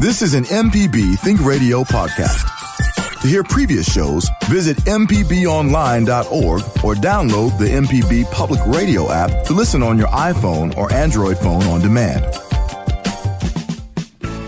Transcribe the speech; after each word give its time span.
This 0.00 0.22
is 0.22 0.34
an 0.34 0.44
MPB 0.44 1.18
Think 1.18 1.44
Radio 1.44 1.82
podcast. 1.82 2.46
To 3.20 3.26
hear 3.26 3.42
previous 3.42 3.92
shows, 3.92 4.30
visit 4.44 4.76
MPBOnline.org 4.84 6.60
or 6.84 6.94
download 6.94 7.58
the 7.58 7.64
MPB 7.64 8.30
Public 8.30 8.60
Radio 8.66 9.10
app 9.10 9.44
to 9.46 9.54
listen 9.54 9.82
on 9.82 9.98
your 9.98 10.06
iPhone 10.06 10.76
or 10.76 10.92
Android 10.92 11.36
phone 11.38 11.64
on 11.64 11.80
demand. 11.80 12.24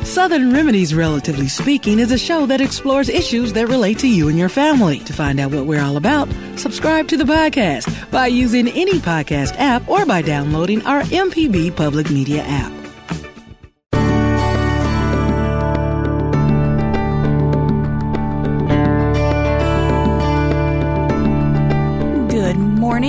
Southern 0.06 0.52
Remedies, 0.52 0.94
relatively 0.94 1.48
speaking, 1.48 1.98
is 1.98 2.12
a 2.12 2.18
show 2.18 2.46
that 2.46 2.60
explores 2.60 3.08
issues 3.08 3.52
that 3.54 3.66
relate 3.66 3.98
to 3.98 4.08
you 4.08 4.28
and 4.28 4.38
your 4.38 4.48
family. 4.48 5.00
To 5.00 5.12
find 5.12 5.40
out 5.40 5.50
what 5.50 5.66
we're 5.66 5.82
all 5.82 5.96
about, 5.96 6.28
subscribe 6.54 7.08
to 7.08 7.16
the 7.16 7.24
podcast 7.24 8.08
by 8.12 8.28
using 8.28 8.68
any 8.68 9.00
podcast 9.00 9.56
app 9.58 9.88
or 9.88 10.06
by 10.06 10.22
downloading 10.22 10.86
our 10.86 11.02
MPB 11.02 11.74
Public 11.74 12.08
Media 12.08 12.44
app. 12.46 12.79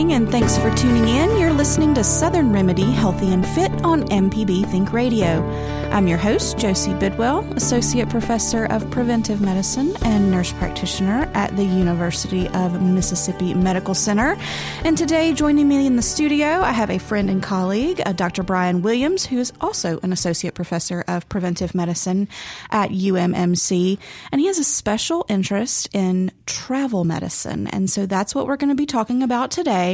Morning 0.02 0.16
and 0.16 0.31
thanks 0.31 0.57
for 0.57 0.73
tuning 0.75 1.07
in. 1.07 1.38
You're 1.38 1.53
listening 1.53 1.94
to 1.94 2.03
Southern 2.03 2.52
Remedy 2.52 2.89
Healthy 2.89 3.31
and 3.33 3.45
Fit 3.45 3.71
on 3.83 4.02
MPB 4.09 4.66
Think 4.71 4.94
Radio. 4.94 5.44
I'm 5.91 6.07
your 6.07 6.17
host, 6.17 6.57
Josie 6.57 6.94
Bidwell, 6.94 7.41
Associate 7.57 8.09
Professor 8.09 8.66
of 8.66 8.89
Preventive 8.91 9.41
Medicine 9.41 9.94
and 10.03 10.31
Nurse 10.31 10.53
Practitioner 10.53 11.29
at 11.33 11.53
the 11.57 11.66
University 11.66 12.47
of 12.47 12.81
Mississippi 12.81 13.53
Medical 13.53 13.94
Center. 13.94 14.38
And 14.85 14.97
today, 14.97 15.33
joining 15.33 15.67
me 15.67 15.85
in 15.85 15.97
the 15.97 16.02
studio, 16.02 16.47
I 16.47 16.72
have 16.72 16.89
a 16.89 16.97
friend 16.97 17.29
and 17.29 17.44
colleague, 17.44 18.02
uh, 18.05 18.13
Dr. 18.13 18.41
Brian 18.41 18.81
Williams, 18.83 19.25
who 19.25 19.38
is 19.38 19.52
also 19.59 19.99
an 20.02 20.13
Associate 20.13 20.53
Professor 20.53 21.03
of 21.09 21.27
Preventive 21.27 21.75
Medicine 21.75 22.29
at 22.69 22.91
UMMC. 22.91 23.99
And 24.31 24.39
he 24.39 24.47
has 24.47 24.59
a 24.59 24.63
special 24.63 25.25
interest 25.27 25.89
in 25.94 26.31
travel 26.45 27.03
medicine. 27.03 27.67
And 27.67 27.89
so 27.89 28.05
that's 28.05 28.33
what 28.33 28.47
we're 28.47 28.55
going 28.55 28.69
to 28.69 28.75
be 28.75 28.85
talking 28.85 29.23
about 29.23 29.52
today. 29.52 29.91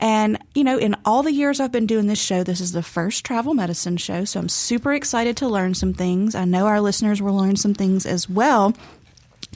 And, 0.00 0.38
you 0.54 0.64
know, 0.64 0.78
in 0.78 0.96
all 1.04 1.22
the 1.22 1.32
years 1.32 1.60
I've 1.60 1.72
been 1.72 1.86
doing 1.86 2.06
this 2.06 2.20
show, 2.20 2.42
this 2.42 2.60
is 2.60 2.72
the 2.72 2.82
first 2.82 3.24
travel 3.24 3.52
medicine 3.54 3.96
show. 3.96 4.24
So 4.24 4.40
I'm 4.40 4.48
super 4.48 4.92
excited 4.92 5.36
to 5.38 5.48
learn 5.48 5.74
some 5.74 5.92
things. 5.92 6.34
I 6.34 6.44
know 6.44 6.66
our 6.66 6.80
listeners 6.80 7.20
will 7.20 7.36
learn 7.36 7.56
some 7.56 7.74
things 7.74 8.06
as 8.06 8.28
well. 8.28 8.74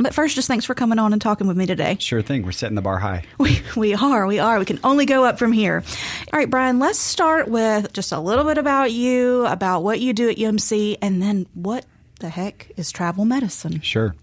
But 0.01 0.15
first, 0.15 0.37
just 0.37 0.47
thanks 0.49 0.65
for 0.65 0.75
coming 0.75 0.99
on 0.99 1.13
and 1.13 1.21
talking 1.21 1.47
with 1.49 1.57
me 1.57 1.67
today. 1.67 1.97
Sure 1.99 2.23
thing. 2.23 2.45
We're 2.45 2.53
setting 2.53 2.77
the 2.77 2.83
bar 2.83 2.99
high. 2.99 3.25
We, 3.39 3.61
we 3.77 3.95
are, 3.95 4.27
we 4.27 4.39
are. 4.39 4.59
We 4.59 4.65
can 4.65 4.79
only 4.85 5.07
go 5.07 5.25
up 5.25 5.39
from 5.39 5.53
here. 5.53 5.83
All 6.33 6.39
right, 6.39 6.51
Brian, 6.51 6.79
let's 6.79 6.99
start 6.99 7.49
with 7.49 7.93
just 7.93 8.13
a 8.13 8.21
little 8.21 8.45
bit 8.45 8.59
about 8.59 8.93
you, 8.93 9.47
about 9.47 9.83
what 9.83 10.01
you 10.01 10.13
do 10.13 10.29
at 10.29 10.37
UMC, 10.37 10.99
and 11.03 11.23
then 11.23 11.47
what 11.55 11.85
the 12.21 12.29
heck 12.29 12.71
is 12.77 12.91
travel 12.93 13.25
medicine? 13.25 13.81
Sure. 13.81 14.15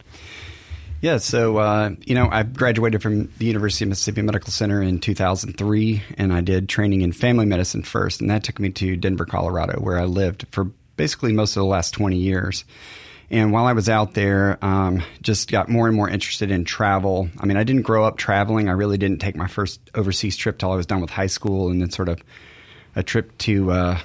Yeah, 1.02 1.18
so 1.18 1.58
uh, 1.58 1.92
you 2.06 2.16
know, 2.16 2.30
I 2.32 2.44
graduated 2.44 3.02
from 3.02 3.30
the 3.38 3.46
University 3.46 3.86
of 3.86 3.90
Mississippi 3.90 4.22
Medical 4.22 4.52
Center 4.52 4.82
in 4.82 5.00
2003, 5.00 6.04
and 6.18 6.34
I 6.34 6.42
did 6.42 6.68
training 6.70 7.02
in 7.02 7.12
family 7.12 7.46
medicine 7.46 7.84
first, 7.84 8.22
and 8.22 8.30
that 8.30 8.44
took 8.44 8.60
me 8.60 8.70
to 8.72 8.96
Denver, 8.96 9.26
Colorado, 9.26 9.80
where 9.80 10.00
I 10.00 10.06
lived 10.06 10.46
for 10.52 10.66
basically 10.98 11.34
most 11.34 11.56
of 11.56 11.62
the 11.62 11.66
last 11.66 11.92
20 11.92 12.16
years. 12.16 12.66
And 13.30 13.52
while 13.52 13.66
I 13.66 13.74
was 13.74 13.90
out 13.90 14.14
there, 14.14 14.58
um, 14.64 15.04
just 15.22 15.52
got 15.52 15.68
more 15.68 15.88
and 15.88 15.96
more 15.96 16.10
interested 16.10 16.52
in 16.52 16.64
travel. 16.64 17.28
I 17.40 17.46
mean, 17.46 17.58
I 17.58 17.64
didn't 17.64 17.82
grow 17.82 18.06
up 18.06 18.18
traveling. 18.18 18.70
I 18.70 18.74
really 18.74 18.98
didn't 18.98 19.20
take 19.20 19.36
my 19.36 19.48
first 19.48 19.80
overseas 19.96 20.38
trip 20.38 20.58
till 20.58 20.72
I 20.72 20.76
was 20.76 20.86
done 20.86 21.02
with 21.02 21.10
high 21.10 21.28
school, 21.28 21.70
and 21.70 21.82
then 21.82 21.90
sort 21.90 22.10
of 22.10 22.22
a 22.96 23.04
trip 23.04 23.38
to 23.40 23.72
uh, 23.72 24.00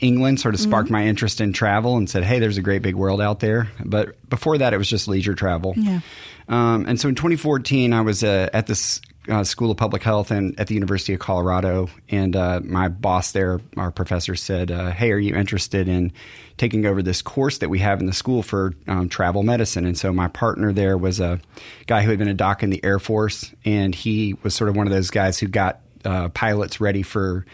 England 0.00 0.40
sort 0.40 0.54
of 0.54 0.60
sparked 0.60 0.86
Mm-hmm. 0.86 0.92
my 0.94 1.06
interest 1.06 1.40
in 1.40 1.52
travel 1.52 1.96
and 1.96 2.08
said, 2.08 2.24
"Hey, 2.24 2.38
there's 2.38 2.58
a 2.58 2.62
great 2.62 2.82
big 2.82 2.94
world 2.94 3.20
out 3.20 3.40
there." 3.40 3.68
But 3.84 4.28
before 4.28 4.58
that, 4.58 4.72
it 4.74 4.78
was 4.78 4.88
just 4.88 5.08
leisure 5.08 5.34
travel. 5.34 5.74
Yeah. 5.76 6.00
Um, 6.48 6.86
and 6.88 7.00
so 7.00 7.08
in 7.08 7.14
2014, 7.14 7.92
I 7.92 8.00
was 8.00 8.24
uh, 8.24 8.48
at 8.52 8.66
this 8.66 9.00
uh, 9.28 9.44
School 9.44 9.70
of 9.70 9.76
Public 9.76 10.02
Health 10.02 10.30
and 10.32 10.58
at 10.58 10.66
the 10.66 10.74
University 10.74 11.12
of 11.12 11.20
Colorado, 11.20 11.88
and 12.08 12.34
uh, 12.34 12.60
my 12.64 12.88
boss 12.88 13.32
there, 13.32 13.60
our 13.76 13.90
professor, 13.92 14.34
said, 14.34 14.70
uh, 14.70 14.90
"Hey, 14.90 15.12
are 15.12 15.18
you 15.18 15.34
interested 15.36 15.86
in 15.86 16.12
taking 16.56 16.86
over 16.86 17.02
this 17.02 17.22
course 17.22 17.58
that 17.58 17.68
we 17.68 17.78
have 17.78 18.00
in 18.00 18.06
the 18.06 18.12
school 18.12 18.42
for 18.42 18.74
um, 18.88 19.08
travel 19.08 19.42
medicine?" 19.42 19.86
And 19.86 19.96
so 19.96 20.12
my 20.12 20.28
partner 20.28 20.72
there 20.72 20.96
was 20.98 21.20
a 21.20 21.40
guy 21.86 22.02
who 22.02 22.10
had 22.10 22.18
been 22.18 22.28
a 22.28 22.34
doc 22.34 22.62
in 22.62 22.70
the 22.70 22.82
Air 22.84 22.98
Force, 22.98 23.54
and 23.64 23.94
he 23.94 24.34
was 24.42 24.54
sort 24.54 24.70
of 24.70 24.76
one 24.76 24.86
of 24.86 24.92
those 24.92 25.10
guys 25.10 25.38
who 25.38 25.46
got 25.46 25.80
uh, 26.04 26.30
pilots 26.30 26.80
ready 26.80 27.02
for 27.02 27.44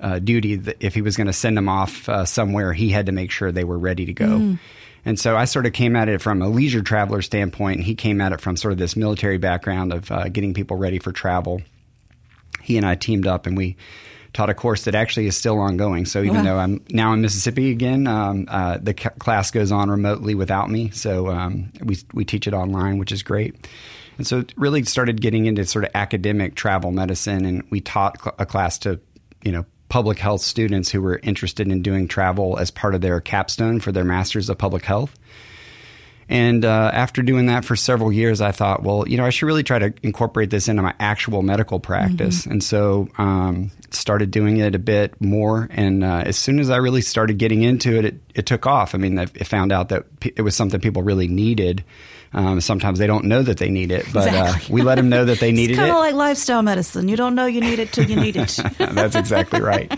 uh, 0.00 0.18
duty. 0.18 0.56
That 0.56 0.76
if 0.80 0.94
he 0.94 1.02
was 1.02 1.16
going 1.16 1.26
to 1.28 1.32
send 1.32 1.56
them 1.56 1.68
off 1.68 2.08
uh, 2.08 2.24
somewhere, 2.24 2.72
he 2.72 2.90
had 2.90 3.06
to 3.06 3.12
make 3.12 3.30
sure 3.30 3.52
they 3.52 3.64
were 3.64 3.78
ready 3.78 4.06
to 4.06 4.12
go. 4.12 4.56
And 5.04 5.18
so 5.20 5.36
I 5.36 5.44
sort 5.44 5.66
of 5.66 5.72
came 5.72 5.94
at 5.94 6.08
it 6.08 6.20
from 6.20 6.42
a 6.42 6.48
leisure 6.48 6.82
traveler 6.82 7.22
standpoint, 7.22 7.76
and 7.76 7.84
he 7.84 7.94
came 7.94 8.20
at 8.20 8.32
it 8.32 8.40
from 8.40 8.56
sort 8.56 8.72
of 8.72 8.78
this 8.78 8.96
military 8.96 9.38
background 9.38 9.92
of 9.92 10.10
uh, 10.10 10.28
getting 10.28 10.52
people 10.52 10.76
ready 10.76 10.98
for 10.98 11.12
travel. 11.12 11.62
He 12.62 12.76
and 12.76 12.84
I 12.84 12.96
teamed 12.96 13.26
up, 13.26 13.46
and 13.46 13.56
we 13.56 13.76
taught 14.32 14.50
a 14.50 14.54
course 14.54 14.84
that 14.84 14.94
actually 14.96 15.28
is 15.28 15.36
still 15.36 15.58
ongoing. 15.60 16.04
So 16.04 16.20
even 16.22 16.38
Wow. 16.38 16.42
though 16.42 16.58
I'm 16.58 16.80
now 16.90 17.12
in 17.12 17.22
Mississippi 17.22 17.70
again, 17.70 18.06
um, 18.08 18.46
uh, 18.48 18.78
the 18.82 18.94
c- 18.98 19.08
class 19.18 19.50
goes 19.52 19.70
on 19.72 19.88
remotely 19.88 20.34
without 20.34 20.68
me. 20.68 20.90
So 20.90 21.28
um, 21.28 21.70
we 21.82 21.96
we 22.12 22.24
teach 22.24 22.46
it 22.48 22.52
online, 22.52 22.98
which 22.98 23.12
is 23.12 23.22
great. 23.22 23.54
And 24.18 24.26
so 24.26 24.40
it 24.40 24.52
really 24.56 24.82
started 24.84 25.20
getting 25.20 25.46
into 25.46 25.64
sort 25.64 25.84
of 25.84 25.90
academic 25.94 26.54
travel 26.56 26.90
medicine, 26.90 27.44
and 27.46 27.62
we 27.70 27.80
taught 27.80 28.20
cl- 28.20 28.34
a 28.38 28.44
class 28.44 28.78
to 28.80 28.98
you 29.44 29.52
know 29.52 29.64
public 29.88 30.18
health 30.18 30.40
students 30.40 30.90
who 30.90 31.00
were 31.00 31.20
interested 31.22 31.68
in 31.68 31.82
doing 31.82 32.08
travel 32.08 32.58
as 32.58 32.70
part 32.70 32.94
of 32.94 33.00
their 33.00 33.20
capstone 33.20 33.80
for 33.80 33.92
their 33.92 34.04
masters 34.04 34.48
of 34.48 34.58
public 34.58 34.84
health. 34.84 35.16
And 36.28 36.64
uh, 36.64 36.90
after 36.92 37.22
doing 37.22 37.46
that 37.46 37.64
for 37.64 37.76
several 37.76 38.10
years, 38.10 38.40
I 38.40 38.50
thought, 38.50 38.82
well, 38.82 39.06
you 39.06 39.16
know, 39.16 39.24
I 39.24 39.30
should 39.30 39.46
really 39.46 39.62
try 39.62 39.78
to 39.78 39.94
incorporate 40.02 40.50
this 40.50 40.66
into 40.66 40.82
my 40.82 40.92
actual 40.98 41.42
medical 41.42 41.78
practice. 41.78 42.46
And 42.46 42.64
so 42.64 43.08
um, 43.16 43.70
started 43.90 44.32
doing 44.32 44.56
it 44.56 44.74
a 44.74 44.78
bit 44.80 45.20
more. 45.20 45.68
And 45.70 46.02
uh, 46.02 46.24
as 46.26 46.36
soon 46.36 46.58
as 46.58 46.68
I 46.68 46.78
really 46.78 47.00
started 47.00 47.38
getting 47.38 47.62
into 47.62 47.96
it, 47.96 48.04
it, 48.04 48.20
it 48.34 48.46
took 48.46 48.66
off. 48.66 48.92
I 48.92 48.98
mean, 48.98 49.18
I 49.18 49.26
found 49.26 49.70
out 49.70 49.90
that 49.90 50.06
it 50.22 50.42
was 50.42 50.56
something 50.56 50.80
people 50.80 51.04
really 51.04 51.28
needed. 51.28 51.84
Um, 52.36 52.60
sometimes 52.60 52.98
they 52.98 53.06
don't 53.06 53.24
know 53.24 53.42
that 53.42 53.56
they 53.56 53.70
need 53.70 53.90
it, 53.90 54.04
but 54.12 54.28
uh, 54.28 54.52
we 54.68 54.82
let 54.82 54.96
them 54.96 55.08
know 55.08 55.24
that 55.24 55.40
they 55.40 55.52
needed 55.52 55.70
it. 55.70 55.72
It's 55.72 55.78
kind 55.78 55.88
it. 55.88 55.94
of 55.94 56.00
like 56.00 56.14
lifestyle 56.14 56.60
medicine. 56.60 57.08
You 57.08 57.16
don't 57.16 57.34
know 57.34 57.46
you 57.46 57.62
need 57.62 57.78
it 57.78 57.94
till 57.94 58.04
you 58.04 58.14
need 58.14 58.36
it. 58.36 58.60
That's 58.78 59.16
exactly 59.16 59.62
right. 59.62 59.90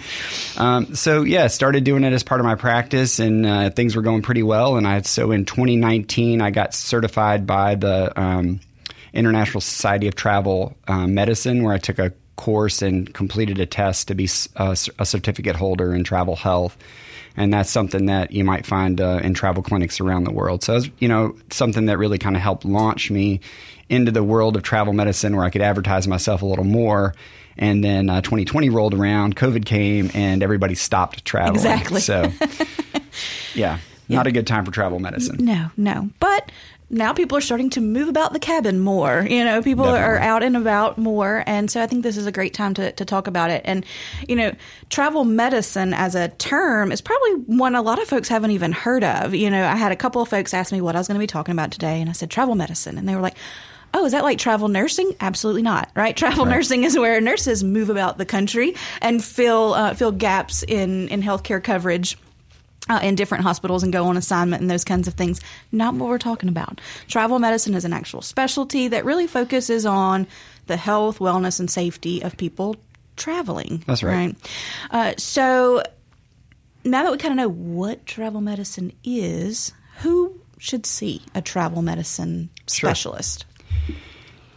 Um, 0.56 0.94
so 0.94 1.22
yeah, 1.22 1.48
started 1.48 1.82
doing 1.82 2.04
it 2.04 2.12
as 2.12 2.22
part 2.22 2.40
of 2.40 2.44
my 2.44 2.54
practice, 2.54 3.18
and 3.18 3.44
uh, 3.44 3.70
things 3.70 3.96
were 3.96 4.02
going 4.02 4.22
pretty 4.22 4.44
well. 4.44 4.76
And 4.76 4.86
I 4.86 5.00
so 5.00 5.32
in 5.32 5.46
2019, 5.46 6.40
I 6.40 6.50
got 6.50 6.74
certified 6.74 7.44
by 7.44 7.74
the 7.74 8.18
um, 8.18 8.60
International 9.12 9.60
Society 9.60 10.06
of 10.06 10.14
Travel 10.14 10.76
um, 10.86 11.14
Medicine, 11.14 11.64
where 11.64 11.74
I 11.74 11.78
took 11.78 11.98
a 11.98 12.12
course 12.38 12.80
and 12.80 13.12
completed 13.12 13.60
a 13.60 13.66
test 13.66 14.08
to 14.08 14.14
be 14.14 14.28
a 14.56 14.74
certificate 14.76 15.56
holder 15.56 15.94
in 15.94 16.04
travel 16.04 16.36
health. 16.36 16.78
And 17.36 17.52
that's 17.52 17.70
something 17.70 18.06
that 18.06 18.32
you 18.32 18.42
might 18.42 18.64
find 18.64 19.00
uh, 19.00 19.20
in 19.22 19.34
travel 19.34 19.62
clinics 19.62 20.00
around 20.00 20.24
the 20.24 20.32
world. 20.32 20.64
So, 20.64 20.74
was, 20.74 20.90
you 20.98 21.06
know, 21.06 21.36
something 21.50 21.86
that 21.86 21.98
really 21.98 22.18
kind 22.18 22.34
of 22.34 22.42
helped 22.42 22.64
launch 22.64 23.10
me 23.10 23.40
into 23.88 24.10
the 24.10 24.24
world 24.24 24.56
of 24.56 24.62
travel 24.62 24.92
medicine 24.92 25.36
where 25.36 25.44
I 25.44 25.50
could 25.50 25.62
advertise 25.62 26.08
myself 26.08 26.42
a 26.42 26.46
little 26.46 26.64
more. 26.64 27.14
And 27.56 27.84
then 27.84 28.08
uh, 28.08 28.22
2020 28.22 28.70
rolled 28.70 28.94
around, 28.94 29.36
COVID 29.36 29.64
came, 29.64 30.10
and 30.14 30.42
everybody 30.42 30.74
stopped 30.74 31.24
traveling. 31.24 31.56
Exactly. 31.56 32.00
So, 32.00 32.32
yeah, 33.54 33.78
not 34.08 34.26
a 34.26 34.32
good 34.32 34.46
time 34.46 34.64
for 34.64 34.70
travel 34.70 34.98
medicine. 34.98 35.44
No, 35.44 35.70
no. 35.76 36.08
But 36.20 36.50
now 36.90 37.12
people 37.12 37.36
are 37.36 37.42
starting 37.42 37.70
to 37.70 37.80
move 37.80 38.08
about 38.08 38.32
the 38.32 38.38
cabin 38.38 38.80
more. 38.80 39.26
You 39.28 39.44
know, 39.44 39.62
people 39.62 39.84
are 39.84 40.18
out 40.18 40.42
and 40.42 40.56
about 40.56 40.96
more. 40.96 41.44
And 41.46 41.70
so 41.70 41.82
I 41.82 41.86
think 41.86 42.02
this 42.02 42.16
is 42.16 42.26
a 42.26 42.32
great 42.32 42.54
time 42.54 42.74
to, 42.74 42.92
to 42.92 43.04
talk 43.04 43.26
about 43.26 43.50
it. 43.50 43.62
And, 43.64 43.84
you 44.26 44.36
know, 44.36 44.52
travel 44.88 45.24
medicine 45.24 45.92
as 45.92 46.14
a 46.14 46.28
term 46.28 46.90
is 46.90 47.00
probably 47.00 47.32
one 47.46 47.74
a 47.74 47.82
lot 47.82 48.00
of 48.00 48.08
folks 48.08 48.28
haven't 48.28 48.52
even 48.52 48.72
heard 48.72 49.04
of. 49.04 49.34
You 49.34 49.50
know, 49.50 49.64
I 49.64 49.76
had 49.76 49.92
a 49.92 49.96
couple 49.96 50.22
of 50.22 50.28
folks 50.28 50.54
ask 50.54 50.72
me 50.72 50.80
what 50.80 50.96
I 50.96 50.98
was 50.98 51.08
going 51.08 51.16
to 51.16 51.22
be 51.22 51.26
talking 51.26 51.52
about 51.52 51.72
today. 51.72 52.00
And 52.00 52.08
I 52.08 52.12
said 52.12 52.30
travel 52.30 52.54
medicine. 52.54 52.96
And 52.96 53.08
they 53.08 53.14
were 53.14 53.22
like, 53.22 53.36
Oh, 53.94 54.04
is 54.04 54.12
that 54.12 54.22
like 54.22 54.38
travel 54.38 54.68
nursing? 54.68 55.14
Absolutely 55.18 55.62
not. 55.62 55.90
Right? 55.94 56.14
Travel 56.16 56.44
nursing 56.44 56.84
is 56.84 56.98
where 56.98 57.20
nurses 57.20 57.64
move 57.64 57.88
about 57.88 58.18
the 58.18 58.26
country 58.26 58.74
and 59.00 59.24
fill 59.24 59.72
uh, 59.74 59.94
fill 59.94 60.12
gaps 60.12 60.62
in 60.62 61.08
in 61.08 61.22
healthcare 61.22 61.62
coverage 61.62 62.18
uh, 62.88 63.00
in 63.02 63.14
different 63.14 63.44
hospitals 63.44 63.82
and 63.82 63.92
go 63.92 64.04
on 64.04 64.16
assignment 64.16 64.62
and 64.62 64.70
those 64.70 64.84
kinds 64.84 65.08
of 65.08 65.14
things. 65.14 65.40
Not 65.72 65.94
what 65.94 66.08
we're 66.08 66.18
talking 66.18 66.48
about. 66.48 66.80
Travel 67.06 67.38
medicine 67.38 67.74
is 67.74 67.84
an 67.84 67.92
actual 67.92 68.22
specialty 68.22 68.88
that 68.88 69.04
really 69.04 69.26
focuses 69.26 69.84
on 69.86 70.26
the 70.66 70.76
health, 70.76 71.18
wellness, 71.18 71.60
and 71.60 71.70
safety 71.70 72.22
of 72.22 72.36
people 72.36 72.76
traveling. 73.16 73.82
That's 73.86 74.02
right. 74.02 74.34
Uh, 74.90 75.14
so 75.18 75.82
now 76.84 77.02
that 77.02 77.12
we 77.12 77.18
kind 77.18 77.32
of 77.32 77.36
know 77.36 77.48
what 77.48 78.06
travel 78.06 78.40
medicine 78.40 78.92
is, 79.04 79.72
who 79.98 80.40
should 80.58 80.86
see 80.86 81.22
a 81.34 81.42
travel 81.42 81.82
medicine 81.82 82.50
Sure. 82.66 82.90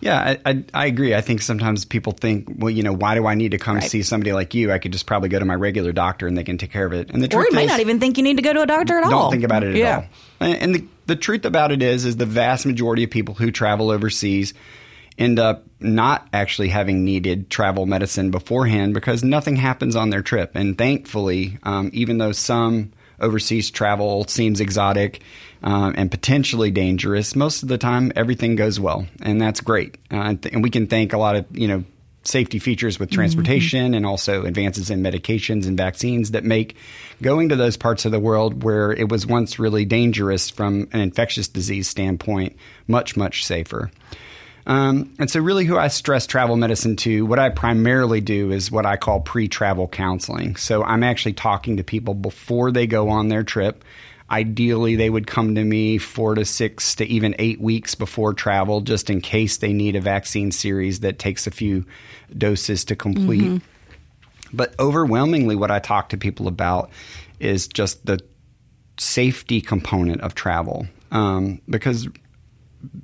Yeah, 0.01 0.35
I, 0.45 0.49
I, 0.51 0.63
I 0.73 0.85
agree. 0.87 1.13
I 1.13 1.21
think 1.21 1.41
sometimes 1.41 1.85
people 1.85 2.13
think, 2.13 2.47
well, 2.57 2.71
you 2.71 2.81
know, 2.83 2.91
why 2.93 3.13
do 3.15 3.27
I 3.27 3.35
need 3.35 3.51
to 3.51 3.57
come 3.59 3.75
Right. 3.75 3.83
see 3.89 4.01
somebody 4.01 4.33
like 4.33 4.53
you? 4.55 4.71
I 4.71 4.79
could 4.79 4.91
just 4.91 5.05
probably 5.05 5.29
go 5.29 5.37
to 5.39 5.45
my 5.45 5.53
regular 5.55 5.91
doctor 5.91 6.25
and 6.27 6.35
they 6.37 6.43
can 6.43 6.57
take 6.57 6.71
care 6.71 6.85
of 6.85 6.93
it. 6.93 7.11
And 7.11 7.21
the 7.21 7.27
Or 7.27 7.41
truth 7.41 7.47
you 7.51 7.55
may 7.55 7.63
is, 7.65 7.69
not 7.69 7.79
even 7.79 7.99
think 7.99 8.17
you 8.17 8.23
need 8.23 8.37
to 8.37 8.43
go 8.43 8.51
to 8.51 8.63
a 8.63 8.65
doctor 8.65 8.97
at 8.97 9.03
all. 9.03 9.09
don't 9.11 9.31
think 9.31 9.43
about 9.43 9.63
it 9.63 9.69
at 9.69 9.75
yeah. 9.75 9.95
all. 9.97 10.03
And 10.39 10.55
and 10.57 10.75
the, 10.75 10.85
the 11.05 11.15
truth 11.15 11.45
about 11.45 11.71
it 11.71 11.83
is, 11.83 12.03
is 12.05 12.17
the 12.17 12.25
vast 12.25 12.65
majority 12.65 13.03
of 13.03 13.11
people 13.11 13.35
who 13.35 13.51
travel 13.51 13.91
overseas 13.91 14.53
end 15.19 15.37
up 15.37 15.65
not 15.79 16.27
actually 16.33 16.69
having 16.69 17.05
needed 17.05 17.49
travel 17.51 17.85
medicine 17.85 18.31
beforehand 18.31 18.93
because 18.95 19.23
nothing 19.23 19.55
happens 19.55 19.95
on 19.95 20.09
their 20.09 20.23
trip. 20.23 20.51
And 20.55 20.75
thankfully, 20.77 21.59
um, 21.63 21.91
even 21.93 22.17
though 22.17 22.31
some 22.31 22.91
overseas 23.21 23.71
travel 23.71 24.25
seems 24.27 24.59
exotic 24.59 25.21
um, 25.63 25.93
and 25.95 26.09
potentially 26.09 26.71
dangerous, 26.71 27.35
most 27.35 27.63
of 27.63 27.69
the 27.69 27.77
time 27.77 28.11
everything 28.15 28.55
goes 28.55 28.79
well, 28.79 29.05
and 29.21 29.39
that's 29.39 29.61
great. 29.61 29.95
Uh, 30.11 30.15
and, 30.15 30.41
th- 30.41 30.53
and 30.53 30.63
we 30.63 30.69
can 30.69 30.87
thank 30.87 31.13
a 31.13 31.17
lot 31.17 31.35
of 31.35 31.45
you 31.51 31.67
know 31.67 31.83
safety 32.23 32.59
features 32.59 32.99
with 32.99 33.09
transportation 33.09 33.93
and 33.95 34.05
also 34.05 34.45
advances 34.45 34.91
in 34.91 35.01
medications 35.01 35.65
and 35.65 35.75
vaccines 35.75 36.31
that 36.31 36.43
make 36.43 36.75
going 37.21 37.49
to 37.49 37.55
those 37.55 37.77
parts 37.77 38.05
of 38.05 38.11
the 38.11 38.19
world 38.19 38.63
where 38.63 38.91
it 38.91 39.09
was 39.09 39.25
once 39.25 39.57
really 39.57 39.85
dangerous 39.85 40.49
from 40.49 40.87
an 40.93 40.99
infectious 40.99 41.47
disease 41.47 41.87
standpoint 41.87 42.55
much 42.87 43.17
much 43.17 43.45
safer. 43.45 43.89
Um, 44.67 45.13
and 45.17 45.29
so, 45.29 45.39
really, 45.39 45.65
who 45.65 45.77
I 45.77 45.87
stress 45.87 46.27
travel 46.27 46.55
medicine 46.55 46.95
to, 46.97 47.25
what 47.25 47.39
I 47.39 47.49
primarily 47.49 48.21
do 48.21 48.51
is 48.51 48.71
what 48.71 48.85
I 48.85 48.95
call 48.97 49.21
pre 49.21 49.47
travel 49.47 49.87
counseling. 49.87 50.55
So, 50.55 50.83
I'm 50.83 51.03
actually 51.03 51.33
talking 51.33 51.77
to 51.77 51.83
people 51.83 52.13
before 52.13 52.71
they 52.71 52.87
go 52.87 53.09
on 53.09 53.29
their 53.29 53.43
trip. 53.43 53.83
Ideally, 54.29 54.95
they 54.95 55.09
would 55.09 55.27
come 55.27 55.55
to 55.55 55.63
me 55.63 55.97
four 55.97 56.35
to 56.35 56.45
six 56.45 56.95
to 56.95 57.05
even 57.05 57.35
eight 57.37 57.59
weeks 57.59 57.95
before 57.95 58.33
travel, 58.33 58.79
just 58.81 59.09
in 59.09 59.19
case 59.19 59.57
they 59.57 59.73
need 59.73 59.95
a 59.95 60.01
vaccine 60.01 60.51
series 60.51 61.01
that 61.01 61.19
takes 61.19 61.47
a 61.47 61.51
few 61.51 61.85
doses 62.37 62.85
to 62.85 62.95
complete. 62.95 63.61
But 64.53 64.73
overwhelmingly, 64.79 65.55
what 65.55 65.71
I 65.71 65.79
talk 65.79 66.09
to 66.09 66.17
people 66.17 66.47
about 66.47 66.91
is 67.39 67.67
just 67.67 68.05
the 68.05 68.19
safety 68.97 69.59
component 69.59 70.21
of 70.21 70.35
travel. 70.35 70.87
Um, 71.11 71.59
because 71.69 72.07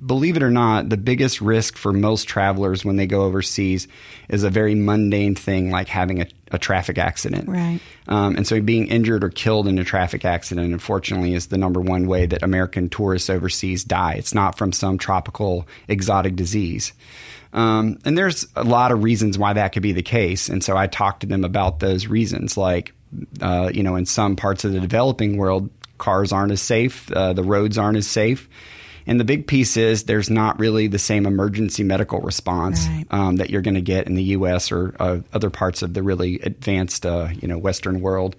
believe 0.04 0.36
it 0.36 0.42
or 0.42 0.50
not, 0.50 0.88
the 0.88 0.96
biggest 0.96 1.40
risk 1.40 1.76
for 1.76 1.92
most 1.92 2.28
travelers 2.28 2.84
when 2.84 2.96
they 2.96 3.06
go 3.06 3.22
overseas 3.22 3.88
is 4.28 4.44
a 4.44 4.50
very 4.50 4.74
mundane 4.74 5.34
thing 5.34 5.70
like 5.70 5.88
having 5.88 6.20
a, 6.20 6.26
a 6.50 6.58
traffic 6.58 6.98
accident. 6.98 7.48
Right. 7.48 7.80
Um, 8.06 8.36
and 8.36 8.46
so 8.46 8.60
being 8.60 8.88
injured 8.88 9.24
or 9.24 9.30
killed 9.30 9.68
in 9.68 9.78
a 9.78 9.84
traffic 9.84 10.24
accident, 10.24 10.72
unfortunately, 10.72 11.34
is 11.34 11.46
the 11.46 11.58
number 11.58 11.80
one 11.80 12.06
way 12.06 12.26
that 12.26 12.42
American 12.42 12.88
tourists 12.88 13.30
overseas 13.30 13.84
die. 13.84 14.14
It's 14.14 14.34
not 14.34 14.58
from 14.58 14.72
some 14.72 14.98
tropical 14.98 15.66
exotic 15.86 16.36
disease. 16.36 16.92
Um, 17.52 17.98
and 18.04 18.16
there's 18.16 18.46
a 18.56 18.64
lot 18.64 18.92
of 18.92 19.02
reasons 19.02 19.38
why 19.38 19.54
that 19.54 19.72
could 19.72 19.82
be 19.82 19.92
the 19.92 20.02
case. 20.02 20.48
And 20.48 20.62
so 20.62 20.76
I 20.76 20.86
talked 20.86 21.20
to 21.20 21.26
them 21.26 21.44
about 21.44 21.80
those 21.80 22.06
reasons. 22.06 22.56
Like, 22.56 22.92
uh, 23.40 23.70
you 23.72 23.82
know, 23.82 23.96
in 23.96 24.06
some 24.06 24.36
parts 24.36 24.64
of 24.64 24.72
the 24.72 24.80
developing 24.80 25.36
world, 25.38 25.70
cars 25.96 26.32
aren't 26.32 26.52
as 26.52 26.62
safe, 26.62 27.10
uh, 27.12 27.32
the 27.32 27.42
roads 27.42 27.78
aren't 27.78 27.96
as 27.96 28.06
safe. 28.06 28.48
And 29.08 29.18
the 29.18 29.24
big 29.24 29.46
piece 29.46 29.76
is 29.76 30.04
there's 30.04 30.30
not 30.30 30.58
really 30.60 30.86
the 30.86 30.98
same 30.98 31.26
emergency 31.26 31.82
medical 31.82 32.20
response 32.20 32.86
Right. 32.86 33.06
um, 33.10 33.36
that 33.36 33.50
you're 33.50 33.62
going 33.62 33.74
to 33.74 33.80
get 33.80 34.06
in 34.06 34.14
the 34.14 34.22
U.S. 34.24 34.70
or 34.70 34.94
uh, 35.00 35.18
other 35.32 35.50
parts 35.50 35.82
of 35.82 35.94
the 35.94 36.02
really 36.02 36.38
advanced, 36.40 37.04
uh, 37.06 37.28
you 37.40 37.48
know, 37.48 37.58
Western 37.58 38.00
world. 38.00 38.36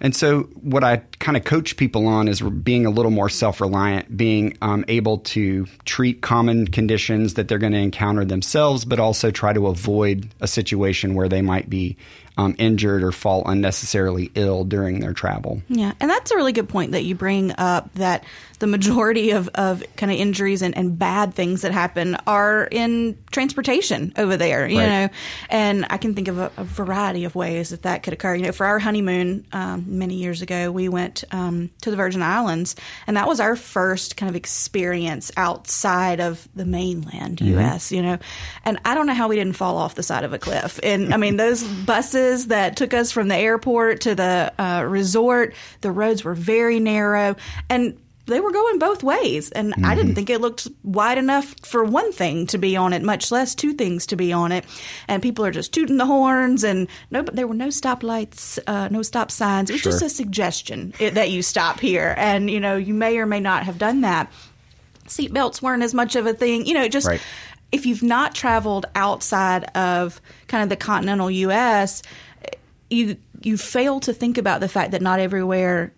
And 0.00 0.14
so, 0.14 0.42
what 0.60 0.84
I 0.84 0.98
kind 1.18 1.36
of 1.36 1.42
coach 1.44 1.76
people 1.76 2.06
on 2.06 2.28
is 2.28 2.40
being 2.40 2.86
a 2.86 2.90
little 2.90 3.10
more 3.10 3.28
self 3.28 3.60
reliant, 3.60 4.16
being 4.16 4.56
um, 4.62 4.84
able 4.86 5.18
to 5.18 5.66
treat 5.86 6.20
common 6.20 6.68
conditions 6.68 7.34
that 7.34 7.48
they're 7.48 7.58
going 7.58 7.72
to 7.72 7.80
encounter 7.80 8.24
themselves, 8.24 8.84
but 8.84 9.00
also 9.00 9.32
try 9.32 9.52
to 9.52 9.66
avoid 9.66 10.28
a 10.40 10.46
situation 10.46 11.14
where 11.16 11.28
they 11.28 11.42
might 11.42 11.68
be 11.68 11.96
um, 12.36 12.54
injured 12.58 13.02
or 13.02 13.10
fall 13.10 13.42
unnecessarily 13.46 14.30
ill 14.36 14.62
during 14.62 15.00
their 15.00 15.12
travel. 15.12 15.60
Yeah, 15.68 15.94
and 15.98 16.08
that's 16.08 16.30
a 16.30 16.36
really 16.36 16.52
good 16.52 16.68
point 16.68 16.92
that 16.92 17.02
you 17.02 17.16
bring 17.16 17.52
up 17.58 17.92
that 17.94 18.22
the 18.58 18.66
majority 18.66 19.30
of, 19.30 19.48
of 19.54 19.82
kind 19.96 20.10
of 20.10 20.18
injuries 20.18 20.62
and, 20.62 20.76
and 20.76 20.98
bad 20.98 21.34
things 21.34 21.62
that 21.62 21.72
happen 21.72 22.16
are 22.26 22.64
in 22.70 23.16
transportation 23.30 24.12
over 24.16 24.36
there, 24.36 24.68
you 24.68 24.78
Right. 24.78 24.88
know. 24.88 25.08
And 25.50 25.86
I 25.90 25.96
can 25.96 26.14
think 26.14 26.28
of 26.28 26.38
a, 26.38 26.50
a 26.56 26.64
variety 26.64 27.24
of 27.24 27.34
ways 27.34 27.70
that 27.70 27.82
that 27.82 28.02
could 28.02 28.12
occur. 28.12 28.34
You 28.34 28.42
know, 28.46 28.52
for 28.52 28.66
our 28.66 28.78
honeymoon 28.78 29.46
um, 29.52 29.84
many 29.86 30.14
years 30.16 30.42
ago, 30.42 30.70
we 30.72 30.88
went 30.88 31.24
um, 31.30 31.70
to 31.82 31.90
the 31.90 31.96
Virgin 31.96 32.22
Islands, 32.22 32.74
and 33.06 33.16
that 33.16 33.28
was 33.28 33.40
our 33.40 33.54
first 33.56 34.16
kind 34.16 34.28
of 34.30 34.36
experience 34.36 35.30
outside 35.36 36.20
of 36.20 36.48
the 36.54 36.64
mainland 36.64 37.40
U.S., 37.40 37.92
you 37.92 38.02
know. 38.02 38.18
And 38.64 38.78
I 38.84 38.94
don't 38.94 39.06
know 39.06 39.14
how 39.14 39.28
we 39.28 39.36
didn't 39.36 39.54
fall 39.56 39.76
off 39.76 39.94
the 39.94 40.02
side 40.02 40.24
of 40.24 40.32
a 40.32 40.38
cliff. 40.38 40.78
And 40.82 41.14
I 41.14 41.16
mean, 41.16 41.36
those 41.36 41.62
buses 41.86 42.48
that 42.48 42.76
took 42.76 42.92
us 42.94 43.12
from 43.12 43.28
the 43.28 43.36
airport 43.36 44.00
to 44.02 44.14
the 44.14 44.52
uh, 44.58 44.82
resort, 44.84 45.54
the 45.80 45.90
roads 45.92 46.24
were 46.24 46.34
very 46.34 46.80
narrow. 46.80 47.36
And 47.70 47.98
they 48.28 48.40
were 48.40 48.52
going 48.52 48.78
both 48.78 49.02
ways, 49.02 49.50
and 49.50 49.74
I 49.84 49.94
didn't 49.94 50.14
think 50.14 50.30
it 50.30 50.40
looked 50.40 50.68
wide 50.84 51.18
enough 51.18 51.54
for 51.64 51.82
one 51.82 52.12
thing 52.12 52.46
to 52.48 52.58
be 52.58 52.76
on 52.76 52.92
it, 52.92 53.02
much 53.02 53.30
less 53.30 53.54
two 53.54 53.72
things 53.72 54.06
to 54.06 54.16
be 54.16 54.32
on 54.32 54.52
it. 54.52 54.64
And 55.08 55.22
people 55.22 55.44
are 55.44 55.50
just 55.50 55.72
tooting 55.72 55.96
the 55.96 56.06
horns, 56.06 56.62
and 56.62 56.88
no, 57.10 57.22
but 57.22 57.36
there 57.36 57.46
were 57.46 57.54
no 57.54 57.68
stoplights, 57.68 58.58
uh, 58.66 58.88
no 58.88 59.02
stop 59.02 59.30
signs. 59.30 59.70
It 59.70 59.74
was 59.74 59.82
just 59.82 60.02
a 60.02 60.08
suggestion 60.10 60.94
it, 60.98 61.14
that 61.14 61.30
you 61.30 61.42
stop 61.42 61.80
here, 61.80 62.14
and 62.16 62.50
you 62.50 62.60
know 62.60 62.76
you 62.76 62.94
may 62.94 63.18
or 63.18 63.26
may 63.26 63.40
not 63.40 63.64
have 63.64 63.78
done 63.78 64.02
that. 64.02 64.30
Seatbelts 65.06 65.62
weren't 65.62 65.82
as 65.82 65.94
much 65.94 66.16
of 66.16 66.26
a 66.26 66.34
thing, 66.34 66.66
you 66.66 66.74
know. 66.74 66.86
Just 66.88 67.06
Right. 67.06 67.20
if 67.72 67.86
you've 67.86 68.02
not 68.02 68.34
traveled 68.34 68.86
outside 68.94 69.64
of 69.76 70.20
kind 70.48 70.62
of 70.62 70.68
the 70.68 70.76
continental 70.76 71.30
U.S., 71.30 72.02
you 72.90 73.16
you 73.42 73.56
fail 73.56 74.00
to 74.00 74.12
think 74.12 74.36
about 74.36 74.60
the 74.60 74.68
fact 74.68 74.90
that 74.90 75.00
not 75.00 75.20
everywhere 75.20 75.92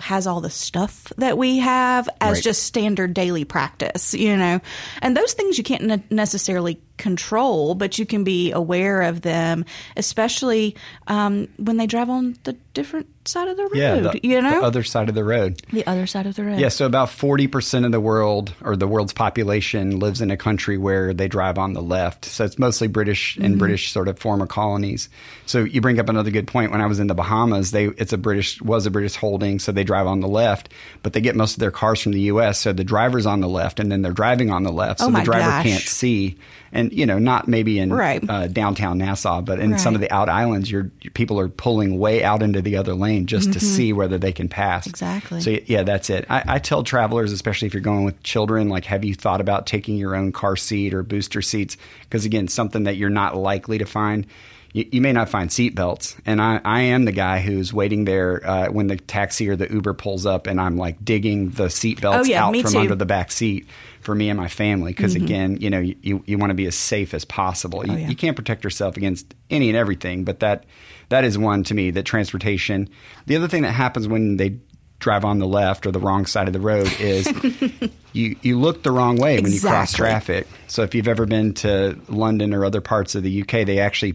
has 0.00 0.26
all 0.26 0.40
the 0.40 0.50
stuff 0.50 1.12
that 1.18 1.36
we 1.38 1.58
have 1.58 2.08
as 2.20 2.36
Right. 2.38 2.42
just 2.44 2.64
standard 2.64 3.14
daily 3.14 3.44
practice, 3.44 4.14
you 4.14 4.36
know. 4.36 4.60
And 5.00 5.16
those 5.16 5.32
things 5.34 5.58
you 5.58 5.64
can't 5.64 5.84
ne- 5.84 6.02
necessarily 6.10 6.80
control, 7.02 7.74
but 7.74 7.98
you 7.98 8.06
can 8.06 8.24
be 8.24 8.52
aware 8.52 9.02
of 9.02 9.22
them, 9.22 9.64
especially 9.96 10.76
um, 11.08 11.48
when 11.58 11.76
they 11.76 11.86
drive 11.86 12.08
on 12.08 12.36
the 12.44 12.56
different 12.74 13.06
side 13.24 13.48
of 13.48 13.56
the 13.56 13.64
road. 13.64 13.74
Yeah, 13.76 14.00
the, 14.00 14.20
you 14.22 14.40
know, 14.40 14.60
the 14.60 14.66
other 14.66 14.82
side 14.82 15.08
of 15.08 15.14
the 15.14 15.22
road. 15.24 15.60
the 15.72 15.86
other 15.86 16.06
side 16.06 16.26
of 16.26 16.34
the 16.34 16.44
road. 16.44 16.58
Yeah, 16.58 16.68
so 16.70 16.86
about 16.86 17.08
40% 17.08 17.84
of 17.84 17.92
the 17.92 18.00
world 18.00 18.54
or 18.62 18.74
the 18.76 18.88
world's 18.88 19.12
population 19.12 19.98
lives 20.00 20.20
in 20.20 20.30
a 20.30 20.36
country 20.36 20.78
where 20.78 21.12
they 21.14 21.28
drive 21.28 21.58
on 21.58 21.72
the 21.72 21.82
left. 21.82 22.24
So 22.24 22.44
it's 22.44 22.58
mostly 22.58 22.88
British 22.88 23.36
and 23.36 23.58
British 23.58 23.92
sort 23.92 24.08
of 24.08 24.18
former 24.18 24.46
colonies. 24.46 25.08
So 25.46 25.64
you 25.64 25.80
bring 25.80 25.98
up 26.00 26.08
another 26.08 26.30
good 26.30 26.46
point. 26.46 26.72
When 26.72 26.80
I 26.80 26.86
was 26.86 26.98
in 26.98 27.06
the 27.08 27.14
Bahamas, 27.14 27.70
they 27.70 27.86
it's 27.86 28.12
a 28.12 28.18
British 28.18 28.60
was 28.62 28.86
a 28.86 28.90
British 28.90 29.16
holding, 29.16 29.58
so 29.58 29.70
they 29.72 29.84
drive 29.84 30.06
on 30.06 30.20
the 30.20 30.28
left, 30.28 30.70
but 31.02 31.12
they 31.12 31.20
get 31.20 31.36
most 31.36 31.54
of 31.54 31.60
their 31.60 31.70
cars 31.70 32.00
from 32.00 32.12
the 32.12 32.20
US, 32.22 32.58
so 32.58 32.72
the 32.72 32.84
driver's 32.84 33.26
on 33.26 33.40
the 33.40 33.48
left 33.48 33.78
and 33.80 33.90
then 33.92 34.02
they're 34.02 34.12
driving 34.12 34.50
on 34.50 34.62
the 34.62 34.72
left. 34.72 35.00
So 35.00 35.06
Oh 35.06 35.10
the 35.10 35.22
driver 35.22 35.48
gosh. 35.50 35.64
can't 35.64 35.82
see. 35.82 36.36
And 36.74 36.90
you 36.92 37.04
know, 37.04 37.18
not 37.18 37.48
maybe 37.48 37.78
in 37.78 37.92
Right. 37.92 38.24
uh, 38.28 38.46
downtown 38.46 38.96
Nassau, 38.96 39.42
but 39.42 39.60
in 39.60 39.78
some 39.78 39.94
of 39.94 40.00
the 40.00 40.10
out 40.10 40.30
islands, 40.30 40.70
your 40.70 40.84
people 41.12 41.38
are 41.38 41.48
pulling 41.48 41.98
way 41.98 42.24
out 42.24 42.42
into 42.42 42.62
the 42.62 42.76
other 42.78 42.94
lane 42.94 43.26
just 43.26 43.52
to 43.52 43.60
see 43.60 43.92
whether 43.92 44.16
they 44.16 44.32
can 44.32 44.48
pass. 44.48 44.84
Mm-hmm. 44.84 44.90
Exactly. 44.90 45.40
So 45.42 45.50
yeah, 45.66 45.82
that's 45.82 46.08
it. 46.08 46.24
I, 46.30 46.42
I 46.46 46.58
tell 46.58 46.82
travelers, 46.82 47.30
especially 47.32 47.66
if 47.66 47.74
you're 47.74 47.82
going 47.82 48.04
with 48.04 48.22
children, 48.22 48.70
like, 48.70 48.86
have 48.86 49.04
you 49.04 49.14
thought 49.14 49.42
about 49.42 49.66
taking 49.66 49.96
your 49.98 50.16
own 50.16 50.32
car 50.32 50.56
seat 50.56 50.94
or 50.94 51.02
booster 51.02 51.42
seats? 51.42 51.76
Because 52.04 52.24
again, 52.24 52.48
something 52.48 52.84
that 52.84 52.96
you're 52.96 53.10
not 53.10 53.36
likely 53.36 53.76
to 53.76 53.84
find. 53.86 54.26
You, 54.74 54.88
you 54.90 55.00
may 55.02 55.12
not 55.12 55.28
find 55.28 55.50
seatbelts. 55.50 56.16
and 56.24 56.40
I, 56.40 56.60
I 56.64 56.80
am 56.82 57.04
the 57.04 57.12
guy 57.12 57.40
who's 57.40 57.72
waiting 57.74 58.06
there 58.06 58.40
uh, 58.48 58.68
when 58.70 58.86
the 58.86 58.96
taxi 58.96 59.48
or 59.50 59.54
the 59.56 59.70
Uber 59.70 59.92
pulls 59.94 60.24
up, 60.24 60.46
and 60.46 60.58
I'm 60.60 60.76
like 60.78 61.04
digging 61.04 61.50
the 61.50 61.64
seatbelts 61.66 62.20
Oh, 62.20 62.24
yeah, 62.24 62.46
out 62.46 62.56
from 62.56 62.72
too. 62.72 62.78
under 62.78 62.94
the 62.94 63.04
back 63.04 63.30
seat 63.30 63.66
for 64.00 64.14
me 64.14 64.30
and 64.30 64.38
my 64.38 64.48
family. 64.48 64.92
Because 64.92 65.14
again, 65.14 65.58
you 65.60 65.68
know, 65.68 65.78
you, 65.80 66.22
you 66.26 66.38
want 66.38 66.50
to 66.50 66.54
be 66.54 66.66
as 66.66 66.74
safe 66.74 67.12
as 67.14 67.24
possible. 67.24 67.80
You, 67.84 67.92
Mm-hmm. 67.92 67.96
Oh, 67.96 68.00
yeah. 68.00 68.08
you 68.08 68.16
can't 68.16 68.34
protect 68.36 68.64
yourself 68.64 68.96
against 68.96 69.34
any 69.50 69.68
and 69.68 69.76
everything, 69.76 70.24
but 70.24 70.40
that 70.40 70.64
that 71.10 71.24
is 71.24 71.36
one 71.36 71.64
to 71.64 71.74
me 71.74 71.90
that 71.90 72.04
transportation. 72.04 72.88
The 73.26 73.36
other 73.36 73.48
thing 73.48 73.62
that 73.62 73.72
happens 73.72 74.08
when 74.08 74.38
they 74.38 74.58
drive 75.00 75.24
on 75.24 75.38
the 75.38 75.46
left 75.46 75.84
or 75.84 75.90
the 75.90 75.98
wrong 75.98 76.24
side 76.26 76.46
of 76.46 76.52
the 76.54 76.60
road 76.60 76.88
is 76.98 77.26
you 78.14 78.36
you 78.40 78.58
look 78.58 78.82
the 78.84 78.90
wrong 78.92 79.16
way 79.18 79.38
when 79.40 79.52
you 79.52 79.60
cross 79.60 79.92
traffic. 79.92 80.46
So 80.66 80.82
if 80.82 80.94
you've 80.94 81.08
ever 81.08 81.26
been 81.26 81.52
to 81.54 81.98
London 82.08 82.54
or 82.54 82.64
other 82.64 82.80
parts 82.80 83.14
of 83.14 83.22
the 83.22 83.42
UK, 83.42 83.66
they 83.66 83.78
actually 83.78 84.14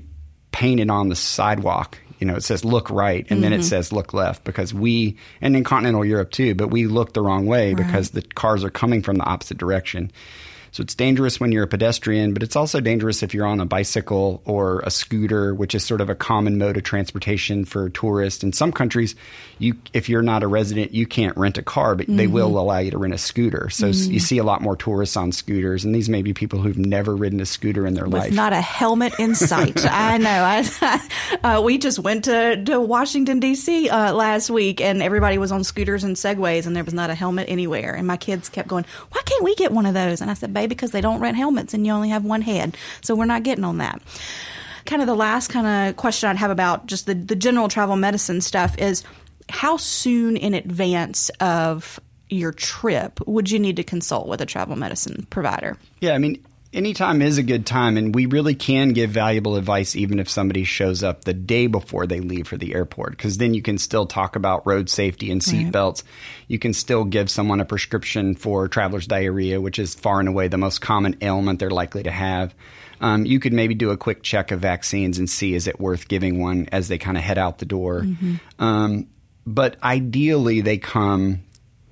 painted 0.52 0.90
on 0.90 1.10
the 1.10 1.16
sidewalk 1.16 2.00
you 2.20 2.26
know, 2.26 2.36
it 2.36 2.44
says 2.44 2.66
look 2.66 2.90
right 2.90 3.26
and 3.30 3.44
then 3.44 3.54
it 3.54 3.58
mm-hmm. 3.58 3.66
says 3.66 3.92
look 3.92 4.14
left 4.14 4.44
because 4.44 4.74
we, 4.74 5.18
and 5.42 5.56
in 5.56 5.64
continental 5.64 6.04
Europe 6.04 6.32
too, 6.32 6.56
but 6.56 6.70
we 6.70 6.88
look 6.88 7.14
the 7.14 7.22
wrong 7.22 7.46
way 7.46 7.74
because 7.74 8.12
the 8.12 8.22
cars 8.22 8.64
are 8.64 8.70
coming 8.70 9.02
from 9.02 9.18
the 9.18 9.24
opposite 9.24 9.58
direction. 9.58 10.12
So 10.78 10.84
it's 10.84 10.94
dangerous 10.94 11.40
when 11.40 11.52
you're 11.52 11.64
a 11.64 11.68
pedestrian, 11.68 12.36
but 12.36 12.44
it's 12.44 12.56
also 12.56 12.80
dangerous 12.80 13.24
if 13.24 13.34
you're 13.34 13.48
on 13.48 13.60
a 13.60 13.66
bicycle 13.66 14.44
or 14.46 14.82
a 14.82 14.92
scooter, 14.92 15.56
which 15.56 15.74
is 15.74 15.84
sort 15.84 16.02
of 16.02 16.10
a 16.12 16.14
common 16.14 16.60
mode 16.60 16.78
of 16.78 16.84
transportation 16.84 17.66
for 17.66 17.90
tourists. 17.90 18.44
In 18.44 18.54
some 18.54 18.72
countries, 18.72 19.16
you 19.58 19.76
if 19.94 20.08
you're 20.08 20.22
not 20.22 20.44
a 20.44 20.48
resident, 20.48 20.94
you 20.94 21.08
can't 21.08 21.36
rent 21.36 21.58
a 21.58 21.64
car, 21.64 21.96
but 21.96 22.06
they 22.06 22.28
will 22.28 22.60
allow 22.60 22.78
you 22.78 22.92
to 22.92 23.00
rent 23.00 23.16
a 23.16 23.18
scooter. 23.18 23.72
So 23.72 23.88
s 23.88 24.06
you 24.06 24.20
see 24.20 24.38
a 24.38 24.44
lot 24.44 24.62
more 24.62 24.76
tourists 24.76 25.18
on 25.18 25.32
scooters, 25.32 25.84
and 25.84 25.96
these 25.96 26.10
may 26.10 26.22
be 26.22 26.36
people 26.36 26.62
who've 26.62 26.78
never 26.78 27.16
ridden 27.16 27.40
a 27.40 27.48
scooter 27.48 27.88
in 27.88 27.96
their 27.96 28.06
with 28.06 28.14
life. 28.14 28.34
not 28.34 28.54
a 28.54 28.62
helmet 28.62 29.14
in 29.18 29.34
sight. 29.34 29.84
I 29.92 30.20
know. 30.20 30.30
I, 30.30 31.10
uh, 31.44 31.62
we 31.64 31.80
just 31.80 31.98
went 31.98 32.26
to, 32.26 32.64
to 32.66 32.80
Washington 32.80 33.40
D.C. 33.40 33.90
Uh, 33.90 34.14
last 34.14 34.52
week, 34.52 34.80
and 34.80 35.02
everybody 35.02 35.40
was 35.40 35.52
on 35.52 35.64
scooters 35.64 36.04
and 36.04 36.16
segways, 36.16 36.68
and 36.68 36.76
there 36.76 36.84
was 36.84 36.94
not 36.94 37.10
a 37.10 37.16
helmet 37.16 37.50
anywhere. 37.50 37.96
And 37.96 38.06
my 38.06 38.18
kids 38.18 38.48
kept 38.48 38.68
going, 38.68 38.86
"Why 39.10 39.24
can't 39.26 39.44
we 39.44 39.56
get 39.56 39.72
one 39.72 39.88
of 39.88 39.96
those?" 39.96 40.22
And 40.22 40.30
I 40.30 40.36
said, 40.36 40.54
"Babe, 40.68 40.78
because 40.78 40.92
they 40.92 41.02
don't 41.02 41.20
rent 41.20 41.38
helmets, 41.38 41.74
and 41.74 41.86
you 41.86 41.94
only 41.94 42.10
have 42.10 42.26
one 42.26 42.42
head, 42.42 42.78
so 43.02 43.16
we're 43.16 43.26
not 43.26 43.44
getting 43.44 43.64
on 43.64 43.78
that." 43.78 44.02
Kind 44.86 45.02
of 45.02 45.08
the 45.08 45.16
last 45.16 45.50
kind 45.50 45.68
of 45.68 45.98
question 45.98 46.30
I'd 46.30 46.38
have 46.38 46.52
about 46.52 46.88
just 46.88 47.06
the 47.06 47.14
the 47.14 47.36
general 47.36 47.68
travel 47.68 47.96
medicine 47.96 48.42
stuff 48.42 48.78
is 48.78 49.04
how 49.50 49.78
soon 49.78 50.38
in 50.38 50.54
advance 50.54 51.30
of 51.40 52.00
your 52.30 52.52
trip 52.52 53.20
would 53.26 53.50
you 53.50 53.60
need 53.60 53.78
to 53.78 53.84
consult 53.84 54.28
with 54.28 54.42
a 54.42 54.46
travel 54.46 54.76
medicine 54.76 55.26
provider? 55.30 55.78
Yeah, 56.02 56.14
I 56.14 56.18
mean, 56.18 56.44
anytime 56.74 57.22
is 57.22 57.38
a 57.38 57.44
good 57.44 57.66
time, 57.66 57.98
and 57.98 58.14
we 58.14 58.26
really 58.26 58.56
can 58.56 58.90
give 58.90 59.10
valuable 59.10 59.56
advice 59.56 59.96
even 59.96 60.20
if 60.20 60.30
somebody 60.30 60.64
shows 60.64 61.04
up 61.04 61.24
the 61.24 61.34
day 61.34 61.68
before 61.68 62.08
they 62.08 62.20
leave 62.20 62.48
for 62.48 62.58
the 62.58 62.74
airport, 62.76 63.12
because 63.12 63.38
then 63.38 63.54
you 63.54 63.62
can 63.62 63.78
still 63.78 64.06
talk 64.06 64.36
about 64.36 64.66
road 64.68 64.90
safety 64.90 65.32
and 65.32 65.42
seat 65.44 65.72
belts. 65.72 66.04
You 66.48 66.60
can 66.60 66.74
still 66.74 67.04
give 67.04 67.30
someone 67.30 67.62
a 67.62 67.66
prescription 67.66 68.36
for 68.36 68.68
traveler's 68.68 69.08
diarrhea, 69.08 69.60
which 69.62 69.80
is 69.80 69.96
far 69.96 70.20
and 70.20 70.30
away 70.30 70.48
the 70.48 70.58
most 70.58 70.80
common 70.80 71.16
ailment 71.22 71.60
they're 71.60 71.70
likely 71.70 72.04
to 72.04 72.12
have. 72.12 72.54
Um, 73.00 73.26
you 73.26 73.40
could 73.40 73.54
maybe 73.54 73.76
do 73.76 73.92
a 73.92 73.98
quick 73.98 74.24
check 74.24 74.52
of 74.52 74.60
vaccines 74.60 75.20
and 75.20 75.30
see 75.30 75.54
is 75.54 75.68
it 75.68 75.80
worth 75.80 76.08
giving 76.08 76.40
one 76.40 76.68
as 76.72 76.88
they 76.88 76.98
kind 76.98 77.18
of 77.18 77.24
head 77.24 77.38
out 77.38 77.60
the 77.60 77.66
door. 77.66 78.06
Um, 78.60 79.08
but 79.46 79.82
ideally, 79.84 80.62
they 80.62 80.78
come 80.78 81.44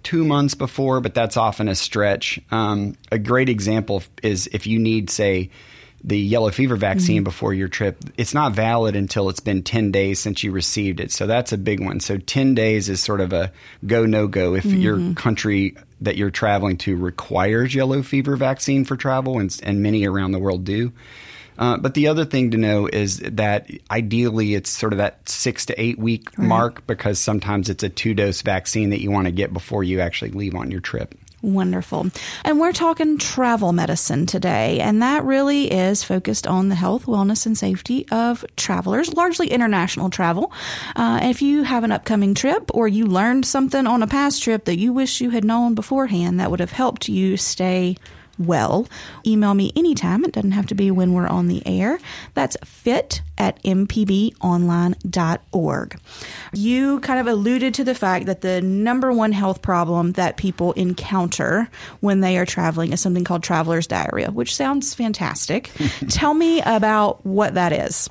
two 0.05 0.23
months 0.23 0.53
before, 0.53 1.01
but 1.01 1.13
that's 1.13 1.35
often 1.35 1.67
a 1.67 1.75
stretch. 1.75 2.39
Um, 2.51 2.95
a 3.11 3.19
great 3.19 3.49
example 3.49 4.03
is 4.23 4.47
if 4.53 4.67
you 4.67 4.79
need, 4.79 5.09
say, 5.09 5.49
the 6.03 6.19
yellow 6.19 6.51
fever 6.51 6.75
vaccine 6.75 7.23
before 7.23 7.51
your 7.51 7.67
trip, 7.67 7.97
it's 8.15 8.35
not 8.35 8.53
valid 8.53 8.95
until 8.95 9.27
it's 9.27 9.39
been 9.39 9.63
10 9.63 9.91
days 9.91 10.19
since 10.19 10.43
you 10.43 10.51
received 10.51 10.99
it. 10.99 11.11
So 11.11 11.25
that's 11.25 11.51
a 11.51 11.57
big 11.57 11.83
one. 11.83 11.99
So 11.99 12.19
10 12.19 12.53
days 12.53 12.89
is 12.89 13.01
sort 13.01 13.21
of 13.21 13.33
a 13.33 13.51
go, 13.87 14.05
no 14.05 14.27
go. 14.27 14.53
If 14.53 14.65
your 14.65 15.13
country 15.15 15.75
that 16.01 16.15
you're 16.15 16.29
traveling 16.29 16.77
to 16.77 16.95
requires 16.95 17.73
yellow 17.73 18.03
fever 18.03 18.35
vaccine 18.35 18.85
for 18.85 18.95
travel, 18.95 19.39
and, 19.39 19.59
and 19.63 19.81
many 19.81 20.05
around 20.05 20.31
the 20.31 20.39
world 20.39 20.63
do. 20.63 20.91
Uh, 21.57 21.77
but 21.77 21.93
the 21.93 22.07
other 22.07 22.25
thing 22.25 22.51
to 22.51 22.57
know 22.57 22.87
is 22.87 23.19
that 23.19 23.69
ideally 23.89 24.55
it's 24.55 24.69
sort 24.69 24.93
of 24.93 24.97
that 24.97 25.27
six 25.27 25.65
to 25.65 25.81
eight 25.81 25.97
week 25.97 26.37
mark 26.37 26.85
because 26.87 27.19
sometimes 27.19 27.69
it's 27.69 27.83
a 27.83 27.89
two 27.89 28.13
dose 28.13 28.41
vaccine 28.41 28.89
that 28.89 29.01
you 29.01 29.11
want 29.11 29.25
to 29.25 29.31
get 29.31 29.53
before 29.53 29.83
you 29.83 29.99
actually 29.99 30.31
leave 30.31 30.55
on 30.55 30.71
your 30.71 30.81
trip. 30.81 31.15
Wonderful. 31.45 32.07
And 32.43 32.59
we're 32.59 32.71
talking 32.71 33.19
travel 33.19 33.71
medicine 33.71 34.25
today, 34.25 34.79
and 34.79 35.03
that 35.03 35.23
really 35.25 35.71
is 35.71 36.03
focused 36.03 36.47
on 36.47 36.69
the 36.69 36.75
health, 36.75 37.05
wellness, 37.05 37.45
and 37.45 37.55
safety 37.55 38.07
of 38.09 38.43
travelers, 38.55 39.13
largely 39.13 39.51
international 39.51 40.09
travel. 40.09 40.51
Uh, 40.95 41.19
if 41.21 41.43
you 41.43 41.61
have 41.61 41.83
an 41.83 41.91
upcoming 41.91 42.33
trip 42.33 42.71
or 42.73 42.87
you 42.87 43.05
learned 43.05 43.45
something 43.45 43.85
on 43.85 44.01
a 44.01 44.07
past 44.07 44.41
trip 44.41 44.65
that 44.65 44.79
you 44.79 44.91
wish 44.91 45.21
you 45.21 45.29
had 45.29 45.45
known 45.45 45.75
beforehand 45.75 46.39
that 46.39 46.49
would 46.49 46.59
have 46.59 46.71
helped 46.71 47.07
you 47.07 47.37
stay 47.37 47.95
well, 48.37 48.87
email 49.25 49.53
me 49.53 49.71
anytime. 49.75 50.23
It 50.25 50.31
doesn't 50.33 50.51
have 50.51 50.67
to 50.67 50.75
be 50.75 50.91
when 50.91 51.13
we're 51.13 51.27
on 51.27 51.47
the 51.47 51.61
air. 51.65 51.99
That's 52.33 52.57
fit 52.65 53.21
at 53.37 53.61
mpbonline.org. 54.65 55.99
You 56.53 56.99
kind 57.01 57.19
of 57.19 57.27
alluded 57.27 57.73
to 57.75 57.83
the 57.83 57.95
fact 57.95 58.25
that 58.27 58.41
the 58.41 58.61
number 58.61 59.11
one 59.11 59.31
health 59.31 59.61
problem 59.61 60.13
that 60.13 60.37
people 60.37 60.71
encounter 60.73 61.67
when 61.99 62.21
they 62.21 62.37
are 62.37 62.45
traveling 62.45 62.93
is 62.93 63.01
something 63.01 63.23
called 63.23 63.43
traveler's 63.43 63.87
diarrhea, 63.87 64.31
which 64.31 64.55
sounds 64.55 64.93
fantastic. 64.93 65.71
Tell 66.09 66.33
me 66.33 66.61
about 66.61 67.25
what 67.25 67.53
that 67.55 67.71
is. 67.73 68.09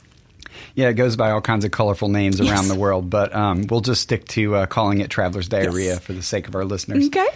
Yeah, 0.76 0.88
it 0.88 0.94
goes 0.94 1.16
by 1.16 1.30
all 1.30 1.40
kinds 1.40 1.64
of 1.64 1.70
colorful 1.72 2.08
names 2.08 2.38
Yes. 2.40 2.50
around 2.50 2.68
the 2.68 2.74
world, 2.76 3.10
but 3.10 3.34
um, 3.34 3.66
we'll 3.68 3.80
just 3.80 4.02
stick 4.02 4.26
to 4.28 4.54
uh, 4.56 4.66
calling 4.66 5.00
it 5.00 5.10
traveler's 5.10 5.48
diarrhea 5.48 5.94
Yes. 5.94 5.98
for 6.00 6.12
the 6.12 6.22
sake 6.22 6.46
of 6.48 6.54
our 6.54 6.64
listeners. 6.64 7.06
Okay. 7.06 7.26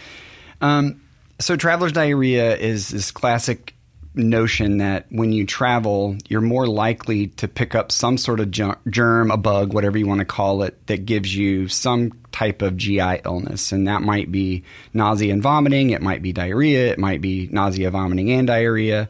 Um, 0.60 1.00
so, 1.40 1.56
traveler's 1.56 1.92
diarrhea 1.92 2.56
is 2.56 2.88
this 2.88 3.10
classic 3.10 3.74
notion 4.14 4.78
that 4.78 5.06
when 5.10 5.32
you 5.32 5.46
travel, 5.46 6.16
you're 6.28 6.40
more 6.40 6.66
likely 6.66 7.28
to 7.28 7.46
pick 7.48 7.74
up 7.74 7.92
some 7.92 8.18
sort 8.18 8.40
of 8.40 8.50
germ, 8.50 9.30
a 9.30 9.36
bug, 9.36 9.72
whatever 9.72 9.96
you 9.96 10.06
want 10.06 10.18
to 10.18 10.24
call 10.24 10.62
it, 10.62 10.86
that 10.88 11.06
gives 11.06 11.34
you 11.34 11.68
some 11.68 12.12
type 12.32 12.62
of 12.62 12.76
GI 12.76 13.20
illness. 13.24 13.72
And 13.72 13.86
that 13.86 14.02
might 14.02 14.30
be 14.32 14.64
nausea 14.92 15.32
and 15.32 15.42
vomiting, 15.42 15.90
it 15.90 16.02
might 16.02 16.22
be 16.22 16.32
diarrhea, 16.32 16.90
it 16.90 16.98
might 16.98 17.20
be 17.20 17.48
nausea, 17.50 17.90
vomiting, 17.90 18.30
and 18.32 18.46
diarrhea. 18.46 19.08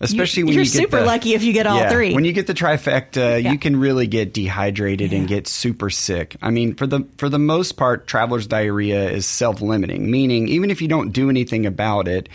Especially 0.00 0.44
when 0.44 0.52
You're 0.54 0.62
you 0.62 0.70
get 0.70 0.78
super 0.82 1.00
the- 1.00 1.06
lucky 1.06 1.34
if 1.34 1.42
you 1.42 1.52
get 1.52 1.66
all 1.66 1.78
yeah, 1.78 1.90
three. 1.90 2.14
When 2.14 2.24
you 2.24 2.32
get 2.32 2.46
the 2.46 2.54
trifecta, 2.54 3.42
Yeah. 3.42 3.50
you 3.50 3.58
can 3.58 3.74
really 3.76 4.06
get 4.06 4.32
dehydrated 4.32 5.12
and 5.12 5.26
get 5.26 5.48
super 5.48 5.90
sick. 5.90 6.36
I 6.40 6.50
mean, 6.50 6.74
for 6.76 6.86
the 6.86 7.04
for 7.16 7.28
the 7.28 7.38
most 7.40 7.72
part, 7.72 8.06
traveler's 8.06 8.46
diarrhea 8.46 9.10
is 9.10 9.26
self 9.26 9.60
limiting, 9.60 10.08
meaning 10.10 10.46
even 10.48 10.70
if 10.70 10.80
you 10.80 10.86
don't 10.86 11.10
do 11.12 11.28
anything 11.30 11.66
about 11.66 12.06
it, 12.06 12.28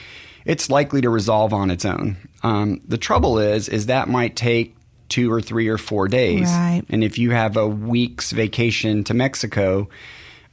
it's 0.45 0.69
likely 0.69 0.99
to 1.01 1.09
resolve 1.09 1.53
on 1.53 1.71
its 1.71 1.85
own. 1.85 2.17
Um, 2.43 2.81
the 2.85 2.97
trouble 2.97 3.39
is, 3.39 3.69
is 3.69 3.85
that 3.85 4.09
might 4.09 4.35
take 4.35 4.75
two 5.07 5.31
or 5.31 5.39
three 5.41 5.69
or 5.69 5.77
four 5.77 6.09
days, 6.09 6.49
Right. 6.49 6.81
and 6.89 7.01
if 7.01 7.17
you 7.17 7.31
have 7.31 7.55
a 7.55 7.65
week's 7.67 8.31
vacation 8.31 9.03
to 9.05 9.13
Mexico. 9.13 9.87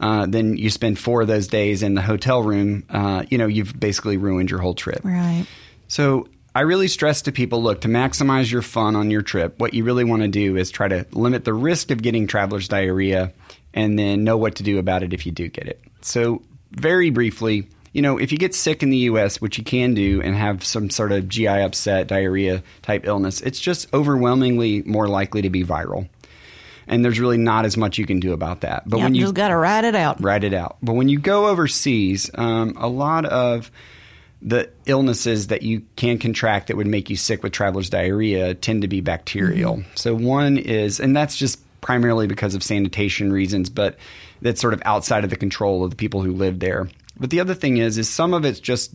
Uh, 0.03 0.25
then 0.25 0.57
you 0.57 0.71
spend 0.71 0.99
four 0.99 1.21
of 1.21 1.29
those 1.29 1.47
days 1.47 1.83
in 1.83 1.93
the 1.95 2.01
hotel 2.01 2.43
room. 2.43 2.85
Uh, 2.89 3.23
you 3.29 3.37
know, 3.37 3.47
you've 3.47 3.79
basically 3.79 4.17
ruined 4.17 4.49
your 4.51 4.59
whole 4.59 4.73
trip. 4.73 5.01
Right. 5.05 5.45
So 5.89 6.27
I 6.55 6.63
really 6.63 6.89
stress 6.89 7.23
to 7.23 7.33
people 7.33 7.63
look, 7.63 7.83
to 7.83 7.89
maximize 7.89 8.51
your 8.51 8.63
fun 8.63 8.97
on 8.97 9.11
your 9.11 9.23
trip, 9.23 9.59
what 9.59 9.73
you 9.73 9.85
really 9.85 10.05
want 10.05 10.23
to 10.23 10.29
do 10.29 10.57
is 10.57 10.71
try 10.71 10.89
to 10.89 11.07
limit 11.13 11.45
the 11.45 11.55
risk 11.55 11.91
of 11.91 12.03
getting 12.03 12.27
traveler's 12.27 12.67
diarrhea 12.67 13.33
and 13.73 13.99
then 13.99 14.25
know 14.25 14.37
what 14.37 14.57
to 14.57 14.63
do 14.63 14.79
about 14.79 15.03
it 15.03 15.13
if 15.13 15.27
you 15.27 15.33
do 15.33 15.49
get 15.49 15.69
it. 15.69 15.81
So, 16.01 16.43
very 16.73 17.11
briefly, 17.11 17.69
you 17.93 18.03
know, 18.03 18.19
if 18.19 18.33
you 18.33 18.39
get 18.39 18.55
sick 18.55 18.83
in 18.83 18.91
the 18.91 18.99
US, 18.99 19.41
which 19.41 19.59
you 19.59 19.65
can 19.65 19.95
do, 19.95 20.21
and 20.23 20.35
have 20.35 20.65
some 20.65 20.91
sort 20.91 21.13
of 21.13 21.29
GI 21.29 21.47
upset, 21.47 22.09
diarrhea 22.09 22.63
type 22.83 23.07
illness, 23.07 23.41
it's 23.41 23.61
just 23.61 23.93
overwhelmingly 23.95 24.83
more 24.83 25.09
likely 25.09 25.43
to 25.43 25.51
be 25.51 25.65
viral. 25.65 26.09
And 26.87 27.05
there's 27.05 27.21
really 27.21 27.39
not 27.39 27.65
as 27.65 27.77
much 27.77 27.99
you 27.99 28.07
can 28.07 28.19
do 28.19 28.33
about 28.33 28.63
that. 28.63 28.89
But 28.89 28.99
when 28.99 29.15
you 29.15 29.23
just 29.23 29.35
got 29.35 29.49
to 29.49 29.57
ride 29.57 29.85
it 29.85 29.95
out. 29.95 30.21
write 30.21 30.43
it 30.43 30.55
out. 30.55 30.79
But 30.83 30.95
when 30.95 31.09
you 31.09 31.21
go 31.21 31.47
overseas, 31.47 32.31
um, 32.35 32.75
a 32.77 32.89
lot 32.89 33.25
of 33.27 33.71
the 34.43 34.71
illnesses 34.87 35.49
that 35.49 35.63
you 35.63 35.83
can 35.97 36.19
contract 36.19 36.69
that 36.69 36.77
would 36.77 36.87
make 36.87 37.11
you 37.11 37.17
sick 37.17 37.43
with 37.43 37.53
traveler's 37.53 37.91
diarrhea 37.91 38.55
tend 38.55 38.83
to 38.83 38.89
be 38.89 39.01
bacterial. 39.01 39.77
Mm-hmm. 39.77 39.91
So 39.97 40.15
one 40.15 40.57
is, 40.57 40.99
and 40.99 41.15
that's 41.15 41.37
just 41.37 41.61
primarily 41.81 42.27
because 42.27 42.55
of 42.55 42.63
sanitation 42.63 43.33
reasons, 43.33 43.69
but 43.69 43.99
that's 44.41 44.61
sort 44.61 44.75
of 44.75 44.83
outside 44.85 45.25
of 45.25 45.31
the 45.31 45.37
control 45.37 45.85
of 45.85 45.91
the 45.91 45.97
people 45.97 46.23
who 46.23 46.33
live 46.33 46.59
there. 46.59 46.89
But 47.19 47.31
the 47.31 47.41
other 47.41 47.55
thing 47.55 47.77
is, 47.77 47.99
is 47.99 48.09
some 48.09 48.33
of 48.33 48.45
it's 48.45 48.61
just 48.61 48.95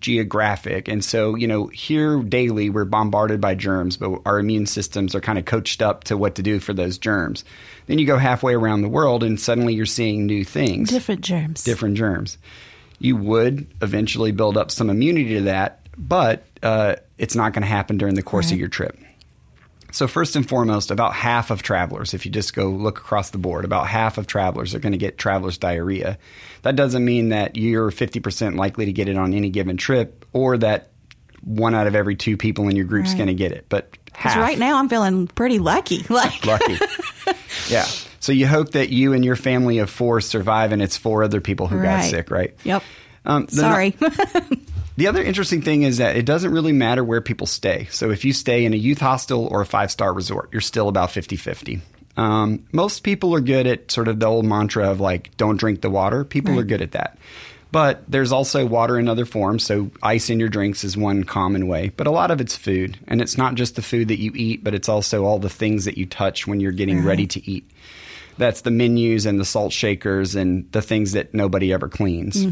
geographic. 0.00 0.88
And 0.88 1.04
so, 1.04 1.34
you 1.34 1.46
know, 1.46 1.66
here 1.68 2.22
daily 2.22 2.70
we're 2.70 2.84
bombarded 2.84 3.40
by 3.40 3.54
germs, 3.54 3.96
but 3.96 4.20
our 4.26 4.38
immune 4.38 4.66
systems 4.66 5.14
are 5.14 5.20
kind 5.20 5.38
of 5.38 5.44
coached 5.46 5.82
up 5.82 6.04
to 6.04 6.16
what 6.16 6.34
to 6.36 6.42
do 6.42 6.60
for 6.60 6.72
those 6.72 6.98
germs. 6.98 7.44
Then 7.86 7.98
you 7.98 8.06
go 8.06 8.18
halfway 8.18 8.54
around 8.54 8.82
the 8.82 8.88
world 8.88 9.24
and 9.24 9.40
suddenly 9.40 9.74
you're 9.74 9.86
seeing 9.86 10.26
new 10.26 10.44
things 10.44 10.90
Different 10.90 11.22
germs. 11.22 11.64
different 11.64 11.96
germs. 11.96 12.38
You 13.04 13.16
would 13.16 13.66
eventually 13.82 14.32
build 14.32 14.56
up 14.56 14.70
some 14.70 14.88
immunity 14.90 15.34
to 15.34 15.40
that, 15.42 15.86
but 15.96 16.44
uh, 16.62 16.96
it's 17.18 17.34
not 17.36 17.52
going 17.52 17.62
to 17.62 17.68
happen 17.68 17.98
during 17.98 18.14
the 18.14 18.22
course 18.22 18.50
of 18.50 18.58
your 18.58 18.68
trip. 18.68 18.98
So, 19.92 20.08
first 20.08 20.34
and 20.34 20.48
foremost, 20.48 20.90
about 20.90 21.14
half 21.14 21.50
of 21.50 21.62
travelers, 21.62 22.14
if 22.14 22.24
you 22.26 22.32
just 22.32 22.52
go 22.54 22.68
look 22.70 22.98
across 22.98 23.30
the 23.30 23.38
board, 23.38 23.64
about 23.64 23.86
half 23.86 24.18
of 24.18 24.26
travelers 24.26 24.74
are 24.74 24.80
going 24.80 24.92
to 24.92 24.98
get 24.98 25.18
traveler's 25.18 25.56
diarrhea. 25.58 26.18
That 26.62 26.74
doesn't 26.76 27.04
mean 27.04 27.28
that 27.28 27.56
you're 27.56 27.90
50% 27.92 28.56
likely 28.56 28.86
to 28.86 28.92
get 28.92 29.08
it 29.08 29.16
on 29.16 29.34
any 29.34 29.50
given 29.50 29.76
trip 29.76 30.24
or 30.32 30.56
that 30.58 30.90
one 31.42 31.74
out 31.74 31.86
of 31.86 31.94
every 31.94 32.16
two 32.16 32.36
people 32.36 32.68
in 32.68 32.74
your 32.74 32.86
group's 32.86 33.10
Right. 33.10 33.18
going 33.18 33.26
to 33.28 33.34
get 33.34 33.52
it, 33.52 33.66
But 33.68 33.90
half. 34.12 34.36
right 34.38 34.58
now 34.58 34.78
I'm 34.78 34.88
feeling 34.88 35.26
pretty 35.28 35.58
lucky. 35.58 36.04
Like, 36.10 36.44
Lucky. 36.46 36.78
yeah. 37.68 37.86
So 38.24 38.32
you 38.32 38.46
hope 38.46 38.70
that 38.70 38.88
you 38.88 39.12
and 39.12 39.22
your 39.22 39.36
family 39.36 39.80
of 39.80 39.90
four 39.90 40.22
survive, 40.22 40.72
and 40.72 40.80
it's 40.80 40.96
four 40.96 41.22
other 41.22 41.42
people 41.42 41.66
who 41.66 41.82
got 41.82 42.04
sick, 42.04 42.30
right? 42.30 42.54
Yep. 42.64 42.82
Um, 43.26 43.48
Sorry. 43.48 43.94
The 44.96 45.08
other 45.08 45.22
interesting 45.24 45.60
thing 45.60 45.82
is 45.82 45.98
that 45.98 46.14
it 46.14 46.24
doesn't 46.24 46.52
really 46.52 46.70
matter 46.72 47.02
where 47.02 47.20
people 47.20 47.48
stay. 47.48 47.88
So 47.90 48.10
if 48.12 48.24
you 48.24 48.32
stay 48.32 48.64
in 48.64 48.72
a 48.72 48.76
youth 48.76 49.00
hostel 49.00 49.46
or 49.46 49.60
a 49.60 49.66
five 49.66 49.90
star 49.90 50.12
resort, 50.12 50.50
you're 50.52 50.60
still 50.60 50.88
about 50.88 51.10
50 51.10 51.34
50. 51.34 51.80
Um, 52.16 52.64
most 52.70 53.02
people 53.02 53.34
are 53.34 53.40
good 53.40 53.66
at 53.66 53.90
sort 53.90 54.06
of 54.06 54.20
the 54.20 54.26
old 54.26 54.44
mantra 54.44 54.88
of 54.88 55.00
like, 55.00 55.36
don't 55.36 55.56
drink 55.56 55.80
the 55.80 55.90
water. 55.90 56.22
People 56.24 56.52
Right. 56.52 56.60
are 56.60 56.64
good 56.64 56.80
at 56.80 56.92
that. 56.92 57.18
But 57.72 58.04
there's 58.08 58.30
also 58.30 58.64
water 58.66 58.96
in 58.96 59.08
other 59.08 59.24
forms. 59.24 59.64
So 59.64 59.90
ice 60.00 60.30
in 60.30 60.38
your 60.38 60.48
drinks 60.48 60.84
is 60.84 60.96
one 60.96 61.24
common 61.24 61.66
way. 61.66 61.88
But 61.96 62.06
a 62.06 62.12
lot 62.12 62.30
of 62.30 62.40
it's 62.40 62.54
food. 62.56 62.96
And 63.08 63.20
it's 63.20 63.36
not 63.36 63.56
just 63.56 63.74
the 63.74 63.82
food 63.82 64.06
that 64.08 64.20
you 64.20 64.30
eat, 64.36 64.62
but 64.62 64.74
it's 64.74 64.88
also 64.88 65.24
all 65.24 65.40
the 65.40 65.50
things 65.50 65.86
that 65.86 65.98
you 65.98 66.06
touch 66.06 66.46
when 66.46 66.60
you're 66.60 66.70
getting 66.70 67.04
ready 67.04 67.26
to 67.26 67.50
eat. 67.50 67.68
That's 68.36 68.62
the 68.62 68.70
menus 68.70 69.26
and 69.26 69.38
the 69.38 69.44
salt 69.44 69.72
shakers 69.72 70.34
and 70.34 70.70
the 70.72 70.82
things 70.82 71.12
that 71.12 71.34
nobody 71.34 71.72
ever 71.72 71.88
cleans. 71.88 72.44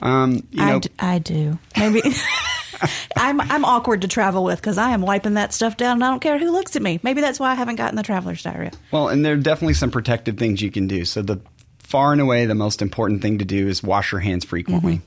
Um, 0.00 0.46
you 0.50 0.62
I, 0.62 0.70
know, 0.72 0.80
d- 0.80 0.90
I 0.98 1.18
do. 1.18 1.58
Maybe 1.76 2.02
I'm 3.16 3.40
I'm 3.40 3.64
awkward 3.64 4.02
to 4.02 4.08
travel 4.08 4.44
with 4.44 4.60
because 4.60 4.78
I 4.78 4.90
am 4.90 5.02
wiping 5.02 5.34
that 5.34 5.52
stuff 5.52 5.76
down 5.76 5.94
and 5.94 6.04
I 6.04 6.10
don't 6.10 6.20
care 6.20 6.38
who 6.38 6.50
looks 6.50 6.76
at 6.76 6.82
me. 6.82 7.00
Maybe 7.02 7.20
that's 7.20 7.40
why 7.40 7.50
I 7.50 7.54
haven't 7.54 7.76
gotten 7.76 7.96
the 7.96 8.02
traveler's 8.02 8.42
diarrhea. 8.42 8.72
Well, 8.90 9.08
and 9.08 9.24
there 9.24 9.34
are 9.34 9.38
definitely 9.38 9.74
some 9.74 9.90
protective 9.90 10.38
things 10.38 10.62
you 10.62 10.70
can 10.70 10.86
do. 10.86 11.04
So 11.04 11.22
the 11.22 11.40
far 11.78 12.12
and 12.12 12.20
away 12.20 12.46
the 12.46 12.54
most 12.54 12.82
important 12.82 13.20
thing 13.20 13.38
to 13.38 13.44
do 13.44 13.66
is 13.66 13.82
wash 13.82 14.12
your 14.12 14.20
hands 14.20 14.44
frequently. 14.44 14.96
Mm-hmm. 14.96 15.06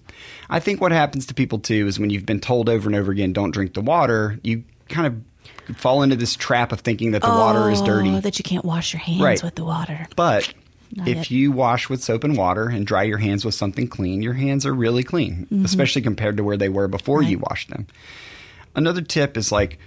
I 0.49 0.59
think 0.59 0.81
what 0.81 0.91
happens 0.91 1.25
to 1.27 1.33
people 1.33 1.59
too 1.59 1.87
is 1.87 1.99
when 1.99 2.09
you've 2.09 2.25
been 2.25 2.39
told 2.39 2.69
over 2.69 2.87
and 2.87 2.95
over 2.95 3.11
again 3.11 3.33
don't 3.33 3.51
drink 3.51 3.73
the 3.73 3.81
water, 3.81 4.39
you 4.43 4.63
kind 4.89 5.07
of 5.07 5.32
fall 5.75 6.03
into 6.03 6.15
this 6.15 6.36
trap 6.36 6.72
of 6.72 6.82
thinking 6.82 7.12
that 7.12 7.22
the 7.22 7.27
water 7.29 7.70
is 7.72 7.82
Oh, 7.82 7.86
dirty. 7.86 8.20
that 8.20 8.38
you 8.39 8.43
can't 8.43 8.65
wash 8.65 8.93
your 8.93 9.00
hands 9.00 9.22
Right. 9.22 9.43
with 9.43 9.55
the 9.55 9.63
water. 9.63 10.08
But 10.15 10.53
Not 10.96 11.08
if 11.08 11.15
yet. 11.17 11.32
you 11.32 11.51
wash 11.51 11.89
with 11.89 12.03
soap 12.03 12.24
and 12.24 12.36
water 12.38 12.67
and 12.70 12.86
dry 12.86 13.03
your 13.03 13.17
hands 13.17 13.43
with 13.46 13.55
something 13.55 13.88
clean, 13.88 14.22
your 14.22 14.34
hands 14.34 14.65
are 14.65 14.74
really 14.74 15.03
clean, 15.03 15.48
especially 15.63 16.01
compared 16.01 16.38
to 16.38 16.43
where 16.43 16.58
they 16.58 16.70
were 16.70 16.88
before 16.88 17.22
you 17.22 17.38
Mm-hmm. 17.38 17.46
Washed 17.50 17.70
them. 17.70 17.88
Another 18.75 19.01
tip 19.01 19.38
is 19.38 19.51
like 19.51 19.79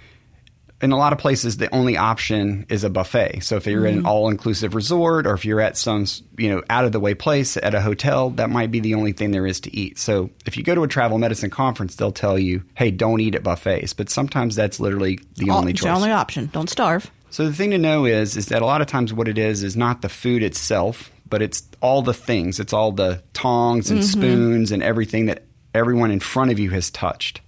in 0.81 0.91
a 0.91 0.97
lot 0.97 1.11
of 1.11 1.17
places 1.19 1.57
the 1.57 1.73
only 1.73 1.97
option 1.97 2.65
is 2.69 2.83
a 2.83 2.89
buffet. 2.89 3.39
So 3.43 3.55
if 3.55 3.65
you're 3.65 3.85
in 3.85 3.93
an 3.95 3.99
Mm-hmm. 4.01 4.07
all-inclusive 4.07 4.75
resort 4.75 5.25
or 5.25 5.33
if 5.33 5.43
you're 5.43 5.59
at 5.59 5.75
some, 5.77 6.05
you 6.37 6.49
know, 6.49 6.61
out 6.69 6.85
of 6.85 6.91
the 6.91 6.99
way 6.99 7.15
place 7.15 7.57
at 7.57 7.73
a 7.73 7.81
hotel, 7.81 8.29
that 8.31 8.49
might 8.51 8.69
be 8.69 8.79
the 8.79 8.93
only 8.93 9.11
thing 9.11 9.31
there 9.31 9.47
is 9.47 9.59
to 9.61 9.75
eat. 9.75 9.97
So 9.97 10.29
if 10.45 10.55
you 10.55 10.63
go 10.63 10.75
to 10.75 10.83
a 10.83 10.87
travel 10.87 11.17
medicine 11.17 11.49
conference, 11.49 11.95
they'll 11.95 12.11
tell 12.11 12.37
you, 12.37 12.61
"Hey, 12.75 12.91
don't 12.91 13.19
eat 13.21 13.33
at 13.33 13.41
buffets." 13.43 13.93
But 13.93 14.09
sometimes 14.09 14.55
that's 14.55 14.79
literally 14.79 15.19
the 15.35 15.49
Oh, 15.49 15.57
only 15.57 15.71
it's 15.71 15.81
choice. 15.81 15.87
the 15.89 15.95
only 15.95 16.11
option. 16.11 16.49
Don't 16.53 16.69
starve. 16.69 17.09
So 17.31 17.45
the 17.47 17.53
thing 17.53 17.71
to 17.71 17.77
know 17.77 18.05
is 18.05 18.37
is 18.37 18.45
that 18.47 18.61
a 18.61 18.65
lot 18.65 18.81
of 18.81 18.87
times 18.87 19.11
what 19.13 19.27
it 19.27 19.37
is 19.37 19.63
is 19.63 19.75
not 19.75 20.01
the 20.01 20.09
food 20.09 20.43
itself, 20.43 21.09
but 21.27 21.41
it's 21.41 21.63
all 21.81 22.01
the 22.03 22.13
things. 22.13 22.59
It's 22.59 22.71
all 22.73 22.91
the 22.91 23.21
tongs 23.33 23.89
and 23.91 24.03
spoons 24.05 24.71
and 24.71 24.81
everything 24.83 25.25
that 25.25 25.43
everyone 25.73 26.11
in 26.11 26.19
front 26.19 26.51
of 26.51 26.59
you 26.59 26.69
has 26.69 26.89
touched. 26.91 27.41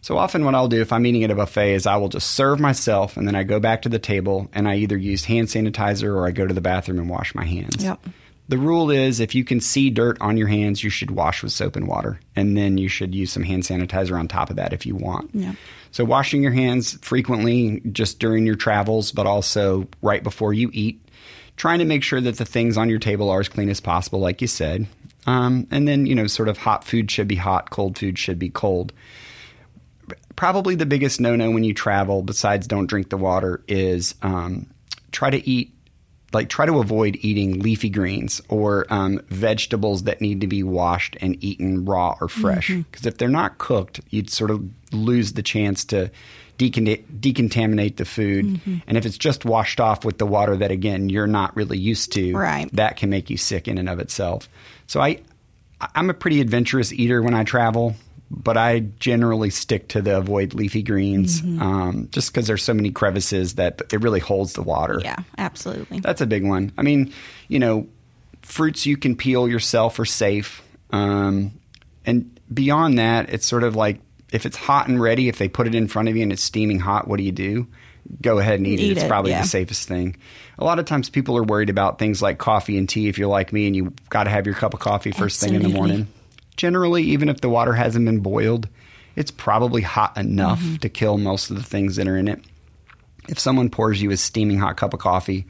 So 0.00 0.16
often 0.16 0.44
what 0.44 0.54
I'll 0.54 0.68
do 0.68 0.80
if 0.80 0.92
I'm 0.92 1.06
eating 1.06 1.24
at 1.24 1.30
a 1.30 1.34
buffet 1.34 1.74
is 1.74 1.86
I 1.86 1.96
will 1.96 2.08
just 2.08 2.30
serve 2.30 2.60
myself 2.60 3.16
and 3.16 3.26
then 3.26 3.34
I 3.34 3.42
go 3.42 3.60
back 3.60 3.82
to 3.82 3.88
the 3.88 3.98
table 3.98 4.48
and 4.52 4.68
I 4.68 4.76
either 4.76 4.96
use 4.96 5.24
hand 5.24 5.48
sanitizer 5.48 6.14
or 6.14 6.26
I 6.26 6.30
go 6.30 6.46
to 6.46 6.54
the 6.54 6.60
bathroom 6.60 6.98
and 6.98 7.10
wash 7.10 7.34
my 7.34 7.44
hands. 7.44 7.82
Yep. 7.82 8.00
The 8.48 8.58
rule 8.58 8.90
is 8.90 9.20
if 9.20 9.34
you 9.34 9.44
can 9.44 9.60
see 9.60 9.90
dirt 9.90 10.16
on 10.20 10.38
your 10.38 10.48
hands, 10.48 10.82
you 10.82 10.88
should 10.88 11.10
wash 11.10 11.42
with 11.42 11.52
soap 11.52 11.76
and 11.76 11.86
water. 11.86 12.18
And 12.34 12.56
then 12.56 12.78
you 12.78 12.88
should 12.88 13.14
use 13.14 13.30
some 13.30 13.42
hand 13.42 13.64
sanitizer 13.64 14.18
on 14.18 14.26
top 14.26 14.48
of 14.48 14.56
that 14.56 14.72
if 14.72 14.86
you 14.86 14.94
want. 14.94 15.30
So 15.90 16.04
washing 16.04 16.42
your 16.42 16.52
hands 16.52 16.98
frequently 17.02 17.80
just 17.92 18.18
during 18.18 18.46
your 18.46 18.54
travels, 18.54 19.12
but 19.12 19.26
also 19.26 19.86
right 20.00 20.22
before 20.22 20.54
you 20.54 20.70
eat. 20.72 21.02
Trying 21.56 21.80
to 21.80 21.84
make 21.84 22.02
sure 22.02 22.20
that 22.20 22.38
the 22.38 22.44
things 22.44 22.78
on 22.78 22.88
your 22.88 23.00
table 23.00 23.28
are 23.30 23.40
as 23.40 23.48
clean 23.48 23.68
as 23.68 23.80
possible, 23.80 24.20
like 24.20 24.40
you 24.40 24.46
said. 24.46 24.86
Um, 25.26 25.66
and 25.70 25.86
then, 25.86 26.06
you 26.06 26.14
know, 26.14 26.26
sort 26.26 26.48
of 26.48 26.56
hot 26.56 26.84
food 26.84 27.10
should 27.10 27.28
be 27.28 27.36
hot, 27.36 27.68
cold 27.68 27.98
food 27.98 28.18
should 28.18 28.38
be 28.38 28.48
cold. 28.48 28.92
Probably 30.36 30.74
the 30.74 30.86
biggest 30.86 31.20
no 31.20 31.36
no 31.36 31.50
when 31.50 31.64
you 31.64 31.74
travel, 31.74 32.22
besides 32.22 32.66
don't 32.66 32.86
drink 32.86 33.08
the 33.10 33.16
water, 33.16 33.62
is 33.68 34.14
um, 34.22 34.66
try 35.12 35.30
to 35.30 35.48
eat 35.48 35.74
like 36.32 36.48
try 36.50 36.66
to 36.66 36.78
avoid 36.78 37.16
eating 37.22 37.60
leafy 37.60 37.88
greens 37.88 38.42
or 38.50 38.86
um, 38.90 39.18
vegetables 39.28 40.02
that 40.02 40.20
need 40.20 40.42
to 40.42 40.46
be 40.46 40.62
washed 40.62 41.16
and 41.22 41.42
eaten 41.42 41.86
raw 41.86 42.14
or 42.20 42.28
fresh. 42.28 42.68
Because 42.70 43.06
if 43.06 43.16
they're 43.16 43.28
not 43.28 43.56
cooked 43.58 44.00
you'd 44.10 44.28
sort 44.28 44.50
of 44.50 44.62
lose 44.92 45.32
the 45.32 45.42
chance 45.42 45.86
to 45.86 46.10
decon- 46.58 47.02
decontaminate 47.20 47.96
the 47.96 48.04
food. 48.04 48.60
And 48.86 48.98
if 48.98 49.06
it's 49.06 49.16
just 49.16 49.46
washed 49.46 49.80
off 49.80 50.04
with 50.04 50.18
the 50.18 50.26
water 50.26 50.54
that 50.58 50.70
again 50.70 51.08
you're 51.08 51.26
not 51.26 51.56
really 51.56 51.78
used 51.78 52.12
to 52.12 52.34
Right. 52.36 52.68
that 52.74 52.98
can 52.98 53.08
make 53.08 53.30
you 53.30 53.38
sick 53.38 53.66
in 53.66 53.78
and 53.78 53.88
of 53.88 53.98
itself. 53.98 54.48
So 54.86 55.00
i 55.00 55.20
i'm 55.94 56.10
a 56.10 56.14
pretty 56.14 56.40
adventurous 56.40 56.92
eater 56.92 57.22
when 57.22 57.34
i 57.34 57.44
travel 57.44 57.94
but 58.30 58.56
I 58.56 58.80
generally 58.98 59.50
stick 59.50 59.88
to 59.88 60.02
the 60.02 60.18
avoid 60.18 60.54
leafy 60.54 60.82
greens 60.82 61.40
um, 61.40 62.08
just 62.12 62.30
because 62.30 62.46
there's 62.46 62.62
so 62.62 62.74
many 62.74 62.90
crevices 62.90 63.54
that 63.54 63.80
it 63.92 64.02
really 64.02 64.20
holds 64.20 64.52
the 64.52 64.62
water. 64.62 65.00
Yeah, 65.02 65.16
absolutely. 65.38 66.00
That's 66.00 66.20
a 66.20 66.26
big 66.26 66.46
one. 66.46 66.72
I 66.76 66.82
mean, 66.82 67.12
you 67.48 67.58
know, 67.58 67.88
fruits 68.42 68.84
you 68.84 68.96
can 68.96 69.16
peel 69.16 69.48
yourself 69.48 69.98
are 69.98 70.04
safe. 70.04 70.62
Um, 70.90 71.58
and 72.04 72.38
beyond 72.52 72.98
that, 72.98 73.30
it's 73.30 73.46
sort 73.46 73.64
of 73.64 73.76
like 73.76 74.00
if 74.30 74.44
it's 74.44 74.56
hot 74.56 74.88
and 74.88 75.00
ready, 75.00 75.28
if 75.28 75.38
they 75.38 75.48
put 75.48 75.66
it 75.66 75.74
in 75.74 75.88
front 75.88 76.08
of 76.08 76.16
you 76.16 76.22
and 76.22 76.32
it's 76.32 76.42
steaming 76.42 76.80
hot, 76.80 77.08
what 77.08 77.16
do 77.16 77.22
you 77.22 77.32
do? 77.32 77.66
Go 78.22 78.38
ahead 78.38 78.58
and 78.58 78.66
eat, 78.66 78.80
Eat 78.80 78.90
it. 78.90 78.92
It's 78.92 79.02
it, 79.04 79.08
probably 79.08 79.32
yeah. 79.32 79.42
the 79.42 79.48
safest 79.48 79.88
thing. 79.88 80.16
A 80.58 80.64
lot 80.64 80.78
of 80.78 80.84
times 80.84 81.08
people 81.08 81.36
are 81.36 81.42
worried 81.42 81.70
about 81.70 81.98
things 81.98 82.20
like 82.20 82.38
coffee 82.38 82.76
and 82.76 82.88
tea 82.88 83.08
if 83.08 83.18
you're 83.18 83.28
like 83.28 83.52
me 83.52 83.66
and 83.66 83.76
you 83.76 83.92
got 84.10 84.24
to 84.24 84.30
have 84.30 84.44
your 84.46 84.54
cup 84.54 84.74
of 84.74 84.80
coffee 84.80 85.12
first 85.12 85.40
thing 85.40 85.54
in 85.54 85.62
the 85.62 85.68
morning. 85.68 86.08
Generally, 86.58 87.04
even 87.04 87.30
if 87.30 87.40
the 87.40 87.48
water 87.48 87.72
hasn't 87.72 88.04
been 88.04 88.20
boiled, 88.20 88.68
it's 89.16 89.30
probably 89.30 89.80
hot 89.80 90.14
enough 90.18 90.60
Mm-hmm. 90.60 90.76
to 90.76 90.88
kill 90.90 91.16
most 91.16 91.48
of 91.50 91.56
the 91.56 91.62
things 91.62 91.96
that 91.96 92.06
are 92.06 92.16
in 92.18 92.28
it 92.28 92.44
if 93.28 93.38
someone 93.38 93.68
pours 93.68 94.00
you 94.00 94.10
a 94.10 94.16
steaming 94.16 94.58
hot 94.58 94.78
cup 94.78 94.94
of 94.94 95.00
coffee, 95.00 95.44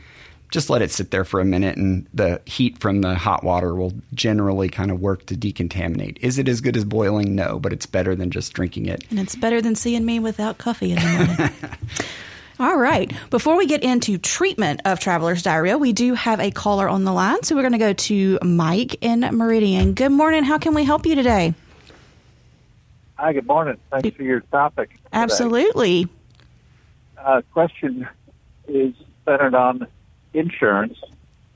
just 0.51 0.68
let 0.68 0.83
it 0.83 0.90
sit 0.90 1.12
there 1.12 1.25
for 1.25 1.38
a 1.38 1.44
minute 1.44 1.77
and 1.77 2.07
the 2.12 2.40
heat 2.44 2.77
from 2.79 3.03
the 3.03 3.14
hot 3.14 3.44
water 3.44 3.73
will 3.73 3.92
generally 4.14 4.68
kind 4.68 4.90
of 4.90 5.01
work 5.01 5.25
to 5.27 5.37
decontaminate. 5.37 6.18
Is 6.21 6.38
it 6.38 6.49
as 6.49 6.61
good 6.61 6.77
as 6.77 6.85
boiling? 6.85 7.37
No, 7.37 7.61
but 7.61 7.73
it's 7.73 7.87
better 7.87 8.16
than 8.16 8.33
just 8.33 8.53
drinking 8.53 8.87
it. 8.87 9.05
And 9.11 9.21
it's 9.21 9.37
better 9.37 9.62
than 9.62 9.77
seeing 9.77 10.05
me 10.05 10.18
without 10.18 10.59
coffee 10.59 10.90
in 10.90 10.97
the 10.97 11.25
morning. 11.38 11.55
All 12.61 12.77
right. 12.77 13.12
Before 13.31 13.57
we 13.57 13.66
get 13.66 13.85
into 13.85 14.18
treatment 14.18 14.81
of 14.85 14.99
traveler's 14.99 15.42
diarrhea, 15.42 15.79
we 15.79 15.92
do 15.92 16.14
have 16.14 16.40
a 16.40 16.51
caller 16.51 16.88
on 16.88 17.05
the 17.05 17.12
line. 17.12 17.42
So 17.44 17.55
we're 17.55 17.62
going 17.62 17.73
to 17.73 17.79
go 17.79 17.92
to 17.92 18.38
Mike 18.42 18.97
in 19.01 19.21
Meridian. 19.21 19.94
Good 19.94 20.11
morning. 20.11 20.42
How 20.42 20.59
can 20.59 20.75
we 20.75 20.83
help 20.85 21.07
you 21.07 21.14
today? 21.14 21.55
Hi, 23.16 23.33
good 23.33 23.47
morning. 23.47 23.77
Thanks 23.90 24.16
for 24.16 24.23
your 24.25 24.40
topic. 24.40 24.90
today. 24.90 25.01
Absolutely. 25.12 26.09
Uh, 27.16 27.42
question 27.53 28.09
is 28.66 28.94
centered 29.25 29.55
on 29.55 29.87
insurance 30.35 30.99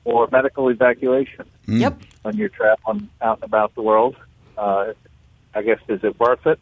or 0.05 0.27
medical 0.31 0.69
evacuation 0.69 1.45
Yep. 1.67 2.01
when 2.23 2.37
you're 2.37 2.49
traveling 2.49 3.09
out 3.21 3.37
and 3.37 3.43
about 3.45 3.75
the 3.75 3.81
world. 3.81 4.15
Uh, 4.57 4.93
I 5.53 5.61
guess 5.61 5.79
is 5.87 6.03
it 6.03 6.19
worth 6.19 6.45
it? 6.47 6.59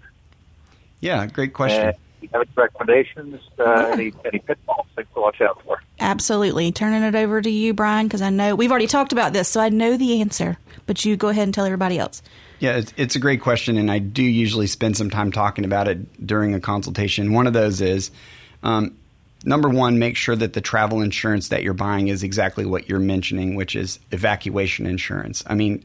Yeah, 0.99 1.25
great 1.27 1.53
question. 1.53 1.87
And 1.89 1.95
you 2.21 2.29
have 2.33 2.41
any 2.41 2.51
recommendations? 2.55 3.41
Uh, 3.59 3.89
any 3.93 4.13
any 4.25 4.39
pitfalls 4.39 4.87
things 4.95 5.07
to 5.13 5.21
watch 5.21 5.41
out 5.41 5.61
for? 5.63 5.81
Absolutely. 5.99 6.71
Turning 6.71 7.03
it 7.03 7.15
over 7.15 7.41
to 7.41 7.49
you, 7.49 7.73
Brian, 7.73 8.07
because 8.07 8.21
I 8.21 8.29
know 8.29 8.55
we've 8.55 8.71
already 8.71 8.87
talked 8.87 9.13
about 9.13 9.33
this, 9.33 9.47
so 9.47 9.61
I 9.61 9.69
know 9.69 9.97
the 9.97 10.21
answer. 10.21 10.57
But 10.85 11.05
you 11.05 11.15
go 11.15 11.29
ahead 11.29 11.43
and 11.43 11.53
tell 11.53 11.65
everybody 11.65 11.99
else. 11.99 12.21
Yeah, 12.59 12.77
it's, 12.77 12.93
it's 12.95 13.15
a 13.15 13.19
great 13.19 13.41
question, 13.41 13.77
and 13.77 13.89
I 13.89 13.99
do 13.99 14.23
usually 14.23 14.67
spend 14.67 14.95
some 14.97 15.09
time 15.09 15.31
talking 15.31 15.65
about 15.65 15.87
it 15.87 16.25
during 16.25 16.53
a 16.53 16.59
consultation. 16.59 17.33
One 17.33 17.47
of 17.47 17.53
those 17.53 17.81
is 17.81 18.11
um, 18.61 18.95
number 19.43 19.69
one, 19.69 19.99
make 19.99 20.15
sure 20.15 20.35
that 20.35 20.53
the 20.53 20.61
travel 20.61 21.01
insurance 21.01 21.49
that 21.49 21.63
you're 21.63 21.73
buying 21.73 22.07
is 22.07 22.23
exactly 22.23 22.65
what 22.65 22.87
you're 22.87 22.99
mentioning, 22.99 23.55
which 23.55 23.75
is 23.75 23.99
evacuation 24.11 24.85
insurance. 24.85 25.43
I 25.47 25.55
mean, 25.55 25.83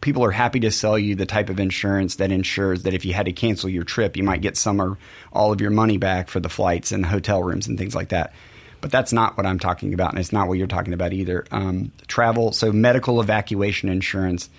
people 0.00 0.24
are 0.24 0.30
happy 0.30 0.60
to 0.60 0.70
sell 0.70 0.98
you 0.98 1.14
the 1.14 1.26
type 1.26 1.50
of 1.50 1.58
insurance 1.58 2.16
that 2.16 2.30
ensures 2.30 2.82
that 2.84 2.94
if 2.94 3.04
you 3.04 3.12
had 3.12 3.26
to 3.26 3.32
cancel 3.32 3.68
your 3.68 3.84
trip, 3.84 4.16
you 4.16 4.22
might 4.22 4.40
get 4.40 4.56
some 4.56 4.80
or 4.80 4.98
all 5.32 5.52
of 5.52 5.60
your 5.60 5.70
money 5.70 5.96
back 5.96 6.28
for 6.28 6.40
the 6.40 6.48
flights 6.48 6.92
and 6.92 7.06
hotel 7.06 7.42
rooms 7.42 7.66
and 7.66 7.78
things 7.78 7.94
like 7.94 8.10
that. 8.10 8.32
But 8.80 8.92
that's 8.92 9.12
not 9.12 9.36
what 9.36 9.46
I'm 9.46 9.58
talking 9.58 9.94
about, 9.94 10.10
and 10.10 10.18
it's 10.18 10.32
not 10.32 10.48
what 10.48 10.58
you're 10.58 10.66
talking 10.66 10.92
about 10.92 11.12
either. 11.12 11.46
Um, 11.50 11.92
travel, 12.06 12.52
so 12.52 12.72
medical 12.72 13.20
evacuation 13.20 13.88
insurance 13.88 14.50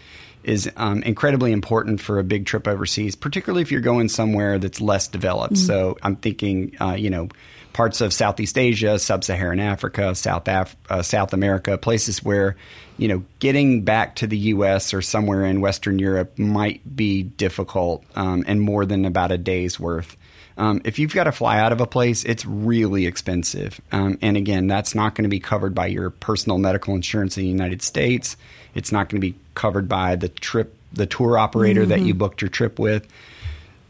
is 0.43 0.69
um, 0.75 1.03
incredibly 1.03 1.51
important 1.51 2.01
for 2.01 2.19
a 2.19 2.23
big 2.23 2.45
trip 2.45 2.67
overseas, 2.67 3.15
particularly 3.15 3.61
if 3.61 3.71
you're 3.71 3.81
going 3.81 4.09
somewhere 4.09 4.57
that's 4.57 4.81
less 4.81 5.07
developed. 5.07 5.57
So 5.57 5.97
I'm 6.01 6.15
thinking, 6.15 6.75
uh, 6.81 6.93
you 6.93 7.09
know, 7.09 7.29
parts 7.77 8.01
of 8.01 8.11
Southeast 8.11 8.57
Asia, 8.57 8.97
Sub-Saharan 8.97 9.59
Africa, 9.59 10.15
South 10.15 10.47
Af- 10.47 10.75
uh, 10.89 11.03
South 11.03 11.31
America, 11.31 11.77
places 11.77 12.23
where 12.23 12.55
you 12.97 13.07
know 13.07 13.23
getting 13.37 13.83
back 13.83 14.15
to 14.15 14.25
the 14.25 14.37
U.S. 14.55 14.95
or 14.95 15.03
somewhere 15.03 15.45
in 15.45 15.61
Western 15.61 15.99
Europe 15.99 16.39
might 16.39 16.81
be 16.95 17.21
difficult 17.21 18.03
um, 18.15 18.43
and 18.47 18.59
more 18.59 18.83
than 18.87 19.05
about 19.05 19.31
a 19.31 19.37
day's 19.37 19.79
worth. 19.79 20.17
Um, 20.57 20.81
if 20.85 20.97
you've 20.97 21.13
got 21.13 21.25
to 21.25 21.31
fly 21.31 21.59
out 21.59 21.71
of 21.71 21.79
a 21.79 21.85
place, 21.85 22.23
it's 22.23 22.47
really 22.47 23.05
expensive. 23.05 23.79
Um, 23.91 24.17
and 24.23 24.37
again, 24.37 24.65
that's 24.65 24.95
not 24.95 25.13
going 25.13 25.25
to 25.25 25.29
be 25.29 25.39
covered 25.39 25.75
by 25.75 25.85
your 25.85 26.09
personal 26.09 26.57
medical 26.57 26.95
insurance 26.95 27.37
in 27.37 27.43
the 27.43 27.49
United 27.49 27.83
States. 27.83 28.37
It's 28.73 28.91
not 28.91 29.07
going 29.07 29.21
to 29.21 29.27
be 29.27 29.37
covered 29.53 29.87
by 29.87 30.15
the 30.15 30.29
trip, 30.29 30.75
the 30.93 31.05
tour 31.05 31.37
operator 31.37 31.85
that 31.85 32.01
you 32.01 32.15
booked 32.15 32.41
your 32.41 32.49
trip 32.49 32.79
with. 32.79 33.07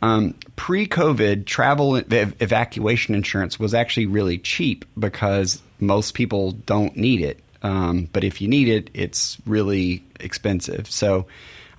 Um, 0.01 0.35
pre-COVID, 0.55 1.45
travel 1.45 1.97
ev- 1.97 2.35
evacuation 2.39 3.15
insurance 3.15 3.59
was 3.59 3.73
actually 3.73 4.05
really 4.05 4.37
cheap 4.37 4.85
because 4.97 5.61
most 5.79 6.13
people 6.13 6.51
don't 6.51 6.95
need 6.95 7.21
it. 7.21 7.39
um, 7.63 8.07
but 8.13 8.23
if 8.23 8.39
you 8.41 8.47
need 8.47 8.67
it, 8.67 8.89
it's 8.93 9.37
really 9.45 10.03
expensive. 10.19 10.89
So 10.89 11.25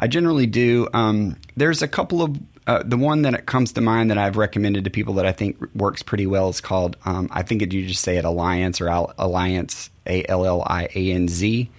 I 0.00 0.08
generally 0.08 0.46
do. 0.46 0.88
Um, 0.92 1.36
there's 1.56 1.82
a 1.82 1.88
couple 1.88 2.22
of 2.22 2.36
uh, 2.66 2.82
the 2.84 2.98
one 2.98 3.22
that 3.22 3.46
comes 3.46 3.72
to 3.72 3.80
mind 3.80 4.10
that 4.10 4.18
I've 4.18 4.36
recommended 4.36 4.84
to 4.84 4.90
people 4.90 5.14
that 5.14 5.24
I 5.26 5.32
think 5.32 5.56
works 5.74 6.02
pretty 6.02 6.26
well 6.26 6.48
is 6.50 6.60
called 6.60 6.96
um, 7.04 7.28
I 7.32 7.42
think 7.42 7.62
it, 7.62 7.72
you 7.72 7.86
just 7.86 8.02
say 8.02 8.16
it 8.18 8.24
Alliance 8.24 8.80
or 8.80 8.88
Al- 8.88 9.14
Allianz 9.18 9.88
A 10.06 10.24
L 10.28 10.44
L 10.44 10.62
I 10.66 10.88
A 10.94 11.12
N 11.12 11.28
Z. 11.28 11.70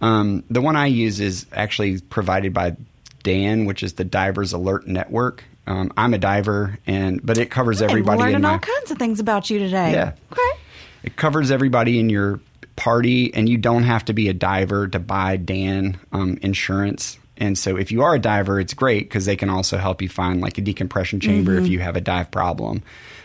Um, 0.00 0.42
the 0.50 0.60
one 0.60 0.76
I 0.76 0.86
use 0.86 1.20
is 1.20 1.46
actually 1.52 2.00
provided 2.00 2.52
by 2.52 2.76
DAN, 3.22 3.64
which 3.64 3.82
is 3.82 3.94
the 3.94 4.04
Divers 4.04 4.52
Alert 4.52 4.86
Network. 4.86 5.44
Um, 5.66 5.92
I'm 5.96 6.12
a 6.14 6.18
diver, 6.18 6.78
and 6.86 7.24
but 7.24 7.38
it 7.38 7.50
covers 7.50 7.80
everybody. 7.80 8.16
I'm 8.16 8.18
learning 8.18 8.34
in 8.36 8.42
my, 8.42 8.52
all 8.52 8.58
kinds 8.58 8.90
of 8.90 8.98
things 8.98 9.20
about 9.20 9.48
you 9.48 9.58
today. 9.58 9.92
Yeah. 9.92 10.12
Okay. 10.30 10.60
It 11.02 11.16
covers 11.16 11.50
everybody 11.50 11.98
in 11.98 12.10
your 12.10 12.40
party, 12.76 13.32
and 13.34 13.48
you 13.48 13.56
don't 13.56 13.84
have 13.84 14.04
to 14.06 14.12
be 14.12 14.28
a 14.28 14.34
diver 14.34 14.88
to 14.88 14.98
buy 14.98 15.36
DAN 15.36 15.98
um, 16.12 16.38
insurance. 16.42 17.18
And 17.36 17.56
so, 17.58 17.76
if 17.76 17.90
you 17.90 18.02
are 18.02 18.14
a 18.14 18.18
diver, 18.18 18.60
it's 18.60 18.74
great 18.74 19.04
because 19.04 19.24
they 19.24 19.36
can 19.36 19.50
also 19.50 19.78
help 19.78 20.02
you 20.02 20.08
find 20.08 20.40
like 20.40 20.58
a 20.58 20.60
decompression 20.60 21.18
chamber 21.20 21.56
if 21.56 21.66
you 21.66 21.80
have 21.80 21.96
a 21.96 22.00
dive 22.00 22.30
problem, 22.30 22.82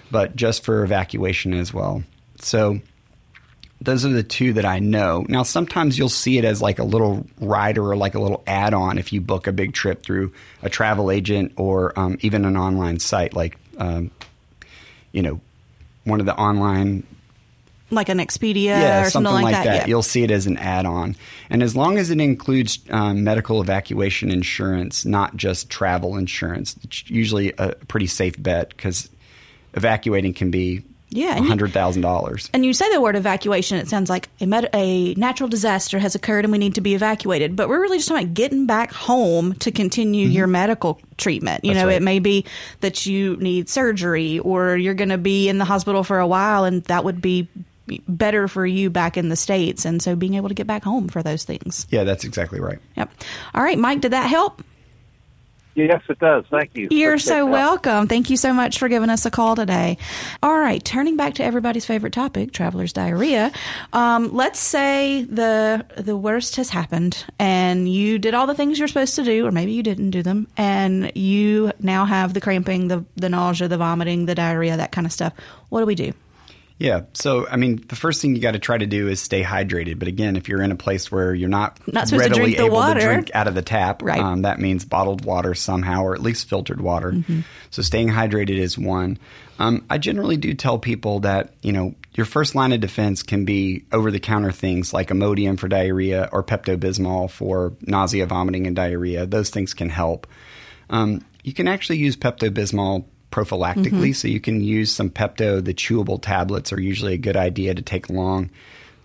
but 0.09 0.35
just 0.35 0.63
for 0.63 0.83
evacuation 0.83 1.53
as 1.53 1.73
well. 1.73 2.03
So, 2.39 2.79
those 3.81 4.05
are 4.05 4.09
the 4.09 4.23
two 4.23 4.53
that 4.53 4.65
I 4.65 4.79
know. 4.79 5.25
Now, 5.29 5.43
sometimes 5.43 5.97
you'll 5.97 6.09
see 6.09 6.37
it 6.37 6.45
as 6.45 6.61
like 6.61 6.79
a 6.79 6.83
little 6.83 7.25
rider 7.39 7.83
or 7.83 7.95
like 7.95 8.15
a 8.15 8.19
little 8.19 8.43
add 8.45 8.73
on 8.73 8.97
if 8.97 9.13
you 9.13 9.21
book 9.21 9.47
a 9.47 9.51
big 9.51 9.73
trip 9.73 10.03
through 10.03 10.33
a 10.61 10.69
travel 10.69 11.09
agent 11.09 11.53
or 11.55 11.97
um, 11.97 12.17
even 12.21 12.43
an 12.43 12.57
online 12.57 12.99
site 12.99 13.33
like, 13.33 13.57
um, 13.77 14.11
you 15.11 15.21
know, 15.21 15.39
one 16.03 16.19
of 16.19 16.25
the 16.25 16.35
online 16.35 17.05
Like 17.91 18.09
an 18.09 18.19
Expedia 18.19 18.65
yeah, 18.65 19.05
or 19.05 19.09
something, 19.09 19.33
like, 19.33 19.53
that. 19.53 19.65
Yeah. 19.65 19.87
You'll 19.87 20.03
see 20.03 20.23
it 20.23 20.31
as 20.31 20.45
an 20.45 20.57
add-on, 20.57 21.15
and 21.49 21.63
as 21.63 21.75
long 21.75 21.97
as 21.97 22.11
it 22.11 22.19
includes 22.19 22.79
um, 22.89 23.23
medical 23.23 23.61
evacuation 23.61 24.29
insurance, 24.29 25.05
not 25.05 25.35
just 25.35 25.69
travel 25.69 26.17
insurance, 26.17 26.75
it's 26.83 27.09
usually 27.09 27.53
a 27.57 27.73
pretty 27.87 28.07
safe 28.07 28.41
bet 28.41 28.69
because 28.69 29.09
evacuating 29.73 30.33
can 30.33 30.51
be 30.51 30.83
Yeah, 31.11 31.39
hundred 31.39 31.73
thousand 31.73 32.03
dollars. 32.03 32.49
And 32.53 32.63
you 32.63 32.73
say 32.73 32.91
the 32.93 33.01
word 33.01 33.15
evacuation, 33.15 33.77
it 33.77 33.87
sounds 33.87 34.09
like 34.09 34.29
a, 34.39 34.45
med- 34.45 34.69
a 34.73 35.13
natural 35.15 35.49
disaster 35.49 35.97
has 35.97 36.13
occurred 36.13 36.45
and 36.45 36.51
we 36.51 36.57
need 36.59 36.75
to 36.75 36.81
be 36.81 36.93
evacuated. 36.93 37.55
But 37.55 37.67
we're 37.67 37.81
really 37.81 37.97
just 37.97 38.07
talking 38.09 38.25
about 38.25 38.33
getting 38.35 38.65
back 38.67 38.91
home 38.91 39.53
to 39.55 39.71
continue 39.71 40.27
your 40.27 40.45
medical 40.47 41.01
treatment. 41.17 41.65
You 41.65 41.71
Mm-hmm. 41.71 41.75
That's 41.75 41.83
know, 41.83 41.87
right. 41.89 41.95
it 41.95 42.03
may 42.03 42.19
be 42.19 42.45
that 42.81 43.05
you 43.07 43.37
need 43.37 43.69
surgery 43.69 44.37
or 44.39 44.77
you're 44.77 44.93
going 44.93 45.09
to 45.09 45.17
be 45.17 45.49
in 45.49 45.57
the 45.57 45.65
hospital 45.65 46.03
for 46.03 46.19
a 46.19 46.27
while, 46.27 46.63
and 46.65 46.83
that 46.85 47.03
would 47.03 47.21
be 47.21 47.47
better 48.07 48.47
for 48.47 48.65
you 48.67 48.91
back 48.91 49.17
in 49.17 49.29
the 49.29 49.35
States. 49.35 49.85
And 49.85 49.99
so 50.01 50.15
being 50.15 50.35
able 50.35 50.49
to 50.49 50.53
get 50.55 50.67
back 50.67 50.83
home 50.83 51.07
for 51.07 51.23
those 51.23 51.43
things. 51.43 51.87
Yeah, 51.89 52.03
that's 52.03 52.23
exactly 52.23 52.59
right. 52.59 52.77
Yep. 52.97 53.11
All 53.55 53.63
right, 53.63 53.79
Mike, 53.79 54.01
did 54.01 54.11
that 54.11 54.27
help? 54.29 54.61
Yes, 55.75 56.01
it 56.09 56.19
does. 56.19 56.45
Thank 56.49 56.71
you. 56.75 56.89
You're 56.91 57.11
Appreciate 57.11 57.33
so 57.33 57.45
that. 57.45 57.51
welcome. 57.51 58.07
Thank 58.07 58.29
you 58.29 58.37
so 58.37 58.53
much 58.53 58.79
for 58.79 58.89
giving 58.89 59.09
us 59.09 59.25
a 59.25 59.31
call 59.31 59.55
today. 59.55 59.97
All 60.43 60.57
right, 60.57 60.83
turning 60.83 61.15
back 61.15 61.35
to 61.35 61.43
everybody's 61.43 61.85
favorite 61.85 62.11
topic, 62.11 62.51
traveler's 62.51 62.91
diarrhea. 62.91 63.51
Um, 63.93 64.33
let's 64.33 64.59
say 64.59 65.23
the 65.23 65.85
the 65.95 66.17
worst 66.17 66.57
has 66.57 66.69
happened, 66.69 67.23
and 67.37 67.87
you 67.91 68.19
did 68.19 68.33
all 68.33 68.47
the 68.47 68.55
things 68.55 68.77
you're 68.77 68.87
supposed 68.89 69.15
to 69.15 69.23
do, 69.23 69.45
or 69.45 69.51
maybe 69.51 69.71
you 69.71 69.83
didn't 69.83 70.09
do 70.11 70.21
them, 70.21 70.47
and 70.57 71.11
you 71.15 71.71
now 71.79 72.05
have 72.05 72.33
the 72.33 72.41
cramping, 72.41 72.87
the 72.89 73.05
the 73.15 73.29
nausea, 73.29 73.67
the 73.67 73.77
vomiting, 73.77 74.25
the 74.25 74.35
diarrhea, 74.35 74.75
that 74.75 74.91
kind 74.91 75.07
of 75.07 75.13
stuff. 75.13 75.33
What 75.69 75.79
do 75.79 75.85
we 75.85 75.95
do? 75.95 76.13
Yeah. 76.79 77.01
So, 77.13 77.45
I 77.47 77.57
mean, 77.57 77.83
the 77.89 77.97
first 77.97 78.21
thing 78.21 78.35
you 78.35 78.41
got 78.41 78.53
to 78.53 78.59
try 78.59 78.77
to 78.77 78.85
do 78.87 79.09
is 79.09 79.19
stay 79.19 79.43
hydrated. 79.43 79.99
But 79.99 80.07
again, 80.07 80.37
if 80.37 80.47
you're 80.47 80.61
in 80.61 80.71
a 80.71 80.77
place 80.77 81.11
where 81.11 81.33
you're 81.35 81.49
not, 81.49 81.77
Not 81.91 82.07
to 82.07 82.17
readily 82.17 82.39
drink 82.39 82.57
the 82.57 82.65
able 82.65 82.75
water. 82.77 82.99
to 83.01 83.05
drink 83.05 83.31
out 83.35 83.47
of 83.49 83.53
the 83.55 83.61
tap, 83.61 84.01
Right. 84.01 84.19
um, 84.19 84.43
that 84.43 84.59
means 84.59 84.85
bottled 84.85 85.25
water 85.25 85.53
somehow, 85.53 86.03
or 86.03 86.13
at 86.15 86.21
least 86.21 86.47
filtered 86.47 86.79
water. 86.79 87.11
Mm-hmm. 87.11 87.41
So, 87.69 87.81
staying 87.81 88.07
hydrated 88.07 88.57
is 88.57 88.77
one. 88.77 89.19
Um, 89.59 89.83
I 89.89 89.97
generally 89.97 90.37
do 90.37 90.53
tell 90.53 90.79
people 90.79 91.19
that 91.19 91.53
you 91.61 91.73
know 91.73 91.93
your 92.13 92.25
first 92.25 92.55
line 92.55 92.71
of 92.71 92.79
defense 92.79 93.23
can 93.23 93.43
be 93.43 93.83
over 93.91 94.09
the 94.09 94.19
counter 94.19 94.53
things 94.53 94.93
like 94.93 95.09
Imodium 95.09 95.59
for 95.59 95.67
diarrhea 95.67 96.29
or 96.31 96.43
Pepto 96.45 96.77
Bismol 96.77 97.29
for 97.29 97.73
nausea, 97.81 98.25
vomiting, 98.25 98.67
and 98.67 98.75
diarrhea. 98.75 99.25
Those 99.25 99.49
things 99.49 99.73
can 99.73 99.89
help. 99.89 100.27
Um, 100.89 101.25
you 101.43 101.51
can 101.53 101.67
actually 101.67 101.97
use 101.97 102.15
Pepto 102.15 102.49
Bismol 102.49 103.03
prophylactically, 103.31 104.15
so 104.15 104.27
you 104.27 104.39
can 104.39 104.61
use 104.61 104.91
some 104.91 105.09
Pepto. 105.09 105.63
The 105.63 105.73
chewable 105.73 106.21
tablets 106.21 106.73
are 106.73 106.79
usually 106.79 107.13
a 107.13 107.17
good 107.17 107.37
idea 107.37 107.73
to 107.73 107.81
take 107.81 108.09
along. 108.09 108.49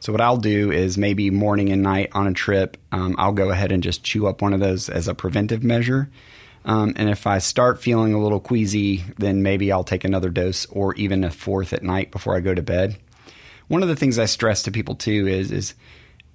So 0.00 0.12
what 0.12 0.20
I'll 0.20 0.36
do 0.36 0.70
is 0.70 0.98
maybe 0.98 1.30
morning 1.30 1.70
and 1.70 1.82
night 1.82 2.10
on 2.12 2.26
a 2.26 2.34
trip, 2.34 2.76
um, 2.92 3.14
I'll 3.18 3.32
go 3.32 3.50
ahead 3.50 3.72
and 3.72 3.82
just 3.82 4.04
chew 4.04 4.26
up 4.26 4.42
one 4.42 4.52
of 4.52 4.60
those 4.60 4.90
as 4.90 5.08
a 5.08 5.14
preventive 5.14 5.64
measure. 5.64 6.10
Um, 6.66 6.92
and 6.96 7.08
if 7.08 7.26
I 7.26 7.38
start 7.38 7.80
feeling 7.80 8.14
a 8.14 8.22
little 8.22 8.40
queasy, 8.40 9.04
then 9.18 9.42
maybe 9.42 9.70
I'll 9.72 9.84
take 9.84 10.04
another 10.04 10.30
dose 10.30 10.66
or 10.66 10.94
even 10.96 11.24
a 11.24 11.30
fourth 11.30 11.72
at 11.72 11.82
night 11.82 12.10
before 12.10 12.36
I 12.36 12.40
go 12.40 12.54
to 12.54 12.62
bed. 12.62 12.98
One 13.68 13.82
of 13.82 13.88
the 13.88 13.96
things 13.96 14.18
I 14.18 14.26
stress 14.26 14.62
to 14.64 14.70
people 14.70 14.94
too 14.94 15.26
is 15.26 15.50
is 15.50 15.74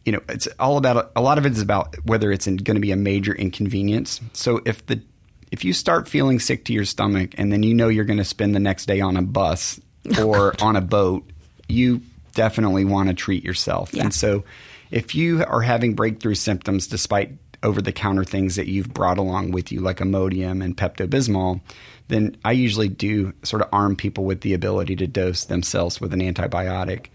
you 0.06 0.12
know 0.12 0.22
it's 0.30 0.48
all 0.60 0.78
about 0.78 1.12
a 1.16 1.22
lot 1.22 1.38
of 1.38 1.46
it 1.46 1.52
is 1.52 1.62
about 1.62 1.96
whether 2.06 2.32
it's 2.32 2.48
going 2.48 2.64
to 2.64 2.80
be 2.80 2.92
a 2.92 2.96
major 2.96 3.36
inconvenience. 3.36 4.22
So 4.34 4.62
if 4.66 4.86
the 4.86 5.02
if 5.52 5.64
you 5.64 5.74
start 5.74 6.08
feeling 6.08 6.40
sick 6.40 6.66
to 6.66 6.74
your 6.74 6.86
stomach 6.86 7.32
and 7.38 7.52
then 7.52 7.64
you 7.64 7.74
know 7.74 7.88
you're 7.88 8.06
going 8.06 8.18
to 8.18 8.26
spend 8.26 8.56
the 8.56 8.60
next 8.60 8.86
day 8.86 9.02
on 9.02 9.18
a 9.18 9.22
bus 9.22 9.80
or 10.20 10.54
on 10.62 10.76
a 10.76 10.82
boat, 10.82 11.30
you 11.68 12.02
definitely 12.34 12.86
want 12.86 13.10
to 13.10 13.16
treat 13.16 13.44
yourself. 13.44 13.94
Yeah. 13.94 14.04
And 14.04 14.14
so 14.14 14.44
if 14.92 15.16
you 15.16 15.44
are 15.44 15.62
having 15.62 15.94
breakthrough 15.94 16.36
symptoms 16.36 16.88
despite 16.88 17.32
over 17.62 17.82
the 17.82 17.92
counter 17.92 18.24
things 18.24 18.56
that 18.56 18.68
you've 18.68 18.94
brought 18.94 19.18
along 19.18 19.52
with 19.52 19.72
you, 19.72 19.82
like 19.82 19.98
Imodium 19.98 20.64
and 20.64 20.78
Pepto 20.78 21.08
Bismol, 21.08 21.62
then 22.08 22.38
I 22.44 22.54
usually 22.54 22.88
do 22.88 23.34
sort 23.44 23.62
of 23.62 23.70
arm 23.72 23.96
people 23.96 24.24
with 24.24 24.42
the 24.42 24.54
ability 24.54 24.96
to 24.98 25.08
dose 25.08 25.46
themselves 25.46 26.00
with 26.00 26.14
an 26.14 26.22
antibiotic. 26.22 27.08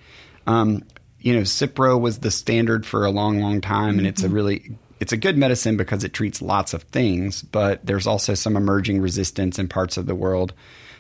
Um, 0.47 0.85
you 1.19 1.35
know, 1.35 1.41
Cipro 1.41 1.99
was 1.99 2.19
the 2.19 2.31
standard 2.31 2.85
for 2.85 3.05
a 3.05 3.11
long, 3.11 3.41
long 3.41 3.61
time, 3.61 3.99
and 3.99 4.07
it's 4.07 4.23
a 4.23 4.29
really 4.29 4.77
it's 5.01 5.13
a 5.13 5.17
good 5.17 5.37
medicine 5.37 5.77
because 5.77 6.05
it 6.05 6.13
treats 6.13 6.41
lots 6.41 6.73
of 6.75 6.83
things, 6.85 7.43
but 7.43 7.85
there's 7.85 8.07
also 8.07 8.35
some 8.35 8.57
emerging 8.57 9.01
resistance 9.01 9.59
in 9.59 9.69
parts 9.69 9.97
of 9.97 10.07
the 10.07 10.15
world. 10.15 10.53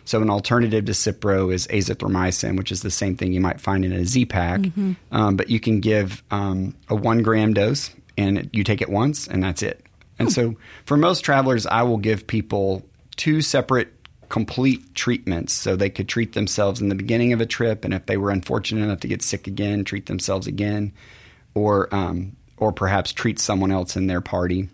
So 0.04 0.20
an 0.20 0.28
alternative 0.28 0.84
to 0.84 0.92
Cipro 0.92 1.52
is 1.52 1.66
azithromycin, 1.68 2.58
which 2.58 2.70
is 2.70 2.82
the 2.82 2.90
same 2.90 3.16
thing 3.16 3.32
you 3.32 3.40
might 3.40 3.60
find 3.60 3.84
in 3.84 3.92
a 3.92 4.04
Z 4.04 4.26
pack, 4.26 4.60
um, 5.12 5.36
but 5.36 5.48
you 5.48 5.60
can 5.60 5.80
give 5.80 6.22
um, 6.30 6.74
a 6.88 6.94
one 6.94 7.22
gram 7.22 7.54
dose, 7.54 7.90
and 8.18 8.50
you 8.52 8.64
take 8.64 8.82
it 8.82 8.90
once, 8.90 9.26
and 9.26 9.42
that's 9.42 9.62
it. 9.62 9.84
And 10.18 10.30
so 10.30 10.56
for 10.84 10.96
most 10.96 11.20
travelers, 11.20 11.66
I 11.66 11.82
will 11.82 11.96
give 11.96 12.26
people 12.26 12.84
two 13.16 13.40
separate 13.40 13.88
complete 14.28 14.94
treatments 14.94 15.52
so 15.52 15.76
they 15.76 15.90
could 15.90 16.08
treat 16.08 16.32
themselves 16.32 16.80
in 16.80 16.88
the 16.88 16.94
beginning 16.94 17.32
of 17.32 17.40
a 17.40 17.46
trip 17.46 17.84
and 17.84 17.94
if 17.94 18.06
they 18.06 18.16
were 18.16 18.30
unfortunate 18.30 18.82
enough 18.82 18.98
to 18.98 19.06
get 19.06 19.22
sick 19.22 19.46
again 19.46 19.84
treat 19.84 20.06
themselves 20.06 20.46
again 20.46 20.92
or 21.54 21.94
um, 21.94 22.34
or 22.64 22.72
perhaps 22.72 23.12
treat 23.12 23.38
someone 23.38 23.70
else 23.70 23.96
in 23.96 24.06
their 24.06 24.20
party 24.20 24.68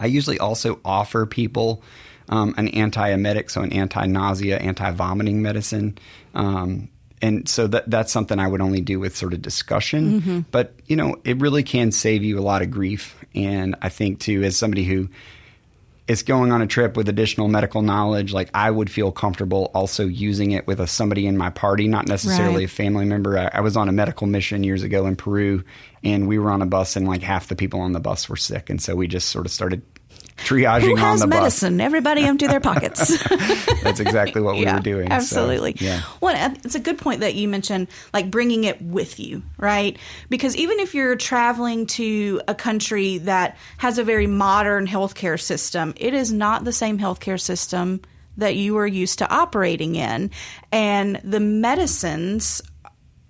i 0.00 0.06
usually 0.06 0.38
also 0.38 0.78
offer 0.84 1.26
people 1.26 1.82
um, 2.28 2.54
an 2.56 2.68
antiemetic 2.68 3.50
so 3.50 3.60
an 3.62 3.72
anti-nausea 3.72 4.56
anti-vomiting 4.58 5.42
medicine 5.42 5.98
um, 6.34 6.88
and 7.22 7.48
so 7.48 7.66
that 7.68 7.88
that's 7.88 8.12
something 8.12 8.38
I 8.38 8.46
would 8.46 8.60
only 8.60 8.82
do 8.82 9.00
with 9.00 9.16
sort 9.16 9.32
of 9.32 9.40
discussion. 9.40 10.20
But 10.50 10.74
you 10.86 10.96
know, 10.96 11.16
it 11.24 11.40
really 11.40 11.62
can 11.62 11.90
save 11.90 12.22
you 12.22 12.38
a 12.38 12.42
lot 12.42 12.60
of 12.60 12.70
grief. 12.70 13.16
And 13.34 13.76
I 13.80 13.88
think 13.88 14.20
too, 14.20 14.42
as 14.42 14.58
somebody 14.58 14.84
who 14.84 15.08
is 16.06 16.22
going 16.22 16.52
on 16.52 16.60
a 16.60 16.66
trip 16.66 16.96
with 16.96 17.08
additional 17.08 17.48
medical 17.48 17.80
knowledge, 17.80 18.32
like 18.32 18.50
I 18.52 18.70
would 18.70 18.90
feel 18.90 19.10
comfortable 19.10 19.70
also 19.74 20.06
using 20.06 20.50
it 20.50 20.66
with 20.66 20.78
a, 20.80 20.86
somebody 20.86 21.26
in 21.26 21.38
my 21.38 21.48
party, 21.48 21.88
not 21.88 22.06
necessarily 22.06 22.56
Right. 22.56 22.64
a 22.64 22.68
family 22.68 23.06
member. 23.06 23.38
I, 23.38 23.50
I 23.54 23.60
was 23.60 23.74
on 23.76 23.88
a 23.88 23.92
medical 23.92 24.26
mission 24.26 24.64
years 24.64 24.82
ago 24.82 25.06
in 25.06 25.16
Peru, 25.16 25.64
and 26.02 26.28
we 26.28 26.38
were 26.38 26.50
on 26.50 26.60
a 26.60 26.66
bus, 26.66 26.96
and 26.96 27.08
like 27.08 27.22
half 27.22 27.48
the 27.48 27.56
people 27.56 27.80
on 27.80 27.92
the 27.92 28.00
bus 28.00 28.28
were 28.28 28.36
sick, 28.36 28.68
and 28.68 28.82
so 28.82 28.94
we 28.94 29.06
just 29.08 29.30
sort 29.30 29.46
of 29.46 29.52
started 29.52 29.80
triaging 30.38 30.82
Who 30.82 30.92
on 30.92 30.98
has 30.98 31.20
the 31.20 31.26
bus. 31.26 31.38
medicine? 31.38 31.80
Everybody 31.80 32.24
empty 32.24 32.46
their 32.46 32.60
pockets. 32.60 33.18
That's 33.82 34.00
exactly 34.00 34.40
what 34.42 34.54
we 34.56 34.62
yeah, 34.62 34.76
were 34.76 34.80
doing. 34.82 35.08
so, 35.08 35.14
Absolutely. 35.14 35.76
yeah. 35.78 36.02
Well, 36.20 36.34
it's 36.64 36.74
a 36.74 36.80
good 36.80 36.98
point 36.98 37.20
that 37.20 37.34
you 37.34 37.48
mentioned, 37.48 37.88
like 38.12 38.30
bringing 38.30 38.64
it 38.64 38.80
with 38.82 39.20
you, 39.20 39.42
right? 39.58 39.98
Because 40.28 40.56
even 40.56 40.80
if 40.80 40.94
you're 40.94 41.16
traveling 41.16 41.86
to 41.86 42.40
a 42.48 42.54
country 42.54 43.18
that 43.18 43.56
has 43.78 43.98
a 43.98 44.04
very 44.04 44.26
modern 44.26 44.86
healthcare 44.86 45.40
system, 45.40 45.94
it 45.96 46.14
is 46.14 46.32
not 46.32 46.64
the 46.64 46.72
same 46.72 46.98
healthcare 46.98 47.40
system 47.40 48.00
that 48.36 48.56
you 48.56 48.76
are 48.76 48.86
used 48.86 49.18
to 49.20 49.30
operating 49.30 49.94
in. 49.94 50.30
And 50.72 51.20
the 51.22 51.40
medicines, 51.40 52.60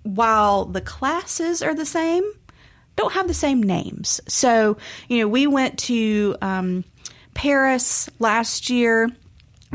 while 0.03 0.65
the 0.65 0.81
classes 0.81 1.61
are 1.61 1.75
the 1.75 1.85
same, 1.85 2.23
don't 2.95 3.13
have 3.13 3.27
the 3.27 3.33
same 3.33 3.61
names. 3.61 4.21
So, 4.27 4.77
you 5.09 5.19
know, 5.19 5.27
we 5.27 5.47
went 5.47 5.77
to 5.79 6.35
um, 6.41 6.83
Paris 7.35 8.09
last 8.19 8.71
year 8.71 9.11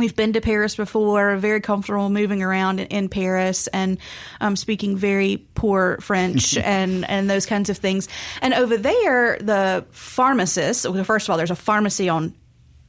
We've 0.01 0.17
been 0.17 0.33
to 0.33 0.41
Paris 0.41 0.77
before, 0.77 1.37
very 1.37 1.61
comfortable 1.61 2.09
moving 2.09 2.43
around 2.43 2.81
in, 2.81 2.87
in 2.87 3.09
Paris 3.11 3.67
and 3.67 3.99
um, 4.41 4.57
speaking 4.57 4.97
very 4.97 5.47
poor 5.55 5.99
French 6.01 6.57
and, 6.57 7.09
and 7.09 7.29
those 7.29 7.45
kinds 7.45 7.69
of 7.69 7.77
things. 7.77 8.09
And 8.41 8.55
over 8.55 8.79
there, 8.79 9.37
the 9.39 9.85
pharmacist, 9.91 10.89
well, 10.89 11.05
first 11.05 11.27
of 11.27 11.31
all, 11.31 11.37
there's 11.37 11.51
a 11.51 11.57
pharmacy 11.57 12.09
on 12.09 12.35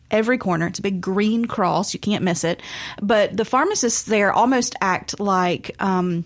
every 0.09 0.37
corner. 0.37 0.67
It's 0.67 0.79
a 0.79 0.83
big 0.83 1.01
green 1.01 1.45
cross. 1.45 1.93
You 1.93 1.99
can't 1.99 2.23
miss 2.23 2.45
it. 2.45 2.61
But 3.01 3.35
the 3.35 3.45
pharmacists 3.45 4.03
there 4.03 4.31
almost 4.31 4.75
act 4.79 5.19
like. 5.19 5.75
Um, 5.79 6.23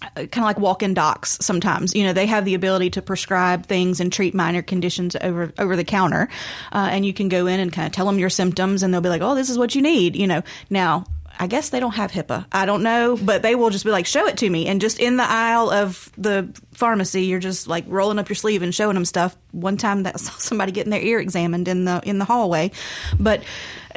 kind 0.00 0.38
of 0.38 0.44
like 0.44 0.58
walk-in 0.58 0.94
docs 0.94 1.38
sometimes. 1.40 1.94
You 1.94 2.04
know 2.04 2.12
they 2.12 2.26
have 2.26 2.44
the 2.44 2.54
ability 2.54 2.90
to 2.90 3.02
prescribe 3.02 3.66
things 3.66 4.00
and 4.00 4.12
treat 4.12 4.34
minor 4.34 4.62
conditions 4.62 5.16
over 5.20 5.52
over 5.58 5.76
the 5.76 5.84
counter 5.84 6.28
uh, 6.72 6.88
and 6.90 7.04
you 7.04 7.12
can 7.12 7.28
go 7.28 7.46
in 7.46 7.60
and 7.60 7.72
kind 7.72 7.86
of 7.86 7.92
tell 7.92 8.06
them 8.06 8.18
your 8.18 8.30
symptoms 8.30 8.82
and 8.82 8.92
they'll 8.92 9.00
be 9.00 9.08
like 9.08 9.22
oh 9.22 9.34
this 9.34 9.50
is 9.50 9.58
what 9.58 9.74
you 9.74 9.82
need 9.82 10.16
you 10.16 10.26
know. 10.26 10.42
Now 10.68 11.04
I 11.40 11.46
guess 11.46 11.70
they 11.70 11.80
don't 11.80 11.94
have 11.94 12.12
HIPAA. 12.12 12.44
I 12.52 12.66
don't 12.66 12.82
know, 12.82 13.16
but 13.16 13.40
they 13.40 13.54
will 13.54 13.70
just 13.70 13.86
be 13.86 13.90
like, 13.90 14.04
show 14.04 14.26
it 14.26 14.36
to 14.36 14.50
me. 14.50 14.66
And 14.66 14.78
just 14.78 15.00
in 15.00 15.16
the 15.16 15.24
aisle 15.24 15.70
of 15.70 16.12
the 16.18 16.54
pharmacy, 16.72 17.24
you're 17.24 17.40
just 17.40 17.66
like 17.66 17.86
rolling 17.88 18.18
up 18.18 18.28
your 18.28 18.36
sleeve 18.36 18.60
and 18.60 18.74
showing 18.74 18.92
them 18.92 19.06
stuff. 19.06 19.34
One 19.52 19.78
time 19.78 20.02
that 20.02 20.20
saw 20.20 20.32
somebody 20.38 20.70
getting 20.70 20.90
their 20.90 21.00
ear 21.00 21.18
examined 21.18 21.66
in 21.66 21.86
the 21.86 22.02
in 22.04 22.18
the 22.18 22.26
hallway, 22.26 22.72
but 23.18 23.42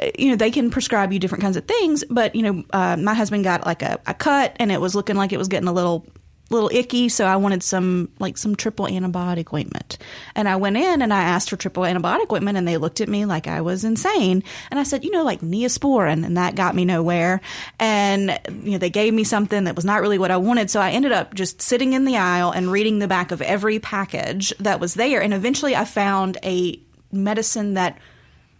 uh, 0.00 0.06
you 0.18 0.30
know 0.30 0.36
they 0.36 0.50
can 0.50 0.70
prescribe 0.70 1.12
you 1.12 1.18
different 1.18 1.42
kinds 1.42 1.58
of 1.58 1.66
things. 1.68 2.02
But 2.08 2.34
you 2.34 2.42
know, 2.42 2.64
uh, 2.72 2.96
my 2.96 3.12
husband 3.12 3.44
got 3.44 3.66
like 3.66 3.82
a, 3.82 4.00
a 4.06 4.14
cut, 4.14 4.56
and 4.56 4.72
it 4.72 4.80
was 4.80 4.94
looking 4.94 5.16
like 5.16 5.34
it 5.34 5.38
was 5.38 5.48
getting 5.48 5.68
a 5.68 5.72
little 5.72 6.06
little 6.50 6.70
icky, 6.72 7.08
so 7.08 7.24
I 7.24 7.36
wanted 7.36 7.62
some 7.62 8.10
like 8.18 8.36
some 8.36 8.54
triple 8.54 8.86
antibiotic 8.86 9.52
ointment. 9.52 9.98
And 10.34 10.48
I 10.48 10.56
went 10.56 10.76
in 10.76 11.02
and 11.02 11.12
I 11.12 11.22
asked 11.22 11.50
for 11.50 11.56
triple 11.56 11.84
antibiotic 11.84 12.32
ointment, 12.32 12.58
and 12.58 12.68
they 12.68 12.76
looked 12.76 13.00
at 13.00 13.08
me 13.08 13.24
like 13.24 13.46
I 13.46 13.60
was 13.60 13.84
insane. 13.84 14.42
And 14.70 14.78
I 14.78 14.82
said, 14.82 15.04
you 15.04 15.10
know, 15.10 15.24
like 15.24 15.40
Neosporin, 15.40 16.24
and 16.24 16.36
that 16.36 16.54
got 16.54 16.74
me 16.74 16.84
nowhere. 16.84 17.40
And 17.78 18.38
you 18.62 18.72
know, 18.72 18.78
they 18.78 18.90
gave 18.90 19.14
me 19.14 19.24
something 19.24 19.64
that 19.64 19.76
was 19.76 19.84
not 19.84 20.00
really 20.00 20.18
what 20.18 20.30
I 20.30 20.36
wanted, 20.36 20.70
so 20.70 20.80
I 20.80 20.90
ended 20.90 21.12
up 21.12 21.34
just 21.34 21.62
sitting 21.62 21.92
in 21.92 22.04
the 22.04 22.16
aisle 22.16 22.50
and 22.50 22.70
reading 22.70 22.98
the 22.98 23.08
back 23.08 23.32
of 23.32 23.42
every 23.42 23.78
package 23.78 24.52
that 24.60 24.80
was 24.80 24.94
there. 24.94 25.22
And 25.22 25.34
eventually, 25.34 25.74
I 25.74 25.84
found 25.84 26.38
a 26.44 26.78
medicine 27.10 27.74
that 27.74 27.98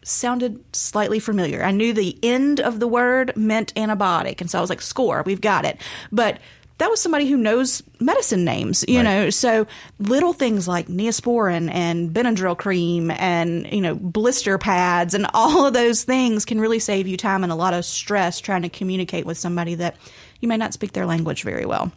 sounded 0.02 0.62
slightly 0.74 1.18
familiar. 1.18 1.62
I 1.62 1.70
knew 1.70 1.92
the 1.92 2.18
end 2.22 2.60
of 2.60 2.78
the 2.78 2.86
word 2.86 3.36
meant 3.36 3.74
antibiotic, 3.74 4.40
and 4.40 4.50
so 4.50 4.58
I 4.58 4.60
was 4.60 4.70
like, 4.70 4.82
"Score, 4.82 5.22
we've 5.24 5.40
got 5.40 5.64
it." 5.64 5.78
But 6.10 6.38
that 6.78 6.90
was 6.90 7.00
somebody 7.00 7.28
who 7.28 7.36
knows 7.36 7.82
medicine 8.00 8.44
names, 8.44 8.84
you 8.88 8.96
right. 8.96 9.02
know. 9.02 9.30
So 9.30 9.66
little 9.98 10.32
things 10.32 10.66
like 10.66 10.88
Neosporin 10.88 11.72
and 11.72 12.10
Benadryl 12.10 12.58
cream 12.58 13.10
and 13.12 13.70
you 13.72 13.80
know 13.80 13.94
blister 13.94 14.58
pads 14.58 15.14
and 15.14 15.26
all 15.34 15.66
of 15.66 15.74
those 15.74 16.04
things 16.04 16.44
can 16.44 16.60
really 16.60 16.80
save 16.80 17.06
you 17.06 17.16
time 17.16 17.42
and 17.44 17.52
a 17.52 17.56
lot 17.56 17.74
of 17.74 17.84
stress 17.84 18.40
trying 18.40 18.62
to 18.62 18.68
communicate 18.68 19.24
with 19.24 19.38
somebody 19.38 19.76
that 19.76 19.96
you 20.40 20.48
may 20.48 20.56
not 20.56 20.72
speak 20.72 20.92
their 20.92 21.06
language 21.06 21.42
very 21.42 21.64
well. 21.64 21.92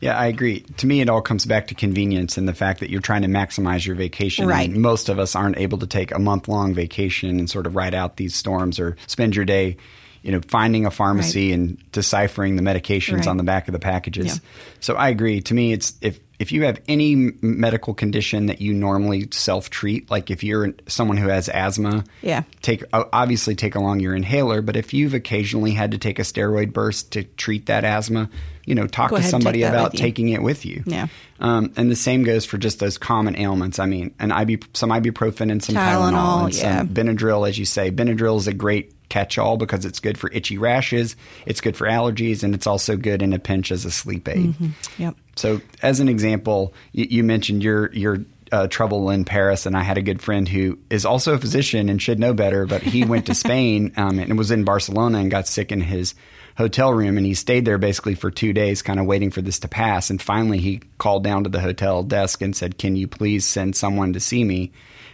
Yeah, 0.00 0.18
I 0.18 0.26
agree. 0.26 0.60
To 0.78 0.86
me, 0.88 1.00
it 1.00 1.08
all 1.08 1.22
comes 1.22 1.46
back 1.46 1.68
to 1.68 1.76
convenience 1.76 2.36
and 2.36 2.48
the 2.48 2.54
fact 2.54 2.80
that 2.80 2.90
you're 2.90 3.00
trying 3.00 3.22
to 3.22 3.28
maximize 3.28 3.86
your 3.86 3.94
vacation. 3.94 4.48
Right. 4.48 4.68
And 4.68 4.82
most 4.82 5.08
of 5.08 5.20
us 5.20 5.36
aren't 5.36 5.58
able 5.58 5.78
to 5.78 5.86
take 5.86 6.10
a 6.10 6.18
month 6.18 6.48
long 6.48 6.74
vacation 6.74 7.38
and 7.38 7.48
sort 7.48 7.68
of 7.68 7.76
ride 7.76 7.94
out 7.94 8.16
these 8.16 8.34
storms 8.34 8.80
or 8.80 8.96
spend 9.06 9.36
your 9.36 9.44
day 9.44 9.76
you 10.22 10.32
know, 10.32 10.40
finding 10.48 10.86
a 10.86 10.90
pharmacy 10.90 11.50
right. 11.50 11.58
and 11.58 11.92
deciphering 11.92 12.56
the 12.56 12.62
medications 12.62 13.18
right. 13.18 13.28
on 13.28 13.36
the 13.36 13.42
back 13.42 13.68
of 13.68 13.72
the 13.72 13.78
packages. 13.78 14.26
Yeah. 14.26 14.34
So 14.80 14.94
I 14.94 15.08
agree. 15.08 15.40
To 15.42 15.54
me, 15.54 15.72
it's 15.72 15.94
if 16.00 16.20
if 16.38 16.50
you 16.50 16.64
have 16.64 16.80
any 16.88 17.14
medical 17.40 17.94
condition 17.94 18.46
that 18.46 18.60
you 18.60 18.72
normally 18.72 19.28
self 19.30 19.70
treat, 19.70 20.10
like 20.10 20.30
if 20.30 20.42
you're 20.42 20.74
someone 20.88 21.16
who 21.16 21.28
has 21.28 21.48
asthma, 21.48 22.04
yeah, 22.20 22.42
take 22.62 22.82
obviously 22.92 23.54
take 23.54 23.74
along 23.74 24.00
your 24.00 24.14
inhaler. 24.14 24.62
But 24.62 24.76
if 24.76 24.92
you've 24.92 25.14
occasionally 25.14 25.72
had 25.72 25.92
to 25.92 25.98
take 25.98 26.18
a 26.18 26.22
steroid 26.22 26.72
burst 26.72 27.12
to 27.12 27.22
treat 27.22 27.66
that 27.66 27.84
asthma, 27.84 28.28
you 28.64 28.74
know, 28.74 28.86
talk 28.86 29.10
Go 29.10 29.18
to 29.18 29.22
somebody 29.22 29.62
about 29.62 29.94
taking 29.94 30.30
it 30.30 30.42
with 30.42 30.64
you. 30.64 30.82
Yeah. 30.86 31.08
Um, 31.40 31.72
and 31.76 31.90
the 31.90 31.96
same 31.96 32.22
goes 32.22 32.44
for 32.44 32.58
just 32.58 32.78
those 32.78 32.98
common 32.98 33.36
ailments. 33.36 33.78
I 33.78 33.86
mean, 33.86 34.14
an 34.20 34.30
some 34.74 34.90
ibuprofen 34.90 35.50
and 35.50 35.62
some 35.62 35.74
Tylenol, 35.74 36.12
Tylenol 36.12 36.44
and 36.46 36.54
yeah. 36.54 36.78
some 36.78 36.88
Benadryl, 36.88 37.48
as 37.48 37.58
you 37.58 37.64
say. 37.64 37.90
Benadryl 37.90 38.36
is 38.36 38.46
a 38.46 38.54
great 38.54 38.92
catch 39.12 39.36
all 39.36 39.58
because 39.58 39.84
it's 39.84 40.00
good 40.00 40.16
for 40.16 40.30
itchy 40.32 40.56
rashes, 40.56 41.16
it's 41.44 41.60
good 41.60 41.76
for 41.76 41.86
allergies, 41.86 42.42
and 42.42 42.54
it's 42.54 42.66
also 42.66 42.96
good 42.96 43.20
in 43.20 43.34
a 43.34 43.38
pinch 43.38 43.70
as 43.70 43.84
a 43.84 43.90
sleep 43.90 44.26
aid. 44.26 44.54
Mm-hmm. 44.54 45.02
Yep. 45.02 45.16
So, 45.36 45.60
as 45.82 46.00
an 46.00 46.08
example, 46.08 46.72
you, 46.92 47.06
you 47.10 47.22
mentioned 47.22 47.62
your 47.62 47.92
your 47.92 48.18
uh, 48.50 48.68
trouble 48.68 49.10
in 49.10 49.24
Paris, 49.26 49.66
and 49.66 49.76
I 49.76 49.82
had 49.82 49.98
a 49.98 50.02
good 50.02 50.22
friend 50.22 50.48
who 50.48 50.78
is 50.88 51.04
also 51.04 51.34
a 51.34 51.38
physician 51.38 51.90
and 51.90 52.00
should 52.00 52.18
know 52.18 52.32
better, 52.32 52.64
but 52.64 52.82
he 52.82 53.04
went 53.04 53.26
to 53.26 53.34
Spain 53.44 53.92
um, 53.96 54.18
and 54.18 54.38
was 54.38 54.50
in 54.50 54.64
Barcelona 54.64 55.18
and 55.18 55.30
got 55.30 55.46
sick 55.46 55.72
in 55.72 55.82
his 55.82 56.14
hotel 56.56 56.92
room, 56.92 57.16
and 57.16 57.26
he 57.26 57.34
stayed 57.34 57.64
there 57.64 57.78
basically 57.78 58.14
for 58.14 58.30
two 58.30 58.52
days, 58.52 58.82
kind 58.82 59.00
of 59.00 59.06
waiting 59.06 59.30
for 59.30 59.42
this 59.42 59.58
to 59.60 59.68
pass. 59.68 60.10
And 60.10 60.20
finally, 60.20 60.58
he 60.58 60.80
called 60.98 61.24
down 61.24 61.44
to 61.44 61.50
the 61.50 61.60
hotel 61.60 62.02
desk 62.02 62.42
and 62.42 62.54
said, 62.54 62.78
"Can 62.78 62.96
you 62.96 63.08
please 63.08 63.46
send 63.46 63.76
someone 63.76 64.12
to 64.12 64.20
see 64.20 64.44
me?" 64.44 64.72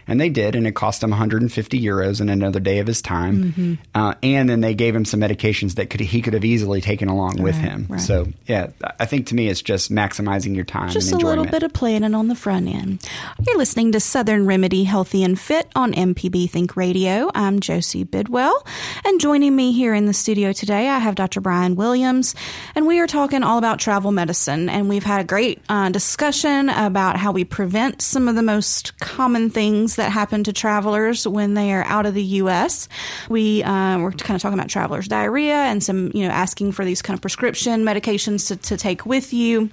And 0.09 0.19
they 0.19 0.29
did, 0.29 0.55
and 0.55 0.65
it 0.65 0.71
cost 0.71 1.03
him 1.03 1.11
150 1.11 1.79
euros 1.79 2.19
and 2.19 2.31
another 2.31 2.59
day 2.59 2.79
of 2.79 2.87
his 2.87 2.99
time. 2.99 3.43
Mm-hmm. 3.43 3.73
Uh, 3.93 4.15
and 4.23 4.49
then 4.49 4.59
they 4.59 4.73
gave 4.73 4.95
him 4.95 5.05
some 5.05 5.19
medications 5.19 5.75
that 5.75 5.91
could 5.91 5.99
he 5.99 6.23
could 6.23 6.33
have 6.33 6.43
easily 6.43 6.81
taken 6.81 7.09
along 7.09 7.43
with 7.43 7.55
right, 7.57 7.63
him. 7.63 7.85
Right. 7.87 8.01
So 8.01 8.27
yeah, 8.47 8.71
I 8.99 9.05
think 9.05 9.27
to 9.27 9.35
me 9.35 9.49
it's 9.49 9.61
just 9.61 9.91
maximizing 9.91 10.55
your 10.55 10.65
time. 10.65 10.89
Just 10.89 11.11
a 11.11 11.17
little 11.17 11.45
bit 11.45 11.61
of 11.61 11.73
planning 11.73 12.15
on 12.15 12.27
the 12.27 12.33
front 12.33 12.67
end. 12.67 13.07
You're 13.45 13.59
listening 13.59 13.91
to 13.91 13.99
Southern 13.99 14.47
Remedy 14.47 14.83
Healthy 14.83 15.23
and 15.23 15.39
Fit 15.39 15.69
on 15.75 15.93
MPB 15.93 16.49
Think 16.49 16.75
Radio. 16.75 17.29
I'm 17.35 17.59
Josie 17.59 18.03
Bidwell, 18.03 18.65
and 19.05 19.21
joining 19.21 19.55
me 19.55 19.73
here 19.73 19.93
in 19.93 20.07
the 20.07 20.13
studio 20.13 20.53
today, 20.53 20.89
I 20.89 20.97
have 20.97 21.13
Dr. 21.13 21.38
Brian 21.41 21.75
Williams, 21.75 22.35
and 22.75 22.87
we 22.87 22.99
are 22.99 23.07
talking 23.07 23.43
all 23.43 23.57
about 23.57 23.79
travel 23.79 24.11
medicine. 24.11 24.69
And 24.69 24.89
we've 24.89 25.03
had 25.03 25.21
a 25.21 25.23
great 25.23 25.61
uh, 25.69 25.89
discussion 25.89 26.69
about 26.69 27.17
how 27.17 27.31
we 27.31 27.43
prevent 27.43 28.01
some 28.01 28.27
of 28.27 28.35
the 28.35 28.43
most 28.43 28.97
common 28.99 29.49
things 29.49 29.95
that 29.95 30.11
happen 30.11 30.43
to 30.45 30.53
travelers 30.53 31.27
when 31.27 31.53
they 31.53 31.73
are 31.73 31.83
out 31.85 32.05
of 32.05 32.13
the 32.13 32.23
U.S. 32.23 32.87
We 33.29 33.63
uh, 33.63 33.99
we're 33.99 34.11
kind 34.11 34.35
of 34.35 34.41
talking 34.41 34.57
about 34.57 34.69
travelers' 34.69 35.07
diarrhea 35.07 35.55
and 35.55 35.83
some, 35.83 36.11
you 36.13 36.27
know, 36.27 36.33
asking 36.33 36.71
for 36.73 36.85
these 36.85 37.01
kind 37.01 37.17
of 37.17 37.21
prescription 37.21 37.83
medications 37.83 38.47
to, 38.47 38.55
to 38.55 38.77
take 38.77 39.05
with 39.05 39.33
you. 39.33 39.69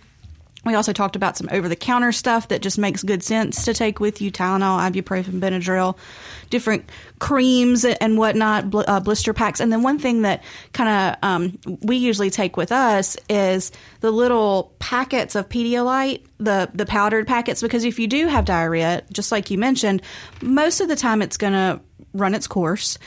We 0.66 0.74
also 0.74 0.92
talked 0.92 1.14
about 1.16 1.37
some 1.37 1.48
over 1.52 1.68
the 1.68 1.76
counter 1.76 2.11
stuff 2.11 2.48
that 2.48 2.61
just 2.61 2.76
makes 2.76 3.02
good 3.02 3.22
sense 3.22 3.64
to 3.64 3.72
take 3.72 4.00
with 4.00 4.20
you 4.20 4.33
Tylenol, 4.33 4.90
ibuprofen, 4.90 5.40
Benadryl, 5.40 5.96
different 6.50 6.90
creams 7.20 7.85
and 7.85 8.18
whatnot, 8.18 8.68
bl- 8.68 8.83
uh, 8.87 9.00
blister 9.00 9.33
packs. 9.33 9.61
And 9.61 9.72
then 9.72 9.83
one 9.83 9.98
thing 9.98 10.22
that 10.22 10.42
kind 10.72 10.88
of 10.88 11.29
um, 11.29 11.79
we 11.83 11.96
usually 11.96 12.31
take 12.31 12.57
with 12.57 12.72
us 12.72 13.16
is 13.31 13.70
the 14.00 14.11
little 14.11 14.74
packets 14.81 15.37
of 15.37 15.48
Pedialyte, 15.48 16.22
the, 16.38 16.68
the 16.74 16.85
powdered 16.85 17.26
packets, 17.26 17.62
because 17.62 17.85
if 17.85 17.98
you 17.98 18.09
do 18.09 18.26
have 18.26 18.44
diarrhea, 18.44 19.02
just 19.12 19.31
like 19.31 19.50
you 19.50 19.59
mentioned, 19.59 20.02
most 20.42 20.81
of 20.81 20.88
the 20.88 20.96
time 20.96 21.22
it's 21.22 21.37
going 21.37 21.52
to 21.52 21.81
run 22.12 22.35
its 22.35 22.46
course 22.46 22.98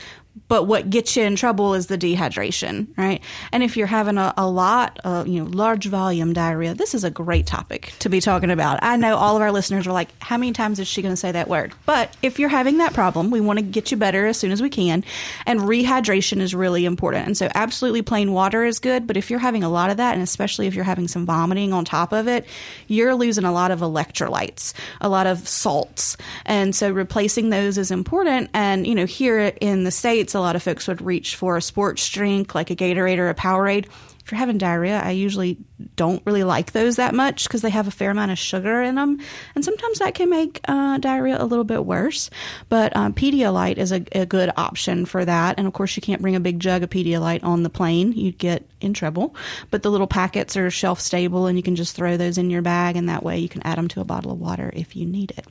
but 0.48 0.64
what 0.64 0.90
gets 0.90 1.16
you 1.16 1.24
in 1.24 1.36
trouble 1.36 1.74
is 1.74 1.86
the 1.86 1.98
dehydration, 1.98 2.86
right? 2.96 3.22
And 3.52 3.62
if 3.62 3.76
you're 3.76 3.86
having 3.86 4.18
a, 4.18 4.32
a 4.36 4.48
lot 4.48 4.98
of, 5.04 5.26
you 5.26 5.42
know, 5.42 5.50
large 5.50 5.86
volume 5.86 6.32
diarrhea, 6.32 6.74
this 6.74 6.94
is 6.94 7.04
a 7.04 7.10
great 7.10 7.46
topic 7.46 7.92
to 8.00 8.08
be 8.08 8.20
talking 8.20 8.50
about. 8.50 8.78
I 8.82 8.96
know 8.96 9.16
all 9.16 9.36
of 9.36 9.42
our 9.42 9.52
listeners 9.52 9.86
are 9.86 9.92
like, 9.92 10.08
how 10.20 10.36
many 10.36 10.52
times 10.52 10.78
is 10.78 10.88
she 10.88 11.02
going 11.02 11.12
to 11.12 11.16
say 11.16 11.32
that 11.32 11.48
word? 11.48 11.72
But 11.86 12.16
if 12.22 12.38
you're 12.38 12.48
having 12.48 12.78
that 12.78 12.94
problem, 12.94 13.30
we 13.30 13.40
want 13.40 13.58
to 13.58 13.64
get 13.64 13.90
you 13.90 13.96
better 13.96 14.26
as 14.26 14.38
soon 14.38 14.52
as 14.52 14.62
we 14.62 14.70
can. 14.70 15.04
And 15.46 15.60
rehydration 15.60 16.40
is 16.40 16.54
really 16.54 16.84
important. 16.84 17.26
And 17.26 17.36
so 17.36 17.48
absolutely 17.54 18.02
plain 18.02 18.32
water 18.32 18.64
is 18.64 18.78
good. 18.78 19.06
But 19.06 19.16
if 19.16 19.30
you're 19.30 19.38
having 19.40 19.64
a 19.64 19.68
lot 19.68 19.90
of 19.90 19.96
that, 19.96 20.14
and 20.14 20.22
especially 20.22 20.66
if 20.66 20.74
you're 20.74 20.84
having 20.84 21.08
some 21.08 21.26
vomiting 21.26 21.72
on 21.72 21.84
top 21.84 22.12
of 22.12 22.28
it, 22.28 22.46
you're 22.86 23.14
losing 23.14 23.44
a 23.44 23.52
lot 23.52 23.70
of 23.70 23.80
electrolytes, 23.80 24.74
a 25.00 25.08
lot 25.08 25.26
of 25.26 25.46
salts. 25.46 26.16
And 26.44 26.74
so 26.74 26.90
replacing 26.90 27.50
those 27.50 27.78
is 27.78 27.90
important. 27.90 28.50
And, 28.54 28.86
you 28.86 28.94
know, 28.94 29.06
here 29.06 29.52
in 29.60 29.84
the 29.84 29.90
States, 29.90 30.19
States, 30.20 30.34
a 30.34 30.40
lot 30.40 30.54
of 30.54 30.62
folks 30.62 30.86
would 30.86 31.00
reach 31.00 31.34
for 31.34 31.56
a 31.56 31.62
sports 31.62 32.06
drink 32.10 32.54
like 32.54 32.70
a 32.70 32.76
Gatorade 32.76 33.16
or 33.16 33.30
a 33.30 33.34
Powerade. 33.34 33.86
If 34.22 34.30
you're 34.30 34.38
having 34.38 34.58
diarrhea, 34.58 35.00
I 35.02 35.12
usually 35.12 35.56
don't 35.96 36.22
really 36.26 36.44
like 36.44 36.72
those 36.72 36.96
that 36.96 37.14
much 37.14 37.44
because 37.44 37.62
they 37.62 37.70
have 37.70 37.88
a 37.88 37.90
fair 37.90 38.10
amount 38.10 38.30
of 38.30 38.38
sugar 38.38 38.82
in 38.82 38.96
them, 38.96 39.18
and 39.54 39.64
sometimes 39.64 39.98
that 39.98 40.14
can 40.14 40.28
make 40.28 40.60
uh, 40.68 40.98
diarrhea 40.98 41.42
a 41.42 41.46
little 41.46 41.64
bit 41.64 41.86
worse. 41.86 42.28
But 42.68 42.94
um, 42.94 43.14
Pedialyte 43.14 43.78
is 43.78 43.92
a, 43.92 44.04
a, 44.12 44.26
good 44.26 44.52
option 44.58 45.06
for 45.06 45.24
that, 45.24 45.54
and 45.56 45.66
of 45.66 45.72
course, 45.72 45.96
you 45.96 46.02
can't 46.02 46.20
bring 46.20 46.36
a 46.36 46.40
big 46.40 46.60
jug 46.60 46.82
of 46.82 46.90
Pedialyte 46.90 47.42
on 47.42 47.62
the 47.62 47.70
plane; 47.70 48.12
you'd 48.12 48.36
get 48.36 48.68
in 48.82 48.92
trouble. 48.92 49.34
But 49.70 49.82
the 49.82 49.90
little 49.90 50.06
packets 50.06 50.54
are 50.54 50.70
shelf 50.70 51.00
stable, 51.00 51.46
and 51.46 51.56
you 51.56 51.62
can 51.62 51.76
just 51.76 51.96
throw 51.96 52.18
those 52.18 52.36
in 52.36 52.50
your 52.50 52.62
bag, 52.62 52.96
and 52.96 53.08
that 53.08 53.22
way 53.22 53.38
you 53.38 53.48
can 53.48 53.62
add 53.62 53.78
them 53.78 53.88
to 53.88 54.02
a 54.02 54.04
bottle 54.04 54.32
of 54.32 54.38
water 54.38 54.70
if 54.76 54.94
you 54.94 55.06
need 55.06 55.32
it. 55.38 55.46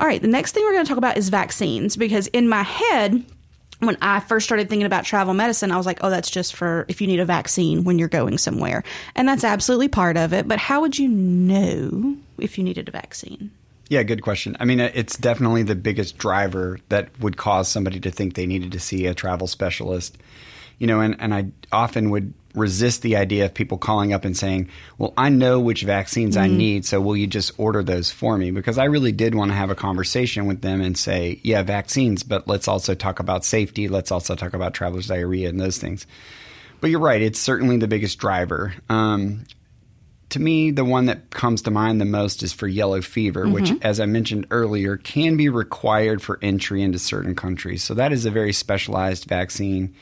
All 0.00 0.06
right, 0.06 0.22
the 0.22 0.28
next 0.28 0.52
thing 0.52 0.64
we're 0.64 0.72
going 0.72 0.84
to 0.84 0.88
talk 0.88 0.98
about 0.98 1.18
is 1.18 1.28
vaccines 1.28 1.94
because 1.94 2.26
in 2.28 2.48
my 2.48 2.62
head 2.62 3.22
when 3.82 3.98
I 4.00 4.20
first 4.20 4.46
started 4.46 4.68
thinking 4.68 4.86
about 4.86 5.04
travel 5.04 5.34
medicine, 5.34 5.72
I 5.72 5.76
was 5.76 5.86
like, 5.86 5.98
oh, 6.02 6.10
that's 6.10 6.30
just 6.30 6.54
for 6.54 6.86
if 6.88 7.00
you 7.00 7.06
need 7.08 7.20
a 7.20 7.24
vaccine 7.24 7.82
when 7.82 7.98
you're 7.98 8.08
going 8.08 8.38
somewhere. 8.38 8.84
And 9.16 9.28
that's 9.28 9.44
absolutely 9.44 9.88
part 9.88 10.16
of 10.16 10.32
it. 10.32 10.46
But 10.46 10.58
how 10.58 10.80
would 10.82 10.98
you 10.98 11.08
know 11.08 12.16
if 12.38 12.58
you 12.58 12.64
needed 12.64 12.88
a 12.88 12.92
vaccine? 12.92 13.50
Yeah, 13.88 14.04
good 14.04 14.22
question. 14.22 14.56
I 14.60 14.64
mean, 14.64 14.80
uh, 14.80 14.90
it's 14.94 15.18
definitely 15.18 15.64
the 15.64 15.74
biggest 15.74 16.16
driver 16.16 16.78
that 16.88 17.10
would 17.20 17.36
cause 17.36 17.68
somebody 17.68 18.00
to 18.00 18.10
think 18.10 18.34
they 18.34 18.46
needed 18.46 18.72
to 18.72 18.80
see 18.80 19.06
a 19.06 19.14
travel 19.14 19.46
specialist. 19.46 20.16
you 20.78 20.86
know, 20.88 21.00
and, 21.00 21.14
and 21.20 21.32
I 21.32 21.46
often 21.70 22.10
would 22.10 22.32
resist 22.54 23.02
the 23.02 23.16
idea 23.16 23.44
of 23.44 23.54
people 23.54 23.78
calling 23.78 24.12
up 24.12 24.24
and 24.24 24.36
saying, 24.36 24.68
Well, 24.98 25.14
I 25.16 25.28
know 25.28 25.60
which 25.60 25.82
vaccines 25.82 26.36
I 26.36 26.48
need, 26.48 26.84
so 26.84 27.00
will 27.00 27.16
you 27.16 27.26
just 27.26 27.52
order 27.58 27.82
those 27.82 28.10
for 28.10 28.36
me? 28.36 28.50
Because 28.50 28.78
I 28.78 28.84
really 28.84 29.12
did 29.12 29.34
want 29.34 29.50
to 29.50 29.56
have 29.56 29.70
a 29.70 29.74
conversation 29.74 30.46
with 30.46 30.60
them 30.60 30.80
and 30.80 30.96
say, 30.96 31.40
Yeah, 31.42 31.62
vaccines, 31.62 32.22
but 32.22 32.46
let's 32.46 32.68
also 32.68 32.94
talk 32.94 33.20
about 33.20 33.44
safety. 33.44 33.88
Let's 33.88 34.12
also 34.12 34.34
talk 34.34 34.54
about 34.54 34.74
traveler's 34.74 35.08
diarrhea 35.08 35.48
and 35.48 35.60
those 35.60 35.78
things. 35.78 36.06
But 36.80 36.90
you're 36.90 37.00
right, 37.00 37.22
it's 37.22 37.38
certainly 37.38 37.76
the 37.76 37.88
biggest 37.88 38.18
driver. 38.18 38.74
Um, 38.88 39.44
to 40.30 40.40
me, 40.40 40.70
the 40.70 40.84
one 40.84 41.06
that 41.06 41.30
comes 41.30 41.62
to 41.62 41.70
mind 41.70 42.00
the 42.00 42.06
most 42.06 42.42
is 42.42 42.52
for 42.54 42.66
yellow 42.66 43.02
fever, 43.02 43.46
which, 43.46 43.70
as 43.82 44.00
I 44.00 44.06
mentioned 44.06 44.46
earlier, 44.50 44.96
can 44.96 45.36
be 45.36 45.50
required 45.50 46.22
for 46.22 46.38
entry 46.40 46.82
into 46.82 46.98
certain 46.98 47.34
countries. 47.34 47.84
So 47.84 47.94
that 47.94 48.12
is 48.12 48.24
a 48.24 48.30
very 48.30 48.54
specialized 48.54 49.26
vaccine. 49.26 49.94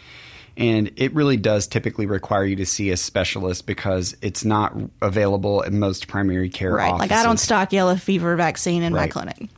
And 0.61 0.92
it 0.96 1.14
really 1.14 1.38
does 1.38 1.66
typically 1.66 2.05
require 2.05 2.44
you 2.44 2.57
to 2.57 2.66
see 2.66 2.90
a 2.90 2.96
specialist 2.99 3.66
because 3.66 4.14
it's 4.20 4.44
not 4.44 4.77
available 5.01 5.62
in 5.62 5.79
most 5.81 6.07
primary 6.07 6.51
care 6.51 6.75
Right. 6.75 6.92
offices. 6.92 7.11
Like 7.11 7.18
I 7.18 7.23
don't 7.23 7.40
stock 7.40 7.73
yellow 7.73 7.96
fever 7.96 8.37
vaccine 8.37 8.83
in 8.83 8.92
my 8.92 9.09
clinic. 9.09 9.49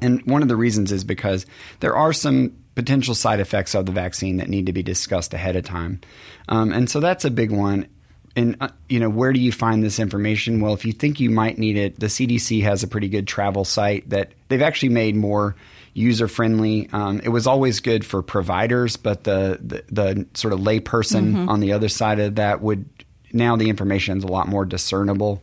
And 0.00 0.22
one 0.24 0.40
of 0.42 0.48
the 0.48 0.54
reasons 0.56 0.92
is 0.92 1.02
because 1.02 1.44
there 1.80 1.96
are 1.96 2.12
some 2.12 2.52
potential 2.76 3.16
side 3.16 3.40
effects 3.40 3.74
of 3.74 3.84
the 3.84 3.92
vaccine 3.92 4.36
that 4.36 4.48
need 4.48 4.66
to 4.66 4.72
be 4.72 4.82
discussed 4.82 5.34
ahead 5.34 5.56
of 5.56 5.64
time. 5.64 6.00
Um, 6.48 6.72
and 6.72 6.88
so 6.88 7.00
that's 7.00 7.24
a 7.24 7.30
big 7.30 7.50
one. 7.50 7.88
And, 8.36 8.56
uh, 8.60 8.68
you 8.88 9.00
know, 9.00 9.10
where 9.10 9.32
do 9.32 9.40
you 9.40 9.50
find 9.52 9.82
this 9.82 9.98
information? 9.98 10.60
Well, 10.60 10.72
if 10.72 10.84
you 10.84 10.92
think 10.92 11.18
you 11.18 11.30
might 11.30 11.58
need 11.58 11.76
it, 11.76 11.98
the 11.98 12.06
CDC 12.06 12.62
has 12.62 12.82
a 12.84 12.88
pretty 12.88 13.08
good 13.08 13.26
travel 13.26 13.64
site 13.64 14.08
that 14.10 14.32
they've 14.48 14.62
actually 14.62 14.88
made 14.90 15.16
more 15.16 15.56
user 15.94 16.28
friendly. 16.28 16.88
Um, 16.92 17.20
it 17.20 17.28
was 17.28 17.46
always 17.46 17.80
good 17.80 18.04
for 18.04 18.22
providers, 18.22 18.96
but 18.96 19.24
the, 19.24 19.58
the, 19.60 19.84
the 19.90 20.26
sort 20.34 20.52
of 20.52 20.60
layperson 20.60 21.48
on 21.48 21.60
the 21.60 21.72
other 21.72 21.88
side 21.88 22.18
of 22.18 22.36
that 22.36 22.62
would 22.62 22.88
now 23.32 23.56
the 23.56 23.68
information 23.68 24.18
is 24.18 24.24
a 24.24 24.28
lot 24.28 24.48
more 24.48 24.64
discernible. 24.64 25.42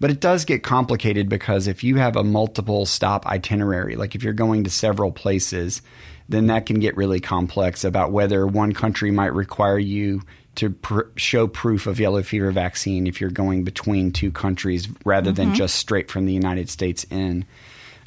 But 0.00 0.10
it 0.10 0.20
does 0.20 0.44
get 0.44 0.62
complicated 0.64 1.28
because 1.28 1.68
if 1.68 1.84
you 1.84 1.96
have 1.96 2.16
a 2.16 2.24
multiple 2.24 2.86
stop 2.86 3.26
itinerary, 3.26 3.94
like 3.94 4.14
if 4.14 4.24
you're 4.24 4.32
going 4.32 4.64
to 4.64 4.70
several 4.70 5.12
places, 5.12 5.80
then 6.28 6.48
that 6.48 6.66
can 6.66 6.80
get 6.80 6.96
really 6.96 7.20
complex 7.20 7.84
about 7.84 8.10
whether 8.10 8.46
one 8.46 8.72
country 8.72 9.10
might 9.10 9.32
require 9.34 9.78
you 9.78 10.22
to 10.56 10.70
pr- 10.70 11.02
show 11.16 11.46
proof 11.46 11.86
of 11.86 12.00
yellow 12.00 12.22
fever 12.22 12.50
vaccine 12.50 13.06
if 13.06 13.20
you're 13.20 13.30
going 13.30 13.64
between 13.64 14.12
two 14.12 14.30
countries 14.32 14.88
rather 15.04 15.30
than 15.32 15.54
just 15.54 15.76
straight 15.76 16.10
from 16.10 16.26
the 16.26 16.32
United 16.32 16.68
States 16.68 17.04
in. 17.10 17.44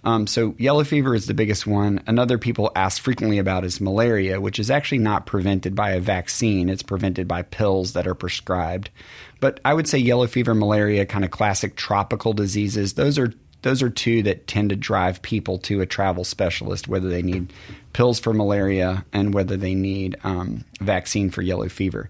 Um, 0.05 0.27
so 0.27 0.53
yellow 0.59 0.83
fever 0.83 1.15
is 1.15 1.25
the 1.25 1.33
biggest 1.33 1.65
one. 1.65 2.01
Another 2.05 2.37
people 2.37 2.71
ask 2.75 3.01
frequently 3.01 3.39
about 3.39 3.65
is 3.65 3.81
malaria, 3.81 4.39
which 4.39 4.59
is 4.59 4.69
actually 4.69 4.99
not 4.99 5.25
prevented 5.25 5.75
by 5.75 5.91
a 5.91 5.99
vaccine. 5.99 6.69
It's 6.69 6.83
prevented 6.83 7.27
by 7.27 7.41
pills 7.41 7.93
that 7.93 8.05
are 8.05 8.13
prescribed. 8.13 8.91
But 9.39 9.59
I 9.65 9.73
would 9.73 9.87
say 9.87 9.97
yellow 9.97 10.27
fever, 10.27 10.53
malaria, 10.53 11.07
kind 11.07 11.25
of 11.25 11.31
classic 11.31 11.75
tropical 11.75 12.33
diseases. 12.33 12.93
Those 12.93 13.17
are 13.17 13.33
those 13.63 13.81
are 13.81 13.89
two 13.89 14.21
that 14.21 14.45
tend 14.45 14.69
to 14.69 14.75
drive 14.75 15.23
people 15.23 15.57
to 15.57 15.81
a 15.81 15.87
travel 15.87 16.23
specialist, 16.23 16.87
whether 16.87 17.09
they 17.09 17.23
need 17.23 17.51
pills 17.95 18.19
for 18.19 18.33
malaria 18.33 19.05
and 19.13 19.33
whether 19.33 19.55
they 19.55 19.73
need 19.73 20.17
um, 20.25 20.65
vaccine 20.81 21.29
for 21.29 21.41
yellow 21.41 21.69
fever. 21.69 22.09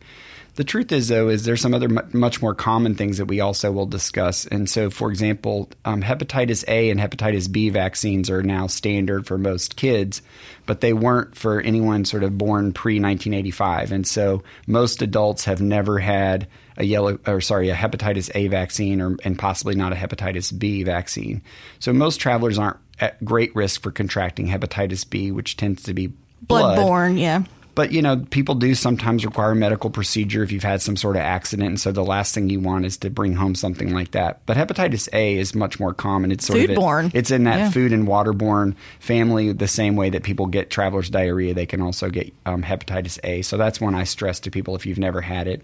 The 0.56 0.64
truth 0.64 0.92
is, 0.92 1.10
though, 1.10 1.30
is 1.30 1.44
there's 1.44 1.62
some 1.62 1.76
other 1.76 1.90
mu- 1.90 2.02
much 2.12 2.42
more 2.42 2.56
common 2.56 2.96
things 2.96 3.20
that 3.20 3.26
we 3.26 3.40
also 3.40 3.72
will 3.72 3.86
discuss. 3.86 4.48
And 4.48 4.68
so, 4.68 4.90
for 4.90 5.12
example, 5.12 5.70
um, 5.84 6.02
hepatitis 6.02 6.64
A 6.68 6.90
and 6.90 7.00
hepatitis 7.00 7.52
B 7.52 7.70
vaccines 7.70 8.32
are 8.32 8.42
now 8.42 8.66
standard 8.66 9.28
for 9.28 9.38
most 9.38 9.76
kids, 9.76 10.24
but 10.66 10.82
they 10.82 10.92
weren't 10.92 11.36
for 11.38 11.62
anyone 11.62 12.04
sort 12.04 12.24
of 12.24 12.36
born 12.36 12.74
pre 12.74 12.96
1985. 12.96 13.92
And 13.92 14.08
so, 14.08 14.42
most 14.66 15.04
adults 15.04 15.46
have 15.46 15.62
never 15.62 16.00
had 16.00 16.48
a 16.78 16.84
yellow 16.84 17.20
or 17.26 17.42
sorry 17.42 17.70
a 17.70 17.76
hepatitis 17.76 18.32
A 18.36 18.48
vaccine 18.48 19.02
or 19.02 19.16
and 19.24 19.38
possibly 19.38 19.76
not 19.76 19.94
a 19.94 19.96
hepatitis 19.96 20.58
B 20.58 20.84
vaccine. 20.84 21.42
So 21.80 21.94
most 21.94 22.18
travelers 22.18 22.58
aren't 22.58 22.78
at 23.00 23.24
great 23.24 23.56
risk 23.56 23.82
for 23.82 23.92
contracting 23.92 24.48
hepatitis 24.48 25.10
B, 25.10 25.32
which 25.32 25.58
tends 25.58 25.84
to 25.84 25.94
be 25.94 26.12
blood. 26.42 26.78
Bloodborne, 26.80 27.20
yeah. 27.20 27.44
But 27.76 27.92
you 27.92 28.02
know, 28.02 28.26
people 28.30 28.56
do 28.56 28.74
sometimes 28.74 29.26
require 29.26 29.52
a 29.52 29.56
medical 29.56 29.90
procedure 29.90 30.44
if 30.44 30.52
you've 30.54 30.64
had 30.64 30.82
some 30.82 30.96
sort 30.96 31.18
of 31.18 31.24
accident, 31.24 31.68
and 31.68 31.80
so 31.80 31.92
the 31.92 32.06
last 32.06 32.34
thing 32.34 32.50
you 32.50 32.62
want 32.62 32.86
is 32.86 32.96
to 33.00 33.10
bring 33.10 33.34
home 33.34 33.54
something 33.54 33.94
like 33.94 34.12
that. 34.12 34.40
But 34.46 34.56
hepatitis 34.56 35.10
A 35.12 35.36
is 35.36 35.54
much 35.54 35.78
more 35.78 35.94
common. 35.94 36.32
It's 36.32 36.48
sort 36.48 36.60
Foodborne. 36.60 37.08
of 37.08 37.16
it, 37.16 37.18
it's 37.18 37.32
in 37.32 37.44
that 37.44 37.58
Yeah. 37.58 37.70
food 37.72 37.92
and 37.92 38.08
waterborne 38.08 38.76
family, 39.02 39.52
the 39.52 39.68
same 39.68 39.98
way 39.98 40.10
that 40.10 40.24
people 40.24 40.46
get 40.46 40.70
traveler's 40.70 41.10
diarrhea, 41.10 41.54
they 41.54 41.66
can 41.66 41.82
also 41.82 42.10
get 42.10 42.34
um, 42.46 42.64
hepatitis 42.64 43.20
A. 43.26 43.42
So 43.42 43.58
that's 43.58 43.82
one 43.82 43.94
I 43.94 44.06
stress 44.06 44.40
to 44.42 44.52
people 44.52 44.78
if 44.78 44.86
you've 44.86 44.98
never 44.98 45.20
had 45.20 45.50
it. 45.50 45.62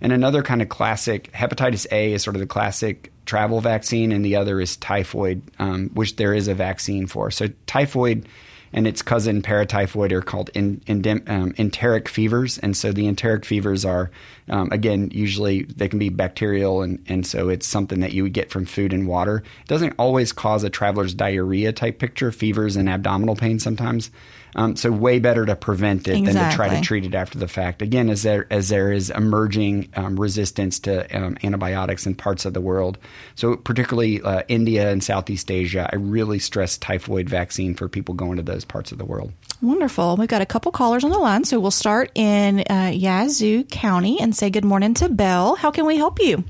And 0.00 0.12
another 0.12 0.42
kind 0.42 0.62
of 0.62 0.68
classic 0.68 1.32
hepatitis 1.32 1.86
A 1.90 2.12
is 2.12 2.22
sort 2.22 2.36
of 2.36 2.40
the 2.40 2.46
classic 2.46 3.12
travel 3.26 3.60
vaccine, 3.60 4.12
and 4.12 4.24
the 4.24 4.36
other 4.36 4.60
is 4.60 4.76
typhoid, 4.76 5.42
um, 5.58 5.90
which 5.94 6.16
there 6.16 6.34
is 6.34 6.48
a 6.48 6.54
vaccine 6.54 7.06
for. 7.06 7.30
So 7.30 7.48
typhoid 7.66 8.26
and 8.72 8.86
its 8.86 9.02
cousin 9.02 9.42
paratyphoid 9.42 10.12
are 10.12 10.22
called 10.22 10.50
in, 10.54 10.80
endem- 10.80 11.28
um, 11.28 11.52
enteric 11.54 12.08
fevers. 12.08 12.58
And 12.58 12.76
so 12.76 12.92
the 12.92 13.06
enteric 13.06 13.44
fevers 13.44 13.84
are, 13.84 14.10
um, 14.48 14.70
again, 14.72 15.10
usually 15.12 15.62
they 15.62 15.88
can 15.88 15.98
be 15.98 16.10
bacterial, 16.10 16.82
and, 16.82 17.02
and 17.08 17.26
so 17.26 17.48
it's 17.48 17.66
something 17.66 18.00
that 18.00 18.12
you 18.12 18.22
would 18.22 18.32
get 18.32 18.50
from 18.50 18.66
food 18.66 18.92
and 18.92 19.06
water. 19.06 19.38
It 19.62 19.68
doesn't 19.68 19.94
always 19.98 20.32
cause 20.32 20.64
a 20.64 20.70
traveler's 20.70 21.14
diarrhea 21.14 21.72
type 21.72 21.98
picture, 21.98 22.30
fevers 22.30 22.76
and 22.76 22.88
abdominal 22.88 23.36
pain 23.36 23.58
sometimes. 23.58 24.10
Um, 24.56 24.76
so 24.76 24.90
way 24.90 25.18
better 25.18 25.44
to 25.46 25.56
prevent 25.56 26.08
it 26.08 26.24
than 26.24 26.34
to 26.34 26.56
try 26.56 26.74
to 26.74 26.80
treat 26.80 27.04
it 27.04 27.14
after 27.14 27.38
the 27.38 27.48
fact. 27.48 27.82
Again, 27.82 28.08
as 28.10 28.22
there 28.22 28.46
as 28.50 28.68
there 28.68 28.92
is 28.92 29.10
emerging 29.10 29.90
um, 29.94 30.18
resistance 30.18 30.78
to 30.80 31.16
um, 31.16 31.36
antibiotics 31.42 32.06
in 32.06 32.14
parts 32.14 32.44
of 32.44 32.54
the 32.54 32.60
world, 32.60 32.98
so 33.34 33.56
particularly 33.56 34.22
uh, 34.22 34.42
India 34.48 34.90
and 34.90 35.02
Southeast 35.02 35.50
Asia, 35.50 35.88
I 35.92 35.96
really 35.96 36.38
stress 36.38 36.78
typhoid 36.78 37.28
vaccine 37.28 37.74
for 37.74 37.88
people 37.88 38.14
going 38.14 38.36
to 38.36 38.42
those 38.42 38.64
parts 38.64 38.92
of 38.92 38.98
the 38.98 39.04
world. 39.04 39.32
Wonderful. 39.60 40.16
We've 40.16 40.28
got 40.28 40.42
a 40.42 40.46
couple 40.46 40.72
callers 40.72 41.04
on 41.04 41.10
the 41.10 41.18
line, 41.18 41.44
so 41.44 41.58
we'll 41.58 41.70
start 41.70 42.10
in 42.14 42.60
uh, 42.70 42.92
Yazoo 42.94 43.64
County 43.64 44.20
and 44.20 44.34
say 44.34 44.50
good 44.50 44.64
morning 44.64 44.94
to 44.94 45.08
Belle. 45.08 45.56
How 45.56 45.70
can 45.70 45.84
we 45.84 45.96
help 45.96 46.20
you? 46.20 46.44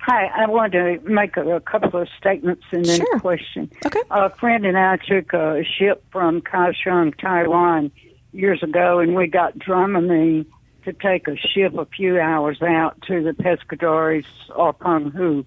Hi, 0.00 0.26
I 0.26 0.46
wanted 0.46 1.02
to 1.02 1.08
make 1.10 1.36
a, 1.36 1.56
a 1.56 1.60
couple 1.60 2.00
of 2.00 2.08
statements 2.18 2.64
and 2.70 2.84
then 2.84 2.96
Sure. 2.98 3.16
a 3.16 3.20
question. 3.20 3.70
Okay. 3.84 4.00
A 4.10 4.30
friend 4.30 4.64
and 4.64 4.78
I 4.78 4.96
took 4.96 5.32
a 5.32 5.62
ship 5.64 6.04
from 6.10 6.40
Kaohsiung, 6.40 7.18
Taiwan, 7.20 7.90
years 8.32 8.62
ago, 8.62 8.98
and 9.00 9.14
we 9.14 9.26
got 9.26 9.58
Dramamine 9.58 10.46
to 10.84 10.92
take 10.94 11.28
a 11.28 11.36
ship 11.36 11.76
a 11.76 11.84
few 11.84 12.18
hours 12.18 12.62
out 12.62 13.00
to 13.02 13.22
the 13.22 13.32
Pescadores 13.34 14.24
or 14.54 14.72
Penghu 14.72 15.44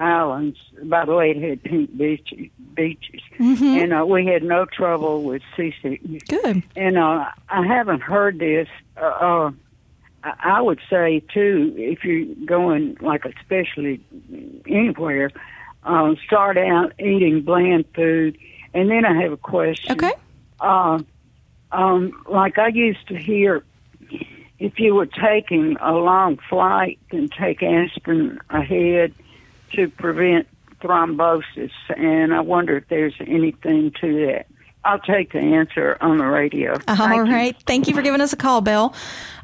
Islands. 0.00 0.56
By 0.84 1.04
the 1.04 1.14
way, 1.14 1.30
it 1.32 1.42
had 1.42 1.62
pink 1.64 1.96
beach, 1.98 2.32
beaches, 2.74 3.20
and 3.38 3.92
uh, 3.92 4.06
we 4.06 4.24
had 4.26 4.42
no 4.42 4.64
trouble 4.64 5.24
with 5.24 5.42
seasickness. 5.56 6.22
Good. 6.28 6.62
And 6.76 6.96
uh, 6.96 7.26
I 7.50 7.66
haven't 7.66 8.00
heard 8.00 8.38
this. 8.38 8.68
Uh, 8.96 9.00
uh, 9.00 9.50
I 10.40 10.60
would 10.60 10.80
say 10.90 11.22
too, 11.32 11.74
if 11.76 12.04
you're 12.04 12.34
going 12.46 12.96
like 13.00 13.24
especially 13.24 14.00
anywhere, 14.66 15.30
uh, 15.84 16.14
start 16.26 16.58
out 16.58 16.92
eating 16.98 17.42
bland 17.42 17.86
food. 17.94 18.38
And 18.74 18.90
then 18.90 19.04
I 19.04 19.20
have 19.22 19.32
a 19.32 19.36
question. 19.36 19.92
Okay. 19.92 20.12
Uh, 20.60 21.00
um, 21.72 22.22
like 22.28 22.58
I 22.58 22.68
used 22.68 23.06
to 23.08 23.16
hear, 23.16 23.64
if 24.58 24.78
you 24.78 24.94
were 24.94 25.06
taking 25.06 25.76
a 25.80 25.92
long 25.92 26.38
flight, 26.48 26.98
then 27.10 27.28
take 27.28 27.62
aspirin 27.62 28.38
ahead 28.50 29.14
to 29.72 29.88
prevent 29.88 30.48
thrombosis. 30.80 31.72
And 31.96 32.34
I 32.34 32.40
wonder 32.40 32.76
if 32.76 32.88
there's 32.88 33.14
anything 33.20 33.92
to 34.00 34.26
that. 34.26 34.46
I'll 34.84 34.98
take 35.00 35.32
the 35.32 35.40
answer 35.40 35.96
on 36.00 36.18
the 36.18 36.24
radio. 36.24 36.74
Uh-huh, 36.86 37.02
all 37.02 37.26
Thank 37.26 37.56
you. 37.56 37.62
Thank 37.66 37.88
you 37.88 37.94
for 37.94 38.02
giving 38.02 38.20
us 38.20 38.32
a 38.32 38.36
call, 38.36 38.60
Bill. 38.60 38.94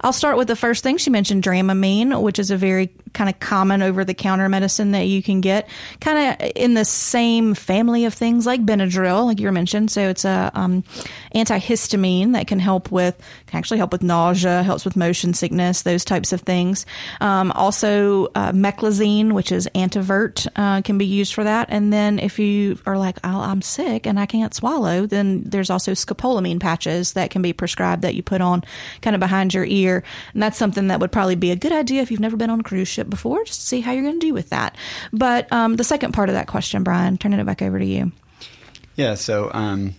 I'll 0.01 0.13
start 0.13 0.37
with 0.37 0.49
the 0.49 0.57
first 0.57 0.83
thing. 0.83 0.97
She 0.97 1.11
mentioned 1.11 1.43
Dramamine, 1.43 2.23
which 2.23 2.39
is 2.39 2.51
a 2.51 2.57
very 2.57 2.91
kind 3.15 3.31
of 3.31 3.41
common 3.41 3.81
over 3.81 4.05
the 4.05 4.15
counter 4.15 4.49
medicine 4.49 4.91
that 4.91 5.07
you 5.07 5.23
can 5.23 5.41
get, 5.41 5.69
kind 6.01 6.19
of 6.41 6.51
in 6.55 6.75
the 6.75 6.85
same 6.85 7.55
family 7.55 8.05
of 8.05 8.13
things 8.13 8.45
like 8.45 8.65
Benadryl, 8.65 9.25
like 9.25 9.41
you 9.41 9.51
mentioned. 9.53 9.91
So 9.91 10.09
it's 10.09 10.25
a 10.25 10.51
um, 10.55 10.85
antihistamine 11.35 12.33
that 12.33 12.47
can 12.47 12.59
help 12.59 12.91
with, 12.91 13.17
can 13.47 13.59
actually 13.59 13.79
help 13.79 13.93
with 13.93 14.03
nausea, 14.03 14.63
helps 14.63 14.85
with 14.85 14.97
motion 14.97 15.33
sickness, 15.33 15.83
those 15.83 16.05
types 16.05 16.33
of 16.33 16.43
things. 16.43 16.85
Um, 17.21 17.53
also, 17.53 18.27
uh, 18.35 18.53
meclizine, 18.53 19.33
which 19.33 19.53
is 19.53 19.69
antivert, 19.75 20.47
uh, 20.57 20.83
can 20.83 20.99
be 20.99 21.07
used 21.07 21.35
for 21.35 21.45
that. 21.45 21.69
And 21.71 21.93
then 21.93 22.19
if 22.19 22.39
you 22.39 22.79
are 22.87 22.99
like, 22.99 23.19
oh, 23.25 23.41
I'm 23.41 23.63
sick 23.63 24.07
and 24.07 24.19
I 24.19 24.27
can't 24.27 24.55
swallow, 24.55 25.07
then 25.07 25.43
there's 25.45 25.71
also 25.71 25.93
scopolamine 25.93 26.61
patches 26.61 27.13
that 27.13 27.31
can 27.31 27.43
be 27.43 27.53
prescribed 27.53 28.03
that 28.03 28.15
you 28.15 28.23
put 28.23 28.41
on 28.41 28.63
kind 29.01 29.15
of 29.15 29.21
behind 29.21 29.55
your 29.55 29.65
ear. 29.65 30.03
And 30.33 30.43
that's 30.43 30.59
something 30.59 30.89
that 30.89 31.01
would 31.01 31.13
probably 31.13 31.37
be 31.37 31.53
a 31.53 31.57
good 31.57 31.73
idea 31.73 32.03
if 32.03 32.11
you've 32.11 32.21
never 32.21 32.37
been 32.37 32.51
on 32.51 32.61
a 32.61 32.65
cruise 32.65 32.89
ship 32.89 33.04
before, 33.11 33.45
just 33.45 33.61
to 33.61 33.67
see 33.67 33.81
how 33.81 33.93
you're 33.93 34.03
going 34.03 34.21
to 34.21 34.27
do 34.27 34.35
with 34.35 34.51
that. 34.51 34.77
But 35.13 35.51
um, 35.53 35.77
the 35.77 35.85
second 35.85 36.13
part 36.13 36.29
of 36.29 36.35
that 36.35 36.47
question, 36.47 36.83
Brian, 36.83 37.19
turning 37.19 37.41
it 37.41 37.47
back 37.47 37.63
over 37.63 37.79
to 37.79 37.85
you. 37.85 38.13
Yeah, 38.97 39.15
so 39.15 39.51
um, 39.53 39.95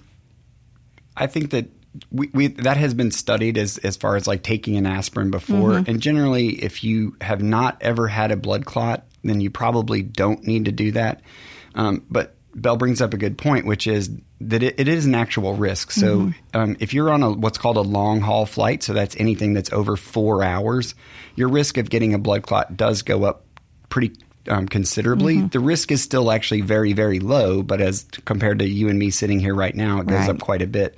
I 1.18 1.28
think 1.28 1.52
that 1.52 1.68
we, 2.12 2.30
we, 2.34 2.48
that 2.48 2.78
has 2.78 2.94
been 2.94 3.12
studied 3.12 3.58
as 3.58 3.78
as 3.80 3.96
far 3.96 4.16
as 4.16 4.28
like 4.28 4.44
taking 4.44 4.76
an 4.78 4.86
aspirin 4.86 5.32
before, 5.32 5.72
Mm-hmm. 5.72 5.90
and 5.90 6.02
generally, 6.02 6.50
if 6.64 6.84
you 6.84 7.16
have 7.22 7.42
not 7.42 7.78
ever 7.82 8.08
had 8.08 8.32
a 8.32 8.36
blood 8.38 8.66
clot, 8.66 9.06
then 9.24 9.42
you 9.42 9.50
probably 9.50 10.02
don't 10.02 10.46
need 10.46 10.66
to 10.66 10.72
do 10.72 10.92
that. 10.92 11.22
Um, 11.74 12.06
but 12.10 12.36
Bell 12.54 12.78
brings 12.78 13.02
up 13.02 13.14
a 13.14 13.18
good 13.18 13.38
point, 13.38 13.66
which 13.66 13.88
is 13.88 14.10
that 14.42 14.64
it, 14.64 14.80
it 14.80 14.88
is 14.88 15.06
an 15.06 15.16
actual 15.16 15.54
risk. 15.56 15.92
So 15.92 16.18
Mm-hmm. 16.18 16.58
um, 16.60 16.78
if 16.80 16.94
you're 16.94 17.10
on 17.10 17.24
a 17.24 17.32
what's 17.32 17.58
called 17.58 17.78
a 17.78 17.82
long 17.82 18.22
haul 18.22 18.46
flight, 18.46 18.84
so 18.84 18.94
that's 18.94 19.16
anything 19.18 19.54
that's 19.54 19.72
over 19.72 19.96
four 19.96 20.44
hours, 20.44 20.94
your 21.36 21.48
risk 21.50 21.78
of 21.78 21.90
getting 21.90 22.14
a 22.14 22.18
blood 22.20 22.44
clot 22.44 22.76
does 22.76 23.02
go 23.02 23.24
up 23.24 23.46
pretty 23.90 24.14
um, 24.50 24.68
considerably. 24.68 25.38
Mm-hmm. 25.38 25.48
The 25.48 25.60
risk 25.60 25.92
is 25.92 26.02
still 26.04 26.32
actually 26.32 26.62
very, 26.62 26.94
very 26.94 27.20
low, 27.20 27.64
but 27.64 27.82
as 27.82 28.06
compared 28.26 28.60
to 28.60 28.68
you 28.68 28.90
and 28.90 29.00
me 29.00 29.10
sitting 29.10 29.40
here 29.40 29.56
right 29.56 29.74
now, 29.74 30.02
it 30.02 30.08
goes 30.08 30.20
Right. 30.20 30.30
up 30.30 30.40
quite 30.40 30.62
a 30.62 30.68
bit. 30.68 30.98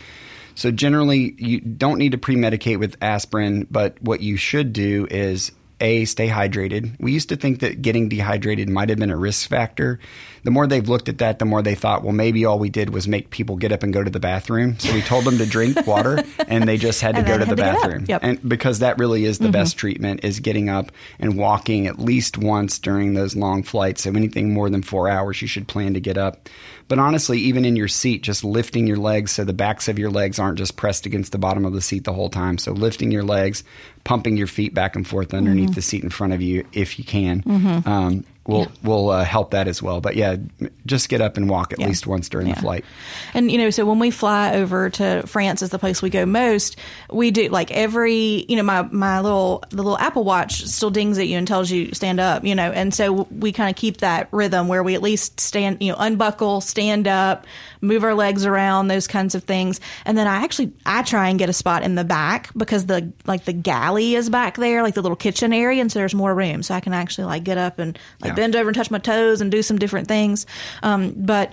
So 0.55 0.71
generally, 0.71 1.35
you 1.37 1.59
don't 1.61 1.99
need 1.99 2.13
to 2.13 2.17
pre-medicate 2.17 2.79
with 2.79 2.97
aspirin, 3.01 3.67
but 3.69 4.01
what 4.01 4.21
you 4.21 4.35
should 4.37 4.73
do 4.73 5.07
is 5.09 5.51
a 5.79 6.05
stay 6.05 6.27
hydrated. 6.27 6.95
We 6.99 7.11
used 7.11 7.29
to 7.29 7.35
think 7.35 7.59
that 7.59 7.83
getting 7.83 8.09
dehydrated 8.09 8.67
might 8.67 8.89
have 8.89 8.97
been 8.97 9.11
a 9.11 9.17
risk 9.17 9.47
factor. 9.47 9.99
The 10.43 10.51
more 10.51 10.67
they've 10.67 10.87
looked 10.87 11.09
at 11.09 11.17
that, 11.19 11.39
the 11.39 11.45
more 11.45 11.61
they 11.61 11.75
thought, 11.75 12.03
well, 12.03 12.13
maybe 12.13 12.45
all 12.45 12.59
we 12.59 12.69
did 12.69 12.91
was 12.91 13.07
make 13.07 13.29
people 13.29 13.57
get 13.57 13.71
up 13.71 13.83
and 13.83 13.93
go 13.93 14.03
to 14.03 14.09
the 14.09 14.19
bathroom. 14.19 14.77
So 14.79 14.93
we 14.93 15.01
told 15.01 15.25
them 15.25 15.37
to 15.37 15.45
drink 15.45 15.85
water, 15.87 16.23
and 16.47 16.67
they 16.67 16.77
just 16.77 17.01
had 17.01 17.15
to 17.15 17.23
go 17.23 17.37
to 17.37 17.45
the 17.45 17.55
to 17.55 17.61
bathroom. 17.61 18.05
Yep. 18.07 18.21
And 18.23 18.49
because 18.49 18.79
that 18.79 18.97
really 18.97 19.25
is 19.25 19.39
the 19.39 19.49
best 19.49 19.77
treatment 19.77 20.23
is 20.23 20.39
getting 20.39 20.69
up 20.69 20.91
and 21.19 21.37
walking 21.37 21.87
at 21.87 21.99
least 21.99 22.37
once 22.37 22.79
during 22.79 23.13
those 23.13 23.35
long 23.35 23.63
flights. 23.63 24.03
So 24.03 24.11
anything 24.11 24.53
more 24.53 24.69
than 24.69 24.81
four 24.81 25.09
hours, 25.09 25.41
you 25.41 25.47
should 25.47 25.67
plan 25.67 25.93
to 25.93 25.99
get 25.99 26.17
up. 26.17 26.49
But 26.87 26.99
honestly, 26.99 27.39
even 27.39 27.65
in 27.65 27.75
your 27.75 27.89
seat, 27.89 28.23
just 28.23 28.43
lifting 28.43 28.87
your 28.87 28.97
legs 28.97 29.31
so 29.31 29.43
the 29.43 29.53
backs 29.53 29.87
of 29.89 29.99
your 29.99 30.09
legs 30.09 30.39
aren't 30.39 30.57
just 30.57 30.77
pressed 30.77 31.05
against 31.05 31.33
the 31.33 31.37
bottom 31.37 31.65
of 31.65 31.73
the 31.73 31.81
seat 31.81 32.05
the 32.05 32.13
whole 32.13 32.29
time. 32.29 32.57
So 32.57 32.71
lifting 32.71 33.11
your 33.11 33.23
legs, 33.23 33.63
pumping 34.05 34.37
your 34.37 34.47
feet 34.47 34.73
back 34.73 34.95
and 34.95 35.05
forth 35.05 35.33
underneath 35.33 35.75
the 35.75 35.81
seat 35.81 36.03
in 36.03 36.09
front 36.09 36.31
of 36.31 36.41
you 36.41 36.65
if 36.71 36.97
you 36.97 37.03
can. 37.03 37.43
Um, 37.85 38.25
will 38.47 38.71
will 38.83 39.09
uh, 39.09 39.23
help 39.23 39.51
that 39.51 39.67
as 39.67 39.81
well. 39.81 40.01
But 40.01 40.15
yeah, 40.15 40.37
just 40.85 41.09
get 41.09 41.21
up 41.21 41.37
and 41.37 41.49
walk 41.49 41.73
at 41.73 41.79
least 41.79 42.07
once 42.07 42.29
during 42.29 42.47
the 42.49 42.55
flight. 42.55 42.85
And 43.33 43.51
you 43.51 43.57
know, 43.57 43.69
so 43.69 43.85
when 43.85 43.99
we 43.99 44.11
fly 44.11 44.55
over 44.55 44.89
to 44.91 45.23
France, 45.27 45.61
is 45.61 45.69
the 45.69 45.79
place 45.79 46.01
we 46.01 46.09
go 46.09 46.25
most. 46.25 46.77
We 47.11 47.31
do 47.31 47.49
like 47.49 47.71
every, 47.71 48.45
you 48.47 48.55
know, 48.55 48.63
my 48.63 48.83
my 48.83 49.19
little 49.19 49.63
the 49.69 49.77
little 49.77 49.97
Apple 49.97 50.23
Watch 50.23 50.65
still 50.65 50.89
dings 50.89 51.17
at 51.17 51.27
you 51.27 51.37
and 51.37 51.47
tells 51.47 51.69
you 51.69 51.93
stand 51.93 52.19
up, 52.19 52.43
you 52.43 52.55
know, 52.55 52.71
and 52.71 52.93
so 52.93 53.27
we 53.31 53.51
kind 53.51 53.69
of 53.69 53.75
keep 53.75 53.97
that 53.97 54.27
rhythm 54.31 54.67
where 54.67 54.83
we 54.83 54.95
at 54.95 55.01
least 55.01 55.39
stand, 55.39 55.81
you 55.81 55.91
know, 55.91 55.97
unbuckle, 55.99 56.61
stand 56.61 57.07
up, 57.07 57.45
move 57.81 58.03
our 58.03 58.13
legs 58.15 58.45
around, 58.45 58.87
those 58.87 59.07
kinds 59.07 59.35
of 59.35 59.43
things. 59.43 59.79
And 60.05 60.17
then 60.17 60.27
I 60.27 60.43
actually 60.43 60.71
I 60.85 61.03
try 61.03 61.29
and 61.29 61.37
get 61.37 61.49
a 61.49 61.53
spot 61.53 61.83
in 61.83 61.95
the 61.95 62.03
back 62.03 62.49
because 62.55 62.85
the 62.85 63.11
like 63.25 63.45
the 63.45 63.53
galley 63.53 64.15
is 64.15 64.29
back 64.29 64.57
there, 64.57 64.83
like 64.83 64.93
the 64.93 65.01
little 65.01 65.17
kitchen 65.17 65.53
area, 65.53 65.81
and 65.81 65.91
so 65.91 65.99
there's 65.99 66.15
more 66.15 66.33
room, 66.33 66.63
so 66.63 66.73
I 66.73 66.79
can 66.79 66.93
actually 66.93 67.25
like 67.25 67.43
get 67.43 67.57
up 67.57 67.79
and 67.79 67.97
like 68.21 68.31
Yeah. 68.31 68.35
Bend 68.37 68.55
over 68.55 68.69
and 68.69 68.75
touch 68.75 68.91
my 68.91 68.99
toes 68.99 69.41
and 69.41 69.51
do 69.51 69.63
some 69.63 69.79
different 69.79 70.07
things. 70.07 70.45
Um, 70.83 71.13
but 71.17 71.51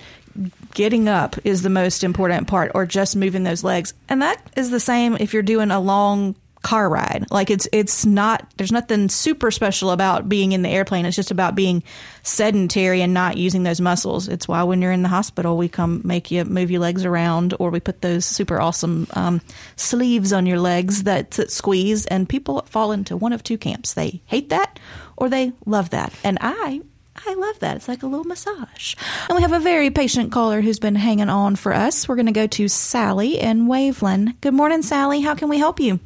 getting 0.74 1.09
up 1.09 1.37
is 1.45 1.62
the 1.62 1.70
most 1.70 2.05
important 2.05 2.47
part 2.47 2.70
or 2.74 2.85
just 2.85 3.16
moving 3.16 3.45
those 3.45 3.62
legs 3.62 3.95
and 4.09 4.20
that 4.20 4.43
is 4.57 4.70
the 4.70 4.80
same 4.80 5.16
if 5.20 5.32
you're 5.32 5.45
doing 5.45 5.70
a 5.70 5.78
long 5.78 6.35
car 6.64 6.88
ride 6.88 7.26
like 7.30 7.50
it's 7.50 7.68
it's 7.72 8.06
not 8.06 8.50
there's 8.56 8.72
nothing 8.72 9.08
super 9.10 9.50
special 9.50 9.90
about 9.90 10.28
being 10.30 10.52
in 10.52 10.62
the 10.62 10.68
airplane 10.68 11.04
it's 11.04 11.14
just 11.14 11.30
about 11.30 11.54
being 11.54 11.82
sedentary 12.22 13.02
and 13.02 13.12
not 13.12 13.36
using 13.36 13.64
those 13.64 13.82
muscles 13.82 14.28
it's 14.28 14.48
why 14.48 14.62
when 14.62 14.80
you're 14.80 14.90
in 14.90 15.02
the 15.02 15.08
hospital 15.08 15.58
we 15.58 15.68
come 15.68 16.00
make 16.04 16.30
you 16.30 16.42
move 16.46 16.70
your 16.70 16.80
legs 16.80 17.04
around 17.04 17.54
or 17.60 17.68
we 17.68 17.78
put 17.78 18.00
those 18.00 18.24
super 18.24 18.58
awesome 18.58 19.06
um, 19.12 19.42
sleeves 19.76 20.32
on 20.32 20.46
your 20.46 20.58
legs 20.58 21.02
that, 21.02 21.32
that 21.32 21.52
squeeze 21.52 22.06
and 22.06 22.30
people 22.30 22.62
fall 22.62 22.92
into 22.92 23.14
one 23.14 23.34
of 23.34 23.42
two 23.42 23.58
camps 23.58 23.92
they 23.92 24.22
hate 24.24 24.48
that 24.48 24.78
or 25.18 25.28
they 25.28 25.52
love 25.66 25.90
that 25.90 26.14
and 26.24 26.38
i 26.40 26.80
I 27.26 27.34
love 27.34 27.60
that. 27.60 27.76
It's 27.76 27.86
like 27.86 28.02
a 28.02 28.08
little 28.08 28.24
massage. 28.24 28.96
And 29.28 29.36
we 29.36 29.42
have 29.42 29.52
a 29.52 29.60
very 29.60 29.88
patient 29.90 30.32
caller 30.32 30.60
who's 30.60 30.80
been 30.80 30.96
hanging 30.96 31.28
on 31.28 31.54
for 31.54 31.72
us. 31.72 32.08
We're 32.08 32.16
going 32.16 32.26
to 32.26 32.32
go 32.32 32.48
to 32.48 32.66
Sally 32.66 33.38
in 33.38 33.68
Waveland. 33.68 34.40
Good 34.40 34.52
morning, 34.52 34.82
Sally. 34.82 35.20
How 35.20 35.36
can 35.36 35.48
we 35.48 35.58
help 35.58 35.78
you? 35.78 36.00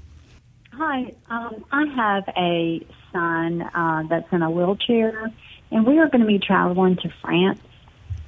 Hi, 0.79 1.13
um, 1.29 1.65
I 1.73 1.87
have 1.87 2.29
a 2.37 2.87
son 3.11 3.63
uh, 3.63 4.05
that's 4.09 4.33
in 4.33 4.43
a 4.43 4.51
wheelchair, 4.51 5.29
and 5.73 5.85
we 5.85 5.99
are 5.99 6.09
going 6.09 6.21
to 6.21 6.27
be 6.27 6.39
traveling 6.39 6.95
to 6.99 7.13
France. 7.21 7.59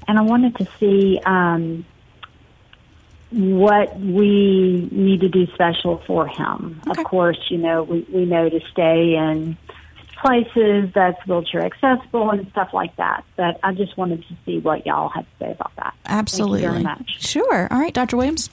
And 0.08 0.18
I 0.18 0.22
wanted 0.22 0.56
to 0.56 0.66
see 0.80 1.20
um, 1.24 1.86
what 3.30 3.96
we 4.00 4.88
need 4.90 5.20
to 5.20 5.28
do 5.28 5.46
special 5.54 5.98
for 6.08 6.26
him. 6.26 6.80
Okay. 6.88 7.00
Of 7.00 7.06
course, 7.06 7.38
you 7.50 7.58
know 7.58 7.84
we 7.84 8.04
we 8.12 8.24
know 8.24 8.48
to 8.48 8.60
stay 8.72 9.14
in 9.14 9.56
places 10.20 10.90
that's 10.92 11.24
wheelchair 11.28 11.64
accessible 11.64 12.30
and 12.30 12.50
stuff 12.50 12.70
like 12.74 12.96
that. 12.96 13.24
But 13.36 13.60
I 13.62 13.74
just 13.74 13.96
wanted 13.96 14.24
to 14.26 14.36
see 14.44 14.58
what 14.58 14.84
y'all 14.86 15.08
had 15.08 15.20
to 15.20 15.44
say 15.44 15.52
about 15.52 15.70
that. 15.76 15.94
Absolutely. 16.04 16.62
Thank 16.62 16.78
you 16.78 16.82
very 16.82 16.82
much. 16.82 17.22
Sure. 17.22 17.68
All 17.72 17.78
right, 17.78 17.94
Dr. 17.94 18.16
Williams. 18.16 18.50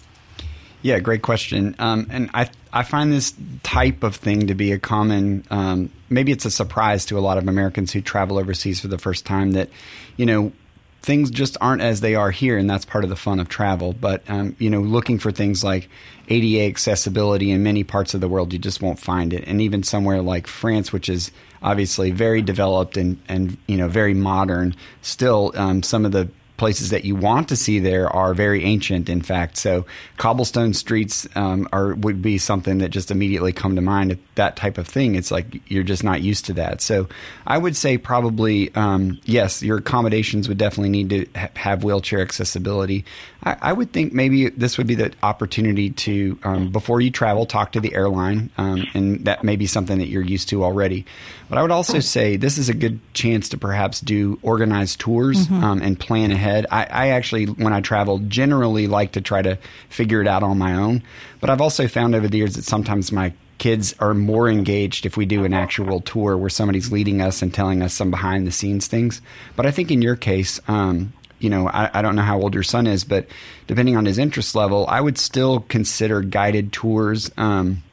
Yeah, 0.87 0.99
great 0.99 1.21
question. 1.21 1.75
Um, 1.79 2.07
and 2.09 2.29
I 2.33 2.49
I 2.71 2.83
find 2.83 3.11
this 3.11 3.33
type 3.63 4.03
of 4.03 4.15
thing 4.15 4.47
to 4.47 4.55
be 4.55 4.71
a 4.71 4.79
common. 4.79 5.43
Um, 5.51 5.89
maybe 6.09 6.31
it's 6.31 6.45
a 6.45 6.49
surprise 6.49 7.03
to 7.07 7.17
a 7.17 7.19
lot 7.19 7.37
of 7.37 7.45
Americans 7.45 7.91
who 7.91 7.99
travel 7.99 8.37
overseas 8.37 8.79
for 8.79 8.87
the 8.87 8.97
first 8.97 9.25
time 9.25 9.51
that, 9.51 9.67
you 10.15 10.25
know, 10.25 10.53
things 11.01 11.29
just 11.29 11.57
aren't 11.59 11.81
as 11.81 11.99
they 11.99 12.15
are 12.15 12.31
here, 12.31 12.57
and 12.57 12.69
that's 12.69 12.85
part 12.85 13.03
of 13.03 13.09
the 13.09 13.17
fun 13.17 13.41
of 13.41 13.49
travel. 13.49 13.91
But 13.91 14.23
um, 14.29 14.55
you 14.59 14.69
know, 14.69 14.79
looking 14.79 15.19
for 15.19 15.29
things 15.29 15.61
like 15.61 15.89
ADA 16.29 16.63
accessibility 16.69 17.51
in 17.51 17.63
many 17.63 17.83
parts 17.83 18.13
of 18.13 18.21
the 18.21 18.29
world, 18.29 18.53
you 18.53 18.59
just 18.59 18.81
won't 18.81 18.97
find 18.97 19.33
it. 19.33 19.43
And 19.45 19.59
even 19.59 19.83
somewhere 19.83 20.21
like 20.21 20.47
France, 20.47 20.93
which 20.93 21.09
is 21.09 21.31
obviously 21.61 22.11
very 22.11 22.41
developed 22.41 22.95
and 22.95 23.19
and 23.27 23.57
you 23.67 23.75
know 23.75 23.89
very 23.89 24.13
modern, 24.13 24.73
still 25.01 25.51
um, 25.55 25.83
some 25.83 26.05
of 26.05 26.13
the 26.13 26.29
places 26.57 26.89
that 26.89 27.05
you 27.05 27.15
want 27.15 27.49
to 27.49 27.55
see 27.55 27.79
there 27.79 28.09
are 28.09 28.33
very 28.33 28.63
ancient 28.63 29.09
in 29.09 29.21
fact. 29.21 29.57
So 29.57 29.85
cobblestone 30.17 30.73
streets 30.73 31.27
um, 31.35 31.67
are 31.71 31.93
would 31.95 32.21
be 32.21 32.37
something 32.37 32.79
that 32.79 32.89
just 32.89 33.11
immediately 33.11 33.53
come 33.53 33.75
to 33.75 33.81
mind 33.81 34.17
that 34.35 34.55
type 34.55 34.77
of 34.77 34.87
thing. 34.87 35.15
It's 35.15 35.31
like 35.31 35.61
you're 35.71 35.83
just 35.83 36.03
not 36.03 36.21
used 36.21 36.45
to 36.45 36.53
that. 36.53 36.81
So 36.81 37.07
i 37.45 37.57
would 37.57 37.75
say 37.75 37.97
probably 37.97 38.73
um, 38.75 39.19
yes 39.25 39.63
your 39.63 39.77
accommodations 39.77 40.47
would 40.47 40.57
definitely 40.57 40.89
need 40.89 41.09
to 41.09 41.39
ha- 41.39 41.49
have 41.55 41.83
wheelchair 41.83 42.21
accessibility 42.21 43.05
I, 43.43 43.57
I 43.61 43.73
would 43.73 43.91
think 43.91 44.13
maybe 44.13 44.49
this 44.49 44.77
would 44.77 44.87
be 44.87 44.95
the 44.95 45.13
opportunity 45.23 45.91
to 45.91 46.39
um, 46.43 46.71
before 46.71 47.01
you 47.01 47.11
travel 47.11 47.45
talk 47.45 47.73
to 47.73 47.79
the 47.79 47.93
airline 47.93 48.49
um, 48.57 48.85
and 48.93 49.25
that 49.25 49.43
may 49.43 49.55
be 49.55 49.67
something 49.67 49.99
that 49.99 50.07
you're 50.07 50.23
used 50.23 50.49
to 50.49 50.63
already. 50.63 51.05
But 51.49 51.57
i 51.57 51.61
would 51.61 51.71
also 51.71 51.99
say 51.99 52.35
this 52.35 52.57
is 52.57 52.69
a 52.69 52.73
good 52.73 52.99
chance 53.13 53.49
to 53.49 53.57
perhaps 53.57 54.01
do 54.01 54.39
organized 54.41 54.99
tours 54.99 55.49
um, 55.49 55.81
and 55.81 55.99
plan 55.99 56.31
ahead. 56.31 56.65
I, 56.71 56.83
I 56.85 57.07
actually 57.09 57.45
when 57.45 57.73
i 57.73 57.81
travel 57.81 58.19
generally 58.19 58.87
like 58.87 59.13
to 59.13 59.21
try 59.21 59.41
to 59.41 59.57
figure 59.89 60.21
it 60.21 60.27
out 60.27 60.43
on 60.43 60.57
my 60.57 60.73
own. 60.73 61.03
But 61.39 61.49
i've 61.49 61.61
also 61.61 61.87
found 61.87 62.15
over 62.15 62.27
the 62.27 62.37
years 62.37 62.55
that 62.55 62.65
sometimes 62.65 63.11
my 63.11 63.33
kids 63.57 63.95
are 63.99 64.13
more 64.13 64.47
engaged 64.47 65.05
if 65.05 65.17
we 65.17 65.25
do 65.25 65.43
an 65.43 65.53
actual 65.53 65.99
tour 66.01 66.37
where 66.37 66.49
somebody's 66.49 66.91
leading 66.91 67.21
us 67.21 67.41
and 67.41 67.51
telling 67.51 67.81
us 67.81 67.91
some 67.91 68.11
behind 68.11 68.45
the 68.45 68.51
scenes 68.51 68.87
things. 68.87 69.21
But 69.55 69.65
i 69.65 69.71
think 69.71 69.91
in 69.91 70.01
your 70.01 70.15
case 70.15 70.59
um, 70.67 71.13
you 71.39 71.49
know, 71.49 71.67
I, 71.67 71.89
I 71.93 72.01
don't 72.01 72.15
know 72.15 72.21
how 72.21 72.39
old 72.41 72.53
your 72.53 72.63
son 72.63 72.87
is, 72.87 73.03
but 73.03 73.27
depending 73.67 73.95
on 73.95 74.05
his 74.05 74.17
interest 74.17 74.55
level, 74.55 74.85
I 74.87 75.01
would 75.01 75.17
still 75.17 75.61
consider 75.61 76.21
guided 76.21 76.73
tours, 76.73 77.31
um, 77.37 77.83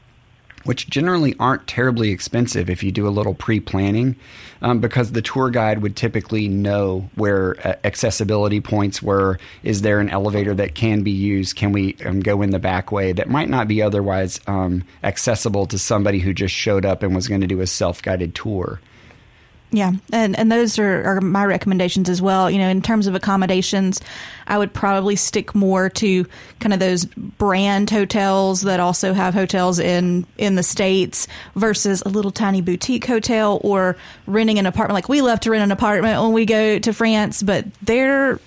which 0.64 0.88
generally 0.88 1.34
aren't 1.38 1.66
terribly 1.66 2.10
expensive 2.10 2.70
if 2.70 2.82
you 2.82 2.90
do 2.90 3.06
a 3.06 3.10
little 3.10 3.34
pre 3.34 3.60
planning, 3.60 4.16
um, 4.62 4.80
because 4.80 5.12
the 5.12 5.20
tour 5.20 5.50
guide 5.50 5.82
would 5.82 5.94
typically 5.94 6.48
know 6.48 7.10
where 7.16 7.56
uh, 7.66 7.74
accessibility 7.84 8.62
points 8.62 9.02
were. 9.02 9.38
Is 9.62 9.82
there 9.82 10.00
an 10.00 10.08
elevator 10.08 10.54
that 10.54 10.74
can 10.74 11.02
be 11.02 11.10
used? 11.10 11.54
Can 11.54 11.72
we 11.72 11.96
um, 12.06 12.20
go 12.20 12.40
in 12.40 12.50
the 12.50 12.58
back 12.58 12.90
way 12.90 13.12
that 13.12 13.28
might 13.28 13.50
not 13.50 13.68
be 13.68 13.82
otherwise 13.82 14.40
um, 14.46 14.84
accessible 15.02 15.66
to 15.66 15.78
somebody 15.78 16.18
who 16.18 16.32
just 16.32 16.54
showed 16.54 16.86
up 16.86 17.02
and 17.02 17.14
was 17.14 17.28
going 17.28 17.42
to 17.42 17.46
do 17.46 17.60
a 17.60 17.66
self 17.66 18.00
guided 18.00 18.34
tour? 18.34 18.80
Yeah, 19.70 19.92
and 20.12 20.38
and 20.38 20.52
those 20.52 20.78
are, 20.78 21.02
are 21.04 21.20
my 21.20 21.44
recommendations 21.44 22.08
as 22.08 22.22
well. 22.22 22.48
You 22.48 22.58
know, 22.58 22.68
in 22.68 22.80
terms 22.80 23.08
of 23.08 23.16
accommodations, 23.16 24.00
I 24.46 24.56
would 24.56 24.72
probably 24.72 25.16
stick 25.16 25.52
more 25.52 25.88
to 25.90 26.26
kind 26.60 26.72
of 26.72 26.78
those 26.78 27.06
brand 27.06 27.90
hotels 27.90 28.62
that 28.62 28.78
also 28.78 29.12
have 29.14 29.34
hotels 29.34 29.80
in 29.80 30.26
in 30.38 30.54
the 30.54 30.62
states 30.62 31.26
versus 31.56 32.02
a 32.06 32.08
little 32.08 32.30
tiny 32.30 32.60
boutique 32.60 33.06
hotel 33.06 33.60
or 33.64 33.96
renting 34.28 34.60
an 34.60 34.66
apartment. 34.66 34.94
Like 34.94 35.08
we 35.08 35.22
love 35.22 35.40
to 35.40 35.50
rent 35.50 35.64
an 35.64 35.72
apartment 35.72 36.22
when 36.22 36.32
we 36.32 36.46
go 36.46 36.78
to 36.78 36.92
France, 36.92 37.42
but 37.42 37.64
there 37.82 38.38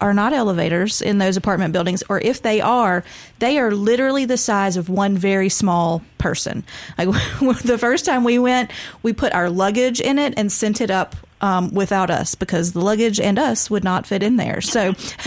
are 0.00 0.14
not 0.14 0.32
elevators 0.32 1.00
in 1.00 1.18
those 1.18 1.36
apartment 1.36 1.72
buildings, 1.72 2.02
or 2.08 2.20
if 2.20 2.42
they 2.42 2.60
are, 2.60 3.04
they 3.38 3.58
are 3.58 3.70
literally 3.72 4.24
the 4.24 4.36
size 4.36 4.76
of 4.76 4.88
one 4.88 5.16
very 5.16 5.48
small 5.48 6.02
person. 6.18 6.64
Like 6.98 7.08
the 7.62 7.78
first 7.78 8.04
time 8.04 8.24
we 8.24 8.38
went, 8.38 8.70
we 9.02 9.12
put 9.12 9.32
our 9.32 9.48
luggage 9.48 10.00
in 10.00 10.18
it 10.18 10.34
and 10.36 10.52
sent 10.52 10.80
it 10.80 10.90
up 10.90 11.16
um, 11.40 11.72
without 11.72 12.10
us 12.10 12.34
because 12.34 12.72
the 12.72 12.80
luggage 12.80 13.20
and 13.20 13.38
us 13.38 13.70
would 13.70 13.84
not 13.84 14.06
fit 14.06 14.22
in 14.22 14.36
there. 14.36 14.60
So 14.60 14.88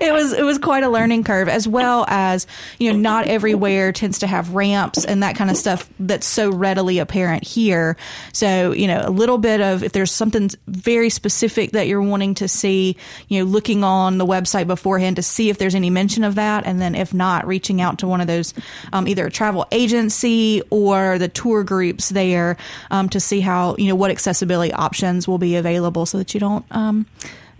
it 0.00 0.12
was 0.12 0.32
it 0.32 0.44
was 0.44 0.58
quite 0.58 0.82
a 0.82 0.88
learning 0.88 1.24
curve, 1.24 1.48
as 1.48 1.68
well 1.68 2.04
as 2.08 2.46
you 2.78 2.92
know 2.92 2.98
not 2.98 3.26
everywhere 3.26 3.92
tends 3.92 4.20
to 4.20 4.26
have 4.26 4.54
ramps 4.54 5.04
and 5.04 5.22
that 5.22 5.36
kind 5.36 5.50
of 5.50 5.56
stuff 5.56 5.88
that's 5.98 6.26
so 6.26 6.50
readily 6.50 6.98
apparent 6.98 7.44
here. 7.44 7.96
So 8.32 8.72
you 8.72 8.86
know 8.86 9.02
a 9.04 9.10
little 9.10 9.38
bit 9.38 9.60
of 9.60 9.82
if 9.82 9.92
there's 9.92 10.12
something 10.12 10.50
very 10.66 11.10
specific 11.10 11.72
that 11.72 11.86
you're 11.86 12.02
wanting 12.02 12.34
to 12.34 12.48
see, 12.48 12.96
you 13.28 13.40
know, 13.40 13.44
looking 13.44 13.84
on 13.84 14.18
the 14.18 14.26
website 14.26 14.66
beforehand 14.66 15.16
to 15.16 15.22
see 15.22 15.50
if 15.50 15.58
there's 15.58 15.74
any 15.74 15.90
mention 15.90 16.24
of 16.24 16.36
that, 16.36 16.66
and 16.66 16.80
then 16.80 16.94
if 16.94 17.12
not, 17.12 17.46
reaching 17.46 17.80
out 17.80 17.98
to 17.98 18.06
one 18.06 18.20
of 18.20 18.26
those 18.26 18.54
um, 18.92 19.06
either 19.06 19.26
a 19.26 19.30
travel 19.30 19.66
agency 19.70 20.62
or 20.70 21.18
the 21.18 21.28
tour 21.28 21.62
groups 21.62 22.08
there 22.08 22.56
um, 22.90 23.08
to 23.10 23.20
see 23.20 23.40
how 23.40 23.76
you 23.76 23.88
know 23.88 23.94
what 23.94 24.10
accessibility 24.10 24.72
options 24.72 25.09
will 25.28 25.38
be 25.38 25.56
available 25.56 26.06
so 26.06 26.18
that 26.18 26.34
you 26.34 26.40
don't 26.40 26.64
um, 26.70 27.06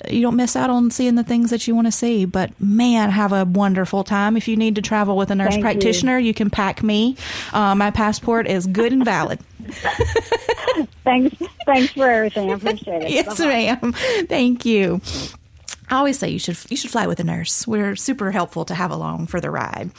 you 0.08 0.22
don't 0.22 0.36
miss 0.36 0.56
out 0.56 0.70
on 0.70 0.90
seeing 0.90 1.14
the 1.14 1.24
things 1.24 1.50
that 1.50 1.66
you 1.66 1.74
want 1.74 1.86
to 1.86 1.92
see. 1.92 2.24
But 2.24 2.58
man, 2.60 3.10
have 3.10 3.32
a 3.32 3.44
wonderful 3.44 4.04
time. 4.04 4.36
If 4.36 4.48
you 4.48 4.56
need 4.56 4.76
to 4.76 4.82
travel 4.82 5.16
with 5.16 5.30
a 5.30 5.34
nurse 5.34 5.54
Thank 5.54 5.62
practitioner, 5.62 6.18
you. 6.18 6.28
you. 6.28 6.34
can 6.34 6.50
pack 6.50 6.82
me. 6.82 7.16
Uh, 7.52 7.74
my 7.74 7.90
passport 7.90 8.46
is 8.46 8.66
good 8.66 8.92
and 8.92 9.04
valid. 9.04 9.40
thanks, 11.04 11.36
thanks 11.66 11.92
for 11.92 12.08
everything. 12.08 12.50
I 12.50 12.54
appreciate 12.54 13.02
it. 13.02 13.10
yes, 13.10 13.38
Bye-bye. 13.38 13.78
ma'am. 13.82 13.92
Thank 14.26 14.64
you. 14.64 15.00
I 15.90 15.96
always 15.96 16.18
say 16.18 16.28
you 16.30 16.38
should 16.38 16.56
you 16.70 16.76
should 16.76 16.90
fly 16.90 17.06
with 17.06 17.18
a 17.20 17.24
nurse. 17.24 17.66
We're 17.66 17.96
super 17.96 18.30
helpful 18.30 18.64
to 18.66 18.74
have 18.74 18.92
along 18.92 19.26
for 19.26 19.40
the 19.40 19.50
ride. 19.50 19.90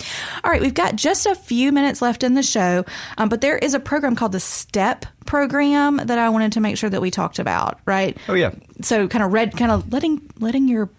All 0.43 0.49
right, 0.49 0.61
we've 0.61 0.73
got 0.73 0.95
just 0.95 1.25
a 1.25 1.35
few 1.35 1.71
minutes 1.71 2.01
left 2.01 2.23
in 2.23 2.33
the 2.33 2.43
show, 2.43 2.85
um, 3.17 3.27
but 3.29 3.41
there 3.41 3.57
is 3.57 3.73
a 3.73 3.79
program 3.79 4.15
called 4.15 4.31
the 4.31 4.39
STEP 4.39 5.05
program 5.25 5.97
that 5.97 6.17
I 6.17 6.29
wanted 6.29 6.53
to 6.53 6.61
make 6.61 6.77
sure 6.77 6.89
that 6.89 7.01
we 7.01 7.11
talked 7.11 7.39
about. 7.39 7.79
Right? 7.85 8.17
Oh 8.29 8.33
yeah, 8.33 8.51
So 8.81 9.07
kind 9.07 9.23
of 9.23 9.33
red, 9.33 9.57
kind 9.57 9.71
of 9.71 9.91
letting 9.91 10.21
letting 10.39 10.67
your 10.67 10.89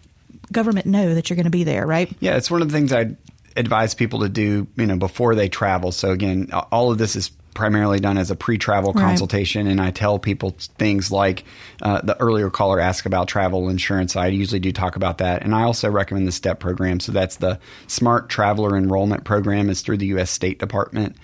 government 0.52 0.86
know 0.86 1.14
that 1.14 1.30
you're 1.30 1.36
going 1.36 1.44
to 1.44 1.50
be 1.50 1.64
there. 1.64 1.86
Right? 1.86 2.14
Yeah, 2.20 2.36
it's 2.36 2.50
one 2.50 2.60
of 2.60 2.68
the 2.68 2.74
things 2.74 2.92
I 2.92 3.16
advise 3.56 3.94
people 3.94 4.20
to 4.20 4.28
do, 4.28 4.66
you 4.76 4.86
know, 4.86 4.96
before 4.96 5.34
they 5.34 5.48
travel. 5.48 5.92
So 5.92 6.10
again, 6.10 6.50
all 6.70 6.92
of 6.92 6.98
this 6.98 7.16
is 7.16 7.30
primarily 7.54 8.00
done 8.00 8.18
as 8.18 8.30
a 8.30 8.36
pre-travel 8.36 8.92
Right. 8.92 9.02
consultation, 9.02 9.66
and 9.66 9.80
I 9.80 9.90
tell 9.90 10.18
people 10.18 10.56
things 10.78 11.10
like 11.12 11.44
uh, 11.82 12.00
the 12.02 12.18
earlier 12.20 12.50
caller 12.50 12.80
asked 12.80 13.06
about 13.06 13.28
travel 13.28 13.68
insurance. 13.68 14.16
I 14.16 14.28
usually 14.28 14.60
do 14.60 14.72
talk 14.72 14.96
about 14.96 15.18
that, 15.18 15.42
and 15.42 15.54
I 15.54 15.62
also 15.64 15.90
recommend 15.90 16.26
the 16.26 16.32
STEP 16.32 16.60
program. 16.60 17.00
So 17.00 17.12
that's 17.12 17.36
the 17.36 17.58
Smart 17.86 18.28
Traveler 18.28 18.76
Enrollment 18.76 19.24
Program. 19.24 19.68
is 19.70 19.82
through 19.82 19.98
the 19.98 20.06
U.S. 20.06 20.30
State 20.30 20.58
Department, 20.58 21.16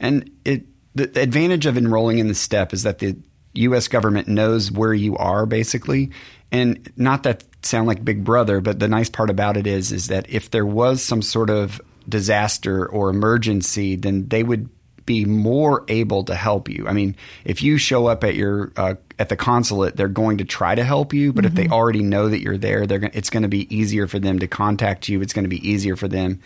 and 0.00 0.30
it 0.44 0.64
the 0.94 1.06
the 1.06 1.20
advantage 1.22 1.66
of 1.66 1.76
enrolling 1.76 2.18
in 2.18 2.28
the 2.28 2.34
STEP 2.34 2.72
is 2.72 2.82
that 2.84 2.98
the 2.98 3.16
U.S. 3.54 3.88
government 3.88 4.28
knows 4.28 4.70
where 4.72 4.94
you 4.94 5.16
are 5.16 5.46
basically, 5.46 6.10
and 6.50 6.90
not 6.96 7.22
that 7.24 7.44
sound 7.62 7.86
like 7.86 8.04
Big 8.04 8.24
Brother, 8.24 8.60
but 8.60 8.78
the 8.78 8.88
nice 8.88 9.08
part 9.08 9.30
about 9.30 9.56
it 9.56 9.66
is 9.66 9.92
is 9.92 10.08
that 10.08 10.28
if 10.28 10.50
there 10.50 10.66
was 10.66 11.02
some 11.02 11.22
sort 11.22 11.50
of 11.50 11.80
disaster 12.08 12.86
or 12.86 13.10
emergency, 13.10 13.96
then 13.96 14.26
they 14.28 14.42
would 14.42 14.68
be 15.06 15.24
more 15.24 15.84
able 15.88 16.24
to 16.24 16.34
help 16.34 16.68
you. 16.68 16.86
I 16.86 16.92
mean, 16.92 17.16
if 17.44 17.62
you 17.62 17.78
show 17.78 18.06
up 18.06 18.24
at 18.24 18.34
your 18.34 18.72
uh, 18.76 18.94
at 19.18 19.28
the 19.28 19.36
consulate, 19.36 19.96
they're 19.96 20.08
going 20.08 20.38
to 20.38 20.44
try 20.44 20.74
to 20.74 20.84
help 20.84 21.12
you, 21.12 21.32
but 21.32 21.44
if 21.44 21.54
they 21.54 21.68
already 21.68 22.02
know 22.02 22.28
that 22.28 22.40
you're 22.40 22.58
there, 22.58 22.86
they're 22.86 23.10
it's 23.12 23.30
going 23.30 23.42
to 23.42 23.48
be 23.48 23.74
easier 23.74 24.06
for 24.06 24.18
them 24.18 24.38
to 24.38 24.46
contact 24.46 25.08
you. 25.08 25.20
It's 25.22 25.32
going 25.32 25.44
to 25.44 25.48
be 25.48 25.68
easier 25.68 25.96
for 25.96 26.08
them 26.08 26.40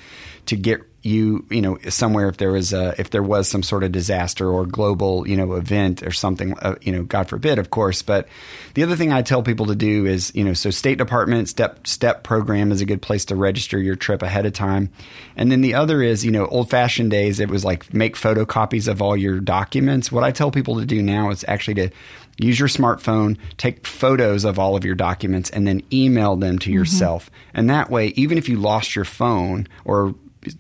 to 0.47 0.57
get 0.57 0.83
you, 1.07 1.47
you 1.51 1.63
know, 1.63 1.79
somewhere 1.89 2.29
if 2.29 2.37
there 2.37 2.51
was 2.51 2.73
a, 2.73 2.95
if 2.99 3.11
there 3.11 3.23
was 3.23 3.49
some 3.49 3.63
sort 3.63 3.85
of 3.85 3.93
disaster 3.93 4.51
or 4.51 4.67
global, 4.67 5.27
you 5.29 5.37
know, 5.37 5.55
event 5.55 6.03
or 6.03 6.11
something, 6.11 6.59
uh, 6.59 6.75
you 6.83 6.91
know, 6.91 7.05
God 7.05 7.29
forbid, 7.29 7.61
of 7.61 7.71
course. 7.71 8.03
But 8.03 8.27
the 8.75 8.83
other 8.83 8.97
thing 8.97 9.13
I 9.13 9.23
tell 9.23 9.43
people 9.43 9.67
to 9.67 9.77
do 9.77 10.05
is, 10.05 10.35
you 10.35 10.43
know, 10.43 10.53
so 10.53 10.71
State 10.71 10.99
Department 10.99 11.49
step 11.49 11.87
step 11.87 12.25
program 12.25 12.73
is 12.73 12.81
a 12.81 12.87
good 12.87 13.03
place 13.03 13.25
to 13.27 13.37
register 13.37 13.79
your 13.79 13.95
trip 13.95 14.21
ahead 14.21 14.47
of 14.47 14.53
time, 14.53 14.91
and 15.37 15.51
then 15.51 15.61
the 15.61 15.75
other 15.75 16.03
is, 16.03 16.25
you 16.25 16.33
know, 16.33 16.47
old 16.47 16.71
fashioned 16.71 17.13
days 17.13 17.39
it 17.39 17.49
was 17.49 17.65
like 17.65 17.95
make 17.95 18.17
photocopies 18.17 18.89
of 18.89 19.01
all 19.01 19.17
your 19.17 19.39
documents. 19.39 20.11
What 20.11 20.25
I 20.25 20.33
tell 20.33 20.51
people 20.51 20.81
to 20.81 20.87
do 20.87 21.01
now 21.03 21.31
is 21.31 21.45
actually 21.47 21.75
to 21.75 21.91
use 22.39 22.59
your 22.59 22.69
smartphone, 22.69 23.39
take 23.57 23.87
photos 23.87 24.45
of 24.45 24.59
all 24.59 24.77
of 24.77 24.85
your 24.85 24.95
documents, 24.95 25.51
and 25.51 25.67
then 25.67 25.83
email 25.93 26.37
them 26.37 26.59
to 26.59 26.69
mm-hmm. 26.69 26.79
yourself. 26.79 27.31
And 27.55 27.71
that 27.71 27.91
way, 27.91 28.09
even 28.09 28.39
if 28.39 28.49
you 28.49 28.59
lost 28.59 28.95
your 28.95 29.05
phone 29.05 29.67
or 29.85 30.15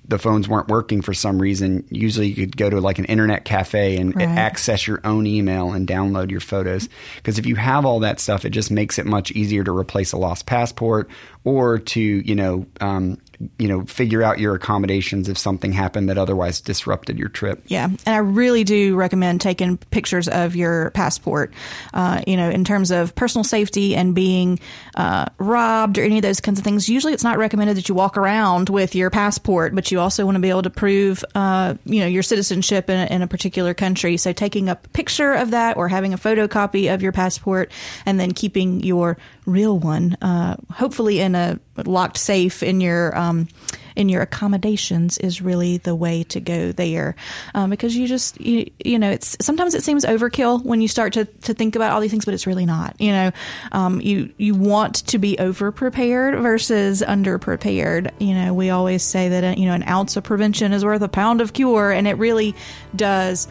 the 0.05 0.19
phones 0.19 0.49
weren't 0.49 0.69
working 0.69 1.01
for 1.01 1.15
some 1.15 1.41
reason, 1.41 1.87
usually 1.91 2.29
you 2.29 2.35
could 2.35 2.57
go 2.57 2.69
to 2.69 2.81
like 2.81 2.99
an 2.99 3.05
internet 3.05 3.45
cafe 3.45 3.97
and 3.97 4.17
Right. 4.17 4.27
access 4.27 4.87
your 4.87 5.01
own 5.05 5.27
email 5.27 5.73
and 5.73 5.87
download 5.87 6.31
your 6.31 6.41
photos. 6.41 6.89
Because 7.17 7.39
if 7.39 7.47
you 7.47 7.57
have 7.57 7.85
all 7.85 8.01
that 8.01 8.19
stuff, 8.19 8.45
it 8.45 8.51
just 8.51 8.71
makes 8.71 8.99
it 8.99 9.07
much 9.07 9.31
easier 9.33 9.63
to 9.63 9.77
replace 9.77 10.13
a 10.13 10.17
lost 10.17 10.47
passport 10.47 11.09
or 11.47 11.79
to, 11.79 12.01
you 12.01 12.35
know, 12.35 12.67
um, 12.81 13.19
you 13.57 13.69
know, 13.69 13.85
figure 13.85 14.21
out 14.21 14.41
your 14.41 14.57
accommodations 14.57 15.29
if 15.29 15.39
something 15.39 15.71
happened 15.71 16.09
that 16.09 16.19
otherwise 16.19 16.61
disrupted 16.61 17.19
your 17.19 17.29
trip. 17.29 17.63
Yeah, 17.69 17.85
and 17.85 18.09
I 18.09 18.19
really 18.19 18.65
do 18.65 18.97
recommend 18.97 19.41
taking 19.41 19.77
pictures 19.77 20.27
of 20.27 20.57
your 20.57 20.91
passport. 20.91 21.53
Uh, 21.95 22.21
you 22.27 22.37
know, 22.37 22.51
in 22.51 22.65
terms 22.65 22.91
of 22.91 23.15
personal 23.15 23.45
safety 23.45 23.95
and 23.95 24.13
being 24.13 24.59
uh, 24.97 25.27
robbed 25.39 25.99
or 25.99 26.03
any 26.03 26.19
of 26.19 26.23
those 26.23 26.41
kinds 26.41 26.59
of 26.59 26.65
things. 26.65 26.89
Usually, 26.89 27.13
it's 27.13 27.23
not 27.23 27.39
recommended 27.39 27.77
that 27.77 27.89
you 27.89 27.95
walk 27.95 28.17
around 28.17 28.69
with 28.69 28.97
your 28.97 29.11
passport, 29.11 29.73
but 29.73 29.93
you 29.93 30.01
also 30.01 30.25
want 30.25 30.35
to 30.35 30.41
be 30.41 30.51
able 30.51 30.63
to 30.63 30.71
prove, 30.71 31.25
uh, 31.37 31.75
you 31.85 32.01
know, 32.01 32.07
your 32.07 32.25
citizenship 32.25 32.91
in 32.91 32.99
a, 32.99 33.15
in 33.15 33.23
a 33.23 33.29
particular 33.29 33.73
country. 33.73 34.17
So, 34.17 34.33
taking 34.33 34.69
a 34.69 34.75
picture 34.75 35.33
of 35.33 35.53
that 35.53 35.77
or 35.77 35.87
having 35.87 36.13
a 36.13 36.19
photocopy 36.19 36.93
of 36.93 37.03
your 37.03 37.13
passport, 37.13 37.71
and 38.05 38.19
then 38.19 38.33
keeping 38.33 38.81
your 38.81 39.17
real 39.45 39.79
one, 39.79 40.17
uh, 40.21 40.57
hopefully 40.73 41.21
in 41.21 41.36
a 41.37 41.83
locked 41.85 42.19
safe 42.19 42.63
in 42.63 42.81
your 42.81 43.17
um, 43.17 43.49
in 43.97 44.09
your 44.09 44.23
accommodations 44.23 45.17
is 45.19 45.41
really 45.41 45.79
the 45.79 45.95
way 45.95 46.23
to 46.25 46.39
go 46.39 46.71
there. 46.71 47.17
Um, 47.55 47.71
because 47.71 47.97
you 47.97 48.07
just 48.07 48.41
you, 48.41 48.71
you 48.85 48.99
know 48.99 49.11
it's 49.11 49.37
sometimes 49.41 49.75
it 49.75 49.83
seems 49.83 50.05
overkill 50.05 50.65
when 50.65 50.81
you 50.81 50.89
start 50.89 51.15
to, 51.15 51.25
to 51.25 51.55
think 51.55 51.77
about 51.77 51.93
all 51.93 52.01
these 52.01 52.11
things 52.11 52.25
but 52.25 52.35
it's 52.35 52.47
really 52.47 52.67
not 52.67 53.01
you 53.01 53.13
know. 53.13 53.33
Um, 53.73 54.01
you 54.01 54.33
you 54.37 54.55
want 54.55 54.97
to 55.07 55.19
be 55.19 55.39
over 55.39 55.73
prepared 55.73 56.39
versus 56.41 57.03
under 57.03 57.39
prepared 57.39 58.13
you 58.19 58.35
know 58.35 58.55
we 58.55 58.71
always 58.71 59.03
say 59.03 59.29
that 59.31 59.45
uh, 59.45 59.55
you 59.59 59.67
know 59.67 59.75
an 59.75 59.85
ounce 59.85 60.17
of 60.17 60.25
prevention 60.25 60.73
is 60.73 60.85
worth 60.85 61.03
a 61.03 61.09
pound 61.09 61.41
of 61.41 61.53
cure 61.53 61.91
and 61.91 62.07
it 62.07 62.15
really 62.15 62.55
does 62.95 63.49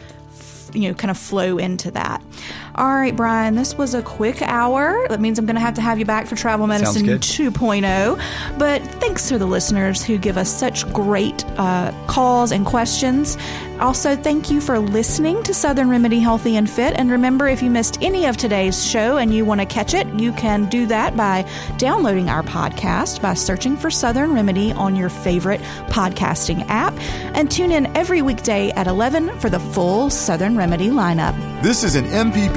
you 0.76 0.88
know, 0.88 0.94
kind 0.94 1.10
of 1.10 1.18
flow 1.18 1.58
into 1.58 1.90
that. 1.92 2.22
All 2.76 2.94
right, 2.94 3.16
Brian, 3.16 3.54
this 3.54 3.74
was 3.78 3.94
a 3.94 4.02
quick 4.02 4.42
hour. 4.42 5.06
That 5.08 5.18
means 5.18 5.38
I'm 5.38 5.46
going 5.46 5.56
to 5.56 5.62
have 5.62 5.74
to 5.74 5.80
have 5.80 5.98
you 5.98 6.04
back 6.04 6.26
for 6.26 6.36
Travel 6.36 6.66
Medicine 6.66 7.06
2.0. 7.06 8.58
But 8.58 8.82
thanks 9.00 9.28
to 9.28 9.38
the 9.38 9.46
listeners 9.46 10.04
who 10.04 10.18
give 10.18 10.36
us 10.36 10.50
such 10.50 10.86
great 10.92 11.42
uh, 11.56 11.92
calls 12.06 12.52
and 12.52 12.66
questions. 12.66 13.38
Also, 13.80 14.14
thank 14.14 14.50
you 14.50 14.60
for 14.60 14.78
listening 14.78 15.42
to 15.44 15.54
Southern 15.54 15.88
Remedy 15.88 16.18
Healthy 16.18 16.56
and 16.56 16.68
Fit. 16.68 16.94
And 16.98 17.10
remember, 17.10 17.46
if 17.46 17.62
you 17.62 17.70
missed 17.70 17.98
any 18.02 18.26
of 18.26 18.36
today's 18.36 18.86
show 18.86 19.16
and 19.16 19.34
you 19.34 19.46
want 19.46 19.60
to 19.60 19.66
catch 19.66 19.94
it, 19.94 20.06
you 20.14 20.32
can 20.32 20.66
do 20.66 20.86
that 20.86 21.16
by 21.16 21.48
downloading 21.78 22.28
our 22.28 22.42
podcast 22.42 23.22
by 23.22 23.32
searching 23.34 23.76
for 23.76 23.90
Southern 23.90 24.34
Remedy 24.34 24.72
on 24.72 24.96
your 24.96 25.08
favorite 25.08 25.60
podcasting 25.88 26.64
app. 26.68 26.94
And 27.34 27.50
tune 27.50 27.72
in 27.72 27.86
every 27.96 28.20
weekday 28.20 28.70
at 28.70 28.86
11 28.86 29.38
for 29.40 29.48
the 29.48 29.60
full 29.60 30.10
Southern 30.10 30.56
Remedy 30.56 30.88
lineup. 30.88 31.34
This 31.62 31.84
is 31.84 31.96
an 31.96 32.04